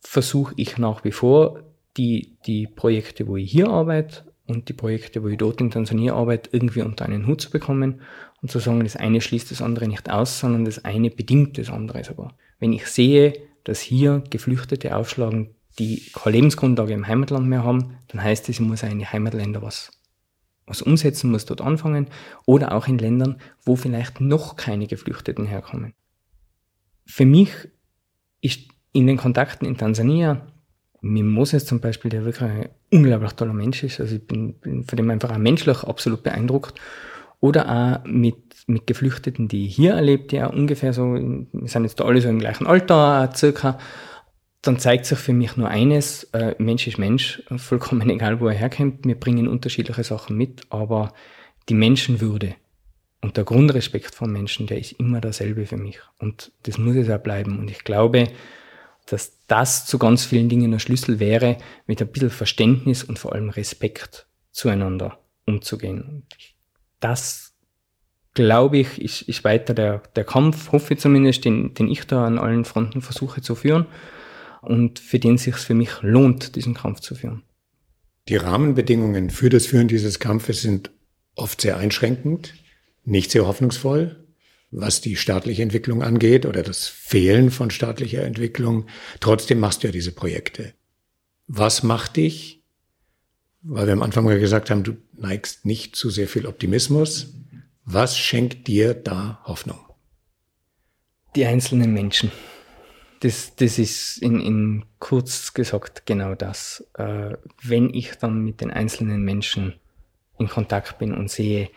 versuche 0.03 0.53
ich 0.57 0.77
nach 0.77 1.03
wie 1.03 1.11
vor, 1.11 1.63
die, 1.97 2.37
die 2.45 2.67
Projekte, 2.67 3.27
wo 3.27 3.37
ich 3.37 3.51
hier 3.51 3.69
arbeite 3.69 4.33
und 4.45 4.69
die 4.69 4.73
Projekte, 4.73 5.23
wo 5.23 5.27
ich 5.27 5.37
dort 5.37 5.61
in 5.61 5.71
Tansania 5.71 6.13
arbeite, 6.13 6.49
irgendwie 6.51 6.81
unter 6.81 7.05
einen 7.05 7.27
Hut 7.27 7.41
zu 7.41 7.49
bekommen 7.49 8.01
und 8.41 8.51
zu 8.51 8.59
sagen, 8.59 8.83
das 8.83 8.95
eine 8.95 9.21
schließt 9.21 9.51
das 9.51 9.61
andere 9.61 9.87
nicht 9.87 10.09
aus, 10.09 10.39
sondern 10.39 10.65
das 10.65 10.83
eine 10.83 11.09
bedingt 11.09 11.57
das 11.57 11.69
andere 11.69 12.03
sogar. 12.03 12.35
Wenn 12.59 12.73
ich 12.73 12.87
sehe, 12.87 13.33
dass 13.63 13.79
hier 13.79 14.23
Geflüchtete 14.29 14.95
aufschlagen, 14.95 15.55
die 15.79 16.03
keine 16.13 16.35
Lebensgrundlage 16.35 16.93
im 16.93 17.07
Heimatland 17.07 17.47
mehr 17.47 17.63
haben, 17.63 17.97
dann 18.09 18.21
heißt 18.21 18.49
es, 18.49 18.59
ich 18.59 18.59
muss 18.59 18.83
in 18.83 18.99
die 18.99 19.07
Heimatländer 19.07 19.61
was, 19.61 19.91
was 20.67 20.81
umsetzen, 20.81 21.31
muss 21.31 21.45
dort 21.45 21.61
anfangen 21.61 22.07
oder 22.45 22.73
auch 22.73 22.87
in 22.87 22.97
Ländern, 22.97 23.37
wo 23.65 23.75
vielleicht 23.75 24.21
noch 24.21 24.55
keine 24.55 24.87
Geflüchteten 24.87 25.45
herkommen. 25.45 25.93
Für 27.05 27.25
mich 27.25 27.51
ist 28.41 28.72
in 28.93 29.08
den 29.08 29.17
Kontakten 29.17 29.67
in 29.67 29.77
Tansania, 29.77 30.47
mit 31.01 31.25
Moses 31.25 31.65
zum 31.65 31.82
Beispiel, 31.82 32.10
der 32.10 32.23
wirklich 32.23 32.49
ein 32.49 32.69
unglaublich 32.89 33.34
toller 33.34 33.53
Mensch 33.53 33.84
ist, 33.84 33.99
also 33.99 34.15
ich 34.15 34.25
bin, 34.25 34.53
bin 34.53 34.86
von 34.86 34.95
dem 34.95 35.10
einfach 35.10 35.32
auch 35.32 35.38
menschlich 35.38 35.84
absolut 35.84 36.23
beeindruckt, 36.23 36.79
oder 37.41 37.69
auch 37.69 38.08
mit, 38.08 38.38
mit 38.67 38.88
Geflüchteten, 38.88 39.49
die 39.49 39.67
hier 39.67 39.95
erlebt, 39.95 40.32
die 40.32 40.41
auch 40.41 40.53
ungefähr 40.53 40.93
so, 40.93 41.13
sind 41.15 41.84
jetzt 41.84 41.99
da 41.99 42.06
alle 42.06 42.21
so 42.21 42.29
im 42.29 42.39
gleichen 42.39 42.65
Alter 42.65 43.29
circa, 43.36 43.77
dann 44.62 44.79
zeigt 44.79 45.06
sich 45.06 45.19
für 45.19 45.34
mich 45.34 45.58
nur 45.58 45.67
eines, 45.67 46.23
äh, 46.32 46.56
Mensch 46.58 46.88
ist 46.88 46.97
Mensch, 46.97 47.43
vollkommen 47.58 48.10
egal, 48.10 48.39
wo 48.39 48.47
er 48.47 48.53
herkommt, 48.53 49.06
wir 49.06 49.19
bringen 49.19 49.49
unterschiedliche 49.49 50.06
Sachen 50.06 50.38
mit, 50.38 50.62
aber 50.69 51.13
die 51.67 51.73
Menschenwürde 51.73 52.56
und 53.19 53.36
der 53.36 53.43
Grundrespekt 53.43 54.15
von 54.15 54.32
Menschen, 54.32 54.67
der 54.67 54.79
ist 54.79 54.93
immer 54.93 55.19
derselbe 55.19 55.65
für 55.65 55.77
mich. 55.77 55.99
Und 56.19 56.51
das 56.63 56.77
muss 56.77 56.95
es 56.95 57.10
auch 57.10 57.19
bleiben. 57.19 57.58
Und 57.58 57.71
ich 57.71 57.84
glaube, 57.86 58.27
dass 59.07 59.45
das 59.47 59.85
zu 59.85 59.97
ganz 59.97 60.25
vielen 60.25 60.49
Dingen 60.49 60.71
der 60.71 60.79
Schlüssel 60.79 61.19
wäre, 61.19 61.57
mit 61.87 62.01
ein 62.01 62.07
bisschen 62.07 62.29
Verständnis 62.29 63.03
und 63.03 63.19
vor 63.19 63.33
allem 63.33 63.49
Respekt 63.49 64.27
zueinander 64.51 65.19
umzugehen. 65.45 66.01
Und 66.01 66.25
das, 66.99 67.53
glaube 68.33 68.77
ich, 68.77 69.01
ist, 69.01 69.23
ist 69.23 69.43
weiter 69.43 69.73
der, 69.73 70.03
der 70.15 70.23
Kampf, 70.23 70.71
hoffe 70.71 70.93
ich 70.93 70.99
zumindest, 70.99 71.45
den, 71.45 71.73
den 71.73 71.89
ich 71.89 72.05
da 72.05 72.25
an 72.25 72.39
allen 72.39 72.65
Fronten 72.65 73.01
versuche 73.01 73.41
zu 73.41 73.55
führen 73.55 73.88
und 74.61 74.99
für 74.99 75.19
den 75.19 75.38
sich 75.38 75.55
für 75.55 75.73
mich 75.73 76.01
lohnt, 76.01 76.55
diesen 76.55 76.73
Kampf 76.73 77.01
zu 77.01 77.15
führen. 77.15 77.43
Die 78.30 78.38
Rahmenbedingungen 78.38 79.30
für 79.30 79.49
das 79.49 79.65
Führen 79.65 79.89
dieses 79.89 80.19
Kampfes 80.19 80.61
sind 80.61 80.91
oft 81.36 81.59
sehr 81.59 81.78
einschränkend, 81.78 82.53
nicht 83.03 83.32
sehr 83.32 83.45
hoffnungsvoll 83.45 84.22
was 84.74 85.01
die 85.01 85.15
staatliche 85.15 85.61
Entwicklung 85.61 86.01
angeht 86.01 86.45
oder 86.45 86.63
das 86.63 86.88
Fehlen 86.88 87.51
von 87.51 87.69
staatlicher 87.69 88.24
Entwicklung. 88.24 88.88
Trotzdem 89.19 89.59
machst 89.59 89.84
du 89.84 89.88
ja 89.88 89.91
diese 89.91 90.11
Projekte. 90.11 90.74
Was 91.47 91.84
macht 91.84 92.17
dich? 92.17 92.63
Weil 93.61 93.86
wir 93.86 93.93
am 93.93 94.01
Anfang 94.01 94.26
mal 94.26 94.39
gesagt 94.39 94.69
haben, 94.69 94.84
du 94.84 94.97
neigst 95.13 95.65
nicht 95.65 95.95
zu 95.95 96.09
sehr 96.09 96.28
viel 96.28 96.47
Optimismus. 96.47 97.34
Was 97.86 98.17
schenkt 98.17 98.67
dir 98.67 98.93
da 98.93 99.41
Hoffnung? 99.45 99.80
Die 101.36 101.45
einzelnen 101.45 101.93
Menschen. 101.93 102.32
das, 103.24 103.55
das 103.55 103.80
ist 103.80 104.17
in, 104.17 104.39
in 104.39 104.86
kurz 104.99 105.53
gesagt 105.53 106.05
genau 106.05 106.36
das. 106.36 106.86
Äh, 106.95 107.36
wenn 107.61 107.93
ich 107.93 108.15
dann 108.15 108.43
mit 108.43 108.59
den 108.59 108.71
einzelnen 108.71 109.24
Menschen 109.24 109.76
in 110.38 110.49
Kontakt 110.49 110.97
bin 110.97 111.13
und 111.13 111.30
sehe, 111.30 111.69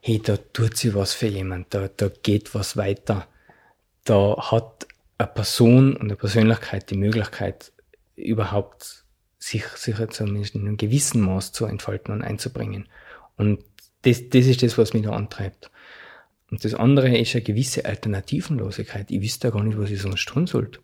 hey, 0.00 0.20
da 0.22 0.36
tut 0.36 0.76
sich 0.76 0.94
was 0.94 1.12
für 1.12 1.26
jemand, 1.26 1.74
da, 1.74 1.88
da 1.88 2.08
geht 2.22 2.54
was 2.54 2.76
weiter, 2.76 3.26
da 4.04 4.36
hat 4.50 4.86
eine 5.18 5.28
Person 5.28 5.94
und 5.94 6.02
eine 6.02 6.16
Persönlichkeit 6.16 6.90
die 6.90 6.96
Möglichkeit, 6.96 7.72
überhaupt 8.16 9.04
sich, 9.38 9.64
sich 9.68 9.96
zumindest 10.10 10.54
in 10.54 10.62
einem 10.62 10.76
gewissen 10.76 11.20
Maß 11.20 11.52
zu 11.52 11.66
entfalten 11.66 12.12
und 12.12 12.22
einzubringen. 12.22 12.88
Und 13.36 13.64
das, 14.02 14.28
das 14.28 14.46
ist 14.46 14.62
das, 14.62 14.78
was 14.78 14.94
mich 14.94 15.02
da 15.02 15.12
antreibt. 15.12 15.70
Und 16.50 16.64
das 16.64 16.74
andere 16.74 17.16
ist 17.16 17.34
eine 17.34 17.42
gewisse 17.42 17.84
Alternativenlosigkeit. 17.84 19.10
Ich 19.10 19.20
wüsste 19.20 19.48
ja 19.48 19.54
gar 19.54 19.62
nicht, 19.62 19.78
was 19.78 19.90
ich 19.90 20.00
sonst 20.00 20.26
tun 20.26 20.46
sollte. 20.46 20.80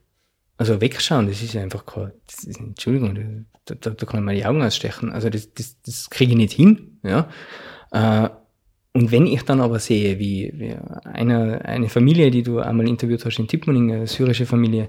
Also 0.56 0.80
wegschauen, 0.80 1.26
das 1.26 1.42
ist 1.42 1.54
ja 1.54 1.62
einfach 1.62 1.84
kein, 1.84 2.12
das 2.26 2.44
ist, 2.44 2.60
Entschuldigung, 2.60 3.46
da, 3.64 3.74
da, 3.74 3.90
da 3.90 4.06
kann 4.06 4.28
ich 4.28 4.40
die 4.40 4.46
Augen 4.46 4.62
ausstechen. 4.62 5.10
Also 5.10 5.30
das, 5.30 5.52
das, 5.54 5.80
das 5.82 6.10
kriege 6.10 6.32
ich 6.32 6.36
nicht 6.36 6.52
hin, 6.52 6.98
ja. 7.02 7.28
Äh, 7.92 8.30
und 8.97 9.11
wenn 9.11 9.26
ich 9.26 9.42
dann 9.42 9.61
aber 9.61 9.80
sehe, 9.80 10.20
wie, 10.20 10.53
wie 10.55 10.76
eine, 11.05 11.64
eine 11.64 11.88
Familie, 11.88 12.30
die 12.30 12.45
du 12.45 12.61
einmal 12.61 12.88
interviewt 12.88 13.24
hast 13.24 13.40
in 13.40 13.49
Tippmoning, 13.49 13.92
eine 13.92 14.07
syrische 14.07 14.47
Familie, 14.47 14.88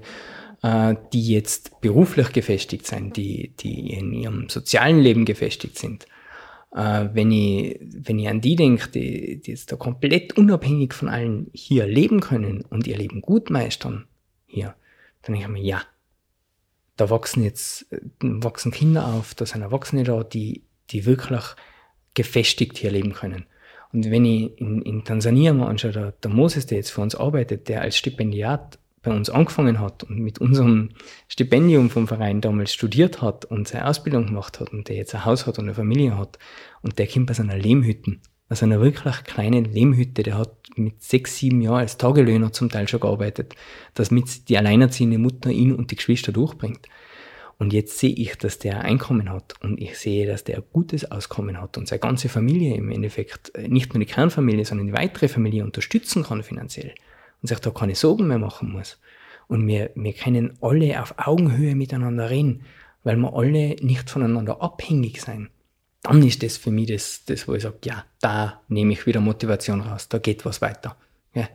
äh, 0.62 0.94
die 1.12 1.26
jetzt 1.26 1.80
beruflich 1.80 2.32
gefestigt 2.32 2.86
sind, 2.86 3.16
die, 3.16 3.52
die 3.58 3.92
in 3.94 4.12
ihrem 4.12 4.48
sozialen 4.48 5.00
Leben 5.00 5.24
gefestigt 5.24 5.76
sind, 5.76 6.06
äh, 6.72 7.08
wenn, 7.14 7.32
ich, 7.32 7.80
wenn 7.80 8.20
ich 8.20 8.28
an 8.28 8.40
die 8.40 8.54
denke, 8.54 8.88
die, 8.90 9.40
die 9.40 9.50
jetzt 9.50 9.72
da 9.72 9.76
komplett 9.76 10.38
unabhängig 10.38 10.94
von 10.94 11.08
allen 11.08 11.50
hier 11.52 11.86
leben 11.86 12.20
können 12.20 12.62
und 12.62 12.86
ihr 12.86 12.96
Leben 12.96 13.22
gut 13.22 13.50
meistern 13.50 14.06
hier, 14.46 14.76
dann 15.22 15.34
denke 15.34 15.48
ich 15.48 15.52
mir, 15.52 15.68
ja, 15.68 15.82
da 16.96 17.10
wachsen 17.10 17.42
jetzt 17.42 17.86
wachsen 18.20 18.70
Kinder 18.70 19.08
auf, 19.08 19.34
da 19.34 19.44
sind 19.46 19.62
Erwachsene 19.62 20.04
da, 20.04 20.22
die, 20.22 20.62
die 20.90 21.06
wirklich 21.06 21.42
gefestigt 22.14 22.78
hier 22.78 22.92
leben 22.92 23.12
können. 23.12 23.46
Und 23.92 24.10
wenn 24.10 24.24
ich 24.24 24.58
in, 24.60 24.82
in 24.82 25.04
Tansania 25.04 25.52
mal 25.52 25.68
anschaue, 25.68 25.92
der, 25.92 26.12
der 26.12 26.30
Moses, 26.30 26.66
der 26.66 26.78
jetzt 26.78 26.90
für 26.90 27.00
uns 27.00 27.14
arbeitet, 27.14 27.68
der 27.68 27.82
als 27.82 27.96
Stipendiat 27.96 28.78
bei 29.06 29.14
uns 29.14 29.30
angefangen 29.30 29.78
hat 29.78 30.02
und 30.02 30.18
mit 30.18 30.40
unserem 30.40 30.90
Stipendium 31.28 31.90
vom 31.90 32.08
Verein 32.08 32.40
damals 32.40 32.74
studiert 32.74 33.22
hat 33.22 33.44
und 33.44 33.68
seine 33.68 33.86
Ausbildung 33.86 34.26
gemacht 34.26 34.58
hat 34.58 34.72
und 34.72 34.88
der 34.88 34.96
jetzt 34.96 35.14
ein 35.14 35.24
Haus 35.24 35.46
hat 35.46 35.58
und 35.58 35.66
eine 35.66 35.74
Familie 35.74 36.18
hat 36.18 36.38
und 36.82 36.98
der 36.98 37.06
kommt 37.06 37.30
aus 37.30 37.38
einer 37.38 37.56
Lehmhütte, 37.56 38.16
aus 38.48 38.64
einer 38.64 38.80
wirklich 38.80 39.22
kleinen 39.22 39.64
Lehmhütte, 39.64 40.24
der 40.24 40.38
hat 40.38 40.56
mit 40.74 41.02
sechs, 41.04 41.38
sieben 41.38 41.62
Jahren 41.62 41.78
als 41.78 41.98
Tagelöhner 41.98 42.52
zum 42.52 42.68
Teil 42.68 42.88
schon 42.88 43.00
gearbeitet, 43.00 43.54
damit 43.94 44.48
die 44.48 44.58
alleinerziehende 44.58 45.18
Mutter 45.18 45.50
ihn 45.50 45.72
und 45.72 45.92
die 45.92 45.96
Geschwister 45.96 46.32
durchbringt. 46.32 46.88
Und 47.58 47.72
jetzt 47.72 47.98
sehe 47.98 48.14
ich, 48.14 48.36
dass 48.36 48.58
der 48.58 48.82
Einkommen 48.82 49.30
hat 49.30 49.54
und 49.62 49.80
ich 49.80 49.98
sehe, 49.98 50.26
dass 50.26 50.44
der 50.44 50.60
gutes 50.60 51.10
Auskommen 51.10 51.58
hat 51.60 51.78
und 51.78 51.88
seine 51.88 52.00
ganze 52.00 52.28
Familie 52.28 52.76
im 52.76 52.90
Endeffekt, 52.90 53.54
äh, 53.54 53.68
nicht 53.68 53.94
nur 53.94 54.00
die 54.00 54.10
Kernfamilie, 54.10 54.64
sondern 54.64 54.88
die 54.88 54.92
weitere 54.92 55.28
Familie 55.28 55.64
unterstützen 55.64 56.22
kann 56.22 56.42
finanziell 56.42 56.94
und 57.40 57.48
sich 57.48 57.58
da 57.58 57.70
keine 57.70 57.94
Sorgen 57.94 58.26
mehr 58.26 58.38
machen 58.38 58.72
muss. 58.72 59.00
Und 59.48 59.66
wir, 59.66 59.90
wir 59.94 60.12
können 60.12 60.58
alle 60.60 61.00
auf 61.00 61.14
Augenhöhe 61.18 61.74
miteinander 61.74 62.28
reden, 62.28 62.64
weil 63.04 63.16
wir 63.16 63.32
alle 63.34 63.76
nicht 63.80 64.10
voneinander 64.10 64.60
abhängig 64.60 65.20
sein. 65.22 65.48
Dann 66.02 66.22
ist 66.22 66.42
das 66.42 66.56
für 66.56 66.70
mich 66.70 66.88
das, 66.88 67.24
das 67.24 67.48
wo 67.48 67.54
ich 67.54 67.62
sage, 67.62 67.78
ja, 67.84 68.04
da 68.20 68.60
nehme 68.68 68.92
ich 68.92 69.06
wieder 69.06 69.20
Motivation 69.20 69.80
raus, 69.80 70.08
da 70.08 70.18
geht 70.18 70.44
was 70.44 70.60
weiter. 70.60 70.96
Ja. 71.32 71.48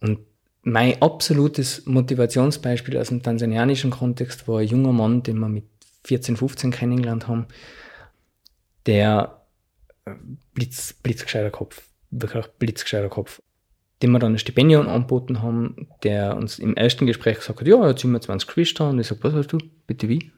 Und 0.00 0.20
mein 0.62 1.00
absolutes 1.00 1.86
Motivationsbeispiel 1.86 2.98
aus 2.98 3.08
dem 3.08 3.22
tansanianischen 3.22 3.90
Kontext 3.90 4.46
war 4.46 4.60
ein 4.60 4.66
junger 4.66 4.92
Mann, 4.92 5.22
den 5.22 5.38
wir 5.38 5.48
mit 5.48 5.64
14, 6.04 6.36
15 6.36 6.70
kennengelernt 6.70 7.28
haben, 7.28 7.46
der 8.86 9.42
äh, 10.04 10.12
blitz, 10.54 10.92
blitzgescheiter 10.92 11.50
Kopf, 11.50 11.82
wirklich 12.10 12.46
blitzgescheiter 12.58 13.08
Kopf, 13.08 13.42
dem 14.02 14.12
wir 14.12 14.18
dann 14.18 14.34
ein 14.34 14.38
Stipendium 14.38 14.88
angeboten 14.88 15.42
haben, 15.42 15.88
der 16.02 16.36
uns 16.36 16.58
im 16.58 16.76
ersten 16.76 17.06
Gespräch 17.06 17.38
gesagt 17.38 17.60
hat, 17.60 17.66
ja, 17.66 17.88
jetzt 17.88 18.00
sind 18.00 18.12
wir 18.12 18.20
20 18.20 18.46
Geschwister. 18.46 18.88
Und 18.90 18.98
ich 18.98 19.06
sage, 19.06 19.22
was 19.22 19.34
hast 19.34 19.52
du? 19.52 19.58
Bitte 19.86 20.08
wie? 20.08 20.32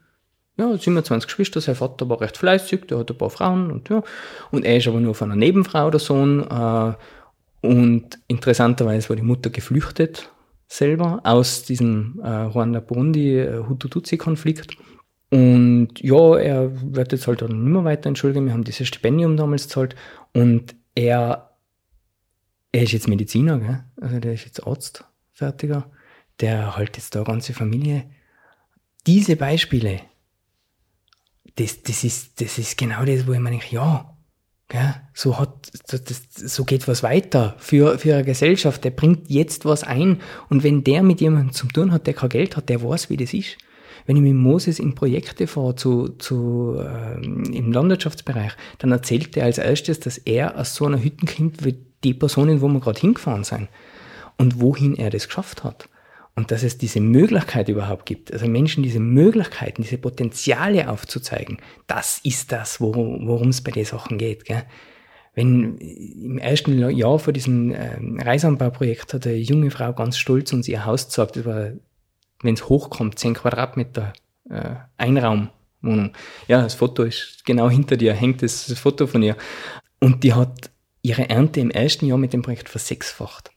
Ja, 0.57 0.71
jetzt 0.71 0.83
sind 0.83 0.93
wir 0.93 1.03
20 1.03 1.27
Geschwister, 1.27 1.61
sein 1.61 1.75
Vater 1.75 2.07
war 2.09 2.21
recht 2.21 2.37
fleißig, 2.37 2.85
der 2.85 2.99
hat 2.99 3.09
ein 3.09 3.17
paar 3.17 3.31
Frauen 3.31 3.71
und 3.71 3.89
ja. 3.89 4.03
Und 4.51 4.65
er 4.65 4.77
ist 4.77 4.87
aber 4.87 4.99
nur 4.99 5.15
von 5.15 5.31
einer 5.31 5.39
Nebenfrau 5.39 5.87
oder 5.87 5.99
Sohn. 5.99 6.41
Äh, 6.41 6.93
und 7.63 8.19
interessanterweise 8.27 9.09
war 9.09 9.15
die 9.15 9.23
Mutter 9.23 9.49
geflüchtet 9.49 10.29
selber 10.67 11.21
aus 11.23 11.63
diesem 11.63 12.21
äh, 12.23 12.29
Ruanda-Burundi-Hutu-Tutsi-Konflikt. 12.29 14.77
Und 15.29 15.99
ja, 15.99 16.37
er 16.37 16.71
wird 16.95 17.11
jetzt 17.11 17.27
halt 17.27 17.41
dann 17.41 17.63
nicht 17.63 17.73
mehr 17.73 17.83
weiter 17.83 18.07
entschuldigen. 18.07 18.45
Wir 18.45 18.53
haben 18.53 18.63
dieses 18.63 18.87
Stipendium 18.87 19.35
damals 19.37 19.63
gezahlt. 19.63 19.95
Und 20.33 20.75
er 20.95 21.53
er 22.73 22.83
ist 22.83 22.91
jetzt 22.91 23.07
Mediziner, 23.07 23.59
gell? 23.59 23.83
also 24.01 24.19
der 24.19 24.33
ist 24.33 24.45
jetzt 24.45 24.65
Arzt, 24.65 25.05
fertiger. 25.31 25.89
Der 26.39 26.75
halt 26.75 26.97
jetzt 26.97 27.13
da 27.13 27.23
ganze 27.23 27.53
Familie. 27.53 28.09
Diese 29.05 29.35
Beispiele, 29.35 30.01
das, 31.55 31.83
das, 31.83 32.03
ist, 32.03 32.41
das 32.41 32.57
ist 32.57 32.77
genau 32.77 33.05
das, 33.05 33.27
wo 33.27 33.33
ich 33.33 33.39
mir 33.39 33.51
denke, 33.51 33.67
ja, 33.69 34.12
gell? 34.73 34.95
So, 35.13 35.39
hat, 35.39 35.71
das, 35.87 36.23
so 36.35 36.65
geht 36.65 36.87
was 36.87 37.03
weiter 37.03 37.55
für, 37.59 37.97
für 37.97 38.15
eine 38.15 38.25
Gesellschaft. 38.25 38.83
Der 38.83 38.89
bringt 38.89 39.29
jetzt 39.29 39.65
was 39.65 39.83
ein. 39.83 40.19
Und 40.49 40.63
wenn 40.63 40.83
der 40.83 41.03
mit 41.03 41.21
jemandem 41.21 41.53
zu 41.53 41.67
tun 41.67 41.91
hat, 41.91 42.07
der 42.07 42.15
kein 42.15 42.29
Geld 42.29 42.57
hat, 42.57 42.67
der 42.67 42.83
weiß, 42.83 43.09
wie 43.09 43.17
das 43.17 43.33
ist. 43.33 43.57
Wenn 44.05 44.17
ich 44.17 44.23
mit 44.23 44.33
Moses 44.33 44.79
in 44.79 44.95
Projekte 44.95 45.47
fahre 45.47 45.75
zu, 45.75 46.09
zu, 46.17 46.77
ähm, 46.79 47.43
im 47.53 47.71
Landwirtschaftsbereich, 47.71 48.51
dann 48.79 48.91
erzählt 48.91 49.37
er 49.37 49.45
als 49.45 49.59
erstes, 49.59 50.01
dass 50.01 50.17
er 50.17 50.59
aus 50.59 50.75
so 50.75 50.85
einer 50.85 51.01
Hütte 51.01 51.25
kommt, 51.25 51.63
wie 51.63 51.77
die 52.03 52.13
Personen, 52.13 52.59
wo 52.59 52.67
wir 52.67 52.81
gerade 52.81 52.99
hingefahren 52.99 53.45
sind 53.45 53.69
und 54.37 54.59
wohin 54.59 54.95
er 54.95 55.09
das 55.09 55.27
geschafft 55.27 55.63
hat. 55.63 55.87
Und 56.35 56.49
dass 56.49 56.63
es 56.63 56.79
diese 56.79 56.99
Möglichkeit 56.99 57.69
überhaupt 57.69 58.07
gibt, 58.07 58.33
also 58.33 58.47
Menschen 58.47 58.81
diese 58.81 58.99
Möglichkeiten, 58.99 59.83
diese 59.83 59.99
Potenziale 59.99 60.89
aufzuzeigen, 60.89 61.59
das 61.85 62.19
ist 62.23 62.51
das, 62.51 62.81
worum 62.81 63.49
es 63.49 63.61
bei 63.61 63.71
den 63.71 63.85
Sachen 63.85 64.17
geht. 64.17 64.45
Gell? 64.45 64.63
Wenn 65.35 65.77
im 65.77 66.37
ersten 66.37 66.89
Jahr 66.89 67.19
vor 67.19 67.33
diesem 67.33 67.71
äh, 67.71 67.97
Reisanbauprojekt 68.23 69.13
hat 69.13 69.25
eine 69.25 69.35
junge 69.35 69.71
Frau 69.71 69.93
ganz 69.93 70.17
stolz 70.17 70.53
uns 70.53 70.67
ihr 70.67 70.85
Haus 70.85 71.05
gezeigt, 71.05 71.43
wenn 71.45 72.53
es 72.53 72.69
hochkommt, 72.69 73.17
10 73.17 73.35
Quadratmeter 73.35 74.13
äh, 74.49 74.75
Einraumwohnung. 74.97 76.13
Ja, 76.47 76.61
das 76.61 76.75
Foto 76.75 77.03
ist 77.03 77.45
genau 77.45 77.69
hinter 77.69 77.97
dir, 77.97 78.13
hängt 78.13 78.43
das 78.43 78.71
Foto 78.73 79.07
von 79.07 79.23
ihr. 79.23 79.35
Und 79.99 80.23
die 80.23 80.33
hat 80.33 80.69
ihre 81.01 81.29
Ernte 81.29 81.59
im 81.59 81.71
ersten 81.71 82.05
Jahr 82.05 82.17
mit 82.17 82.33
dem 82.33 82.41
Projekt 82.41 82.69
versechsfacht. 82.69 83.51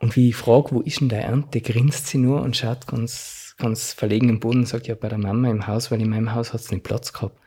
Und 0.00 0.16
wie 0.16 0.30
ich 0.30 0.36
frage, 0.36 0.72
wo 0.72 0.80
ist 0.80 1.00
denn 1.00 1.10
der 1.10 1.24
Ernte, 1.24 1.60
grinst 1.60 2.08
sie 2.08 2.18
nur 2.18 2.40
und 2.40 2.56
schaut 2.56 2.86
ganz, 2.86 3.54
ganz 3.58 3.92
verlegen 3.92 4.30
im 4.30 4.40
Boden 4.40 4.60
und 4.60 4.66
sagt, 4.66 4.88
ja, 4.88 4.94
bei 4.94 5.08
der 5.08 5.18
Mama 5.18 5.50
im 5.50 5.66
Haus, 5.66 5.90
weil 5.90 6.00
in 6.00 6.08
meinem 6.08 6.34
Haus 6.34 6.52
hat 6.52 6.60
es 6.62 6.70
nicht 6.70 6.82
Platz 6.82 7.12
gehabt. 7.12 7.38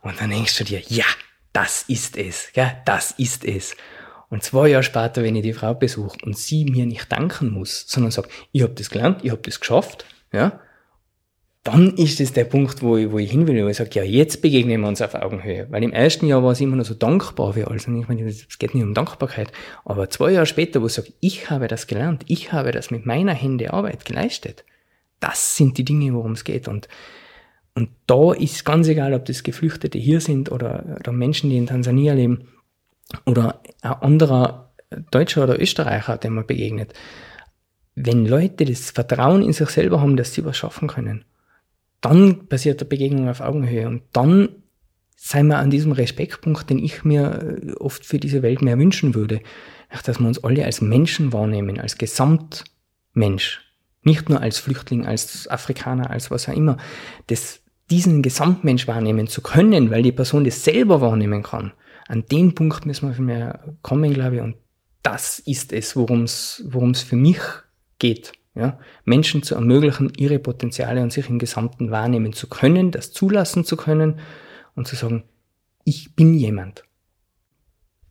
Und 0.00 0.20
dann 0.20 0.30
denkst 0.30 0.56
du 0.58 0.64
dir, 0.64 0.80
ja, 0.80 1.04
das 1.52 1.82
ist 1.88 2.16
es, 2.16 2.50
ja, 2.54 2.72
das 2.84 3.10
ist 3.18 3.44
es. 3.44 3.76
Und 4.30 4.42
zwei 4.42 4.68
Jahre 4.68 4.82
später, 4.82 5.22
wenn 5.22 5.36
ich 5.36 5.42
die 5.42 5.52
Frau 5.52 5.74
besuche 5.74 6.16
und 6.24 6.38
sie 6.38 6.64
mir 6.64 6.86
nicht 6.86 7.10
danken 7.12 7.50
muss, 7.50 7.84
sondern 7.86 8.12
sagt, 8.12 8.30
ich 8.52 8.62
habe 8.62 8.72
das 8.74 8.88
gelernt, 8.88 9.24
ich 9.24 9.30
habe 9.30 9.42
das 9.42 9.60
geschafft, 9.60 10.06
ja, 10.32 10.60
dann 11.64 11.94
ist 11.94 12.20
es 12.20 12.32
der 12.32 12.44
Punkt, 12.44 12.82
wo 12.82 12.96
ich, 12.96 13.10
wo 13.12 13.18
ich 13.18 13.30
hin 13.30 13.46
will, 13.46 13.64
wo 13.64 13.68
ich 13.68 13.76
sage, 13.76 13.90
ja, 13.94 14.02
jetzt 14.02 14.42
begegnen 14.42 14.80
wir 14.80 14.88
uns 14.88 15.00
auf 15.00 15.14
Augenhöhe. 15.14 15.68
Weil 15.70 15.84
im 15.84 15.92
ersten 15.92 16.26
Jahr 16.26 16.42
war 16.42 16.52
es 16.52 16.60
immer 16.60 16.74
noch 16.74 16.84
so 16.84 16.94
dankbar 16.94 17.52
für 17.52 17.68
alles. 17.68 17.86
Und 17.86 18.00
ich 18.00 18.08
meine, 18.08 18.26
es 18.26 18.58
geht 18.58 18.74
nicht 18.74 18.82
um 18.82 18.94
Dankbarkeit. 18.94 19.52
Aber 19.84 20.10
zwei 20.10 20.32
Jahre 20.32 20.46
später, 20.46 20.82
wo 20.82 20.86
ich 20.86 20.94
sage, 20.94 21.12
ich 21.20 21.50
habe 21.50 21.68
das 21.68 21.86
gelernt, 21.86 22.24
ich 22.26 22.52
habe 22.52 22.72
das 22.72 22.90
mit 22.90 23.06
meiner 23.06 23.32
Hände 23.32 23.72
Arbeit 23.72 24.04
geleistet. 24.04 24.64
Das 25.20 25.56
sind 25.56 25.78
die 25.78 25.84
Dinge, 25.84 26.12
worum 26.14 26.32
es 26.32 26.42
geht. 26.42 26.66
Und, 26.66 26.88
und 27.76 27.90
da 28.08 28.32
ist 28.32 28.64
ganz 28.64 28.88
egal, 28.88 29.14
ob 29.14 29.24
das 29.26 29.44
Geflüchtete 29.44 29.98
hier 29.98 30.20
sind 30.20 30.50
oder, 30.50 30.96
oder 30.98 31.12
Menschen, 31.12 31.48
die 31.48 31.58
in 31.58 31.68
Tansania 31.68 32.14
leben 32.14 32.48
oder 33.24 33.60
ein 33.82 33.92
anderer 33.92 34.72
Deutscher 35.12 35.44
oder 35.44 35.60
Österreicher, 35.60 36.18
dem 36.18 36.34
man 36.34 36.46
begegnet. 36.46 36.92
Wenn 37.94 38.26
Leute 38.26 38.64
das 38.64 38.90
Vertrauen 38.90 39.42
in 39.42 39.52
sich 39.52 39.70
selber 39.70 40.00
haben, 40.00 40.16
dass 40.16 40.34
sie 40.34 40.44
was 40.44 40.56
schaffen 40.56 40.88
können, 40.88 41.24
dann 42.02 42.48
passiert 42.48 42.80
der 42.80 42.86
Begegnung 42.86 43.28
auf 43.28 43.40
Augenhöhe 43.40 43.88
und 43.88 44.02
dann 44.12 44.50
sei 45.16 45.44
wir 45.44 45.58
an 45.58 45.70
diesem 45.70 45.92
Respektpunkt, 45.92 46.68
den 46.68 46.80
ich 46.80 47.04
mir 47.04 47.60
äh, 47.62 47.72
oft 47.74 48.04
für 48.04 48.18
diese 48.18 48.42
Welt 48.42 48.60
mehr 48.60 48.78
wünschen 48.78 49.14
würde, 49.14 49.40
dass 50.04 50.18
wir 50.18 50.26
uns 50.26 50.42
alle 50.42 50.64
als 50.64 50.80
Menschen 50.80 51.32
wahrnehmen, 51.32 51.78
als 51.78 51.96
Gesamtmensch, 51.96 53.60
nicht 54.02 54.28
nur 54.28 54.40
als 54.40 54.58
Flüchtling, 54.58 55.06
als 55.06 55.46
Afrikaner, 55.48 56.10
als 56.10 56.30
was 56.30 56.48
auch 56.48 56.54
immer, 56.54 56.76
das, 57.28 57.60
diesen 57.88 58.22
Gesamtmensch 58.22 58.88
wahrnehmen 58.88 59.28
zu 59.28 59.42
können, 59.42 59.92
weil 59.92 60.02
die 60.02 60.12
Person 60.12 60.44
das 60.44 60.64
selber 60.64 61.00
wahrnehmen 61.00 61.44
kann. 61.44 61.72
An 62.08 62.24
den 62.26 62.54
Punkt 62.56 62.84
müssen 62.84 63.08
wir 63.08 63.14
viel 63.14 63.24
mehr 63.24 63.76
kommen, 63.82 64.12
glaube 64.12 64.36
ich, 64.36 64.42
und 64.42 64.56
das 65.04 65.38
ist 65.38 65.72
es, 65.72 65.94
worum 65.94 66.24
es 66.24 67.02
für 67.02 67.16
mich 67.16 67.38
geht 67.98 68.32
Ja, 68.54 68.78
Menschen 69.04 69.42
zu 69.42 69.54
ermöglichen, 69.54 70.12
ihre 70.16 70.38
Potenziale 70.38 71.02
und 71.02 71.10
sich 71.10 71.28
im 71.30 71.38
Gesamten 71.38 71.90
wahrnehmen 71.90 72.34
zu 72.34 72.48
können, 72.48 72.90
das 72.90 73.10
zulassen 73.10 73.64
zu 73.64 73.76
können 73.76 74.20
und 74.74 74.86
zu 74.86 74.94
sagen, 74.94 75.24
ich 75.84 76.14
bin 76.14 76.34
jemand. 76.34 76.84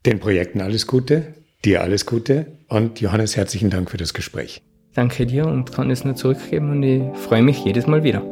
Den 0.05 0.19
Projekten 0.19 0.61
alles 0.61 0.87
Gute, 0.87 1.35
dir 1.63 1.81
alles 1.81 2.07
Gute 2.07 2.57
und 2.69 2.99
Johannes, 3.01 3.37
herzlichen 3.37 3.69
Dank 3.69 3.91
für 3.91 3.97
das 3.97 4.15
Gespräch. 4.15 4.63
Danke 4.93 5.27
dir 5.27 5.45
und 5.45 5.71
kann 5.71 5.91
es 5.91 6.03
nur 6.03 6.15
zurückgeben 6.15 6.71
und 6.71 6.83
ich 6.83 7.03
freue 7.17 7.43
mich 7.43 7.63
jedes 7.63 7.85
Mal 7.85 8.03
wieder. 8.03 8.23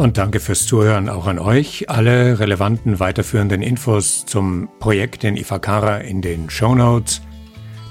Und 0.00 0.16
danke 0.16 0.40
fürs 0.40 0.66
Zuhören 0.66 1.10
auch 1.10 1.26
an 1.26 1.38
euch. 1.38 1.90
Alle 1.90 2.38
relevanten 2.38 3.00
weiterführenden 3.00 3.60
Infos 3.60 4.24
zum 4.24 4.70
Projekt 4.78 5.24
in 5.24 5.36
Ifakara 5.36 5.98
in 5.98 6.22
den 6.22 6.48
Show 6.48 6.74
Notes. 6.74 7.20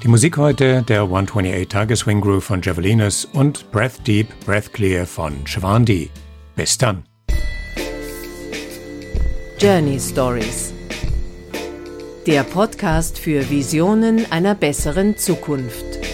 Die 0.01 0.07
Musik 0.07 0.37
heute 0.37 0.81
der 0.81 1.03
128 1.03 1.67
Tageswing 1.67 2.19
Groove 2.19 2.43
von 2.43 2.63
Javelinus 2.63 3.25
und 3.25 3.69
Breath 3.71 4.07
Deep, 4.07 4.27
Breath 4.43 4.73
Clear 4.73 5.05
von 5.05 5.45
Shvandi. 5.45 6.09
Bis 6.55 6.79
dann. 6.79 7.03
Journey 9.59 9.99
Stories. 9.99 10.73
Der 12.25 12.41
Podcast 12.41 13.19
für 13.19 13.47
Visionen 13.51 14.25
einer 14.31 14.55
besseren 14.55 15.15
Zukunft. 15.15 16.08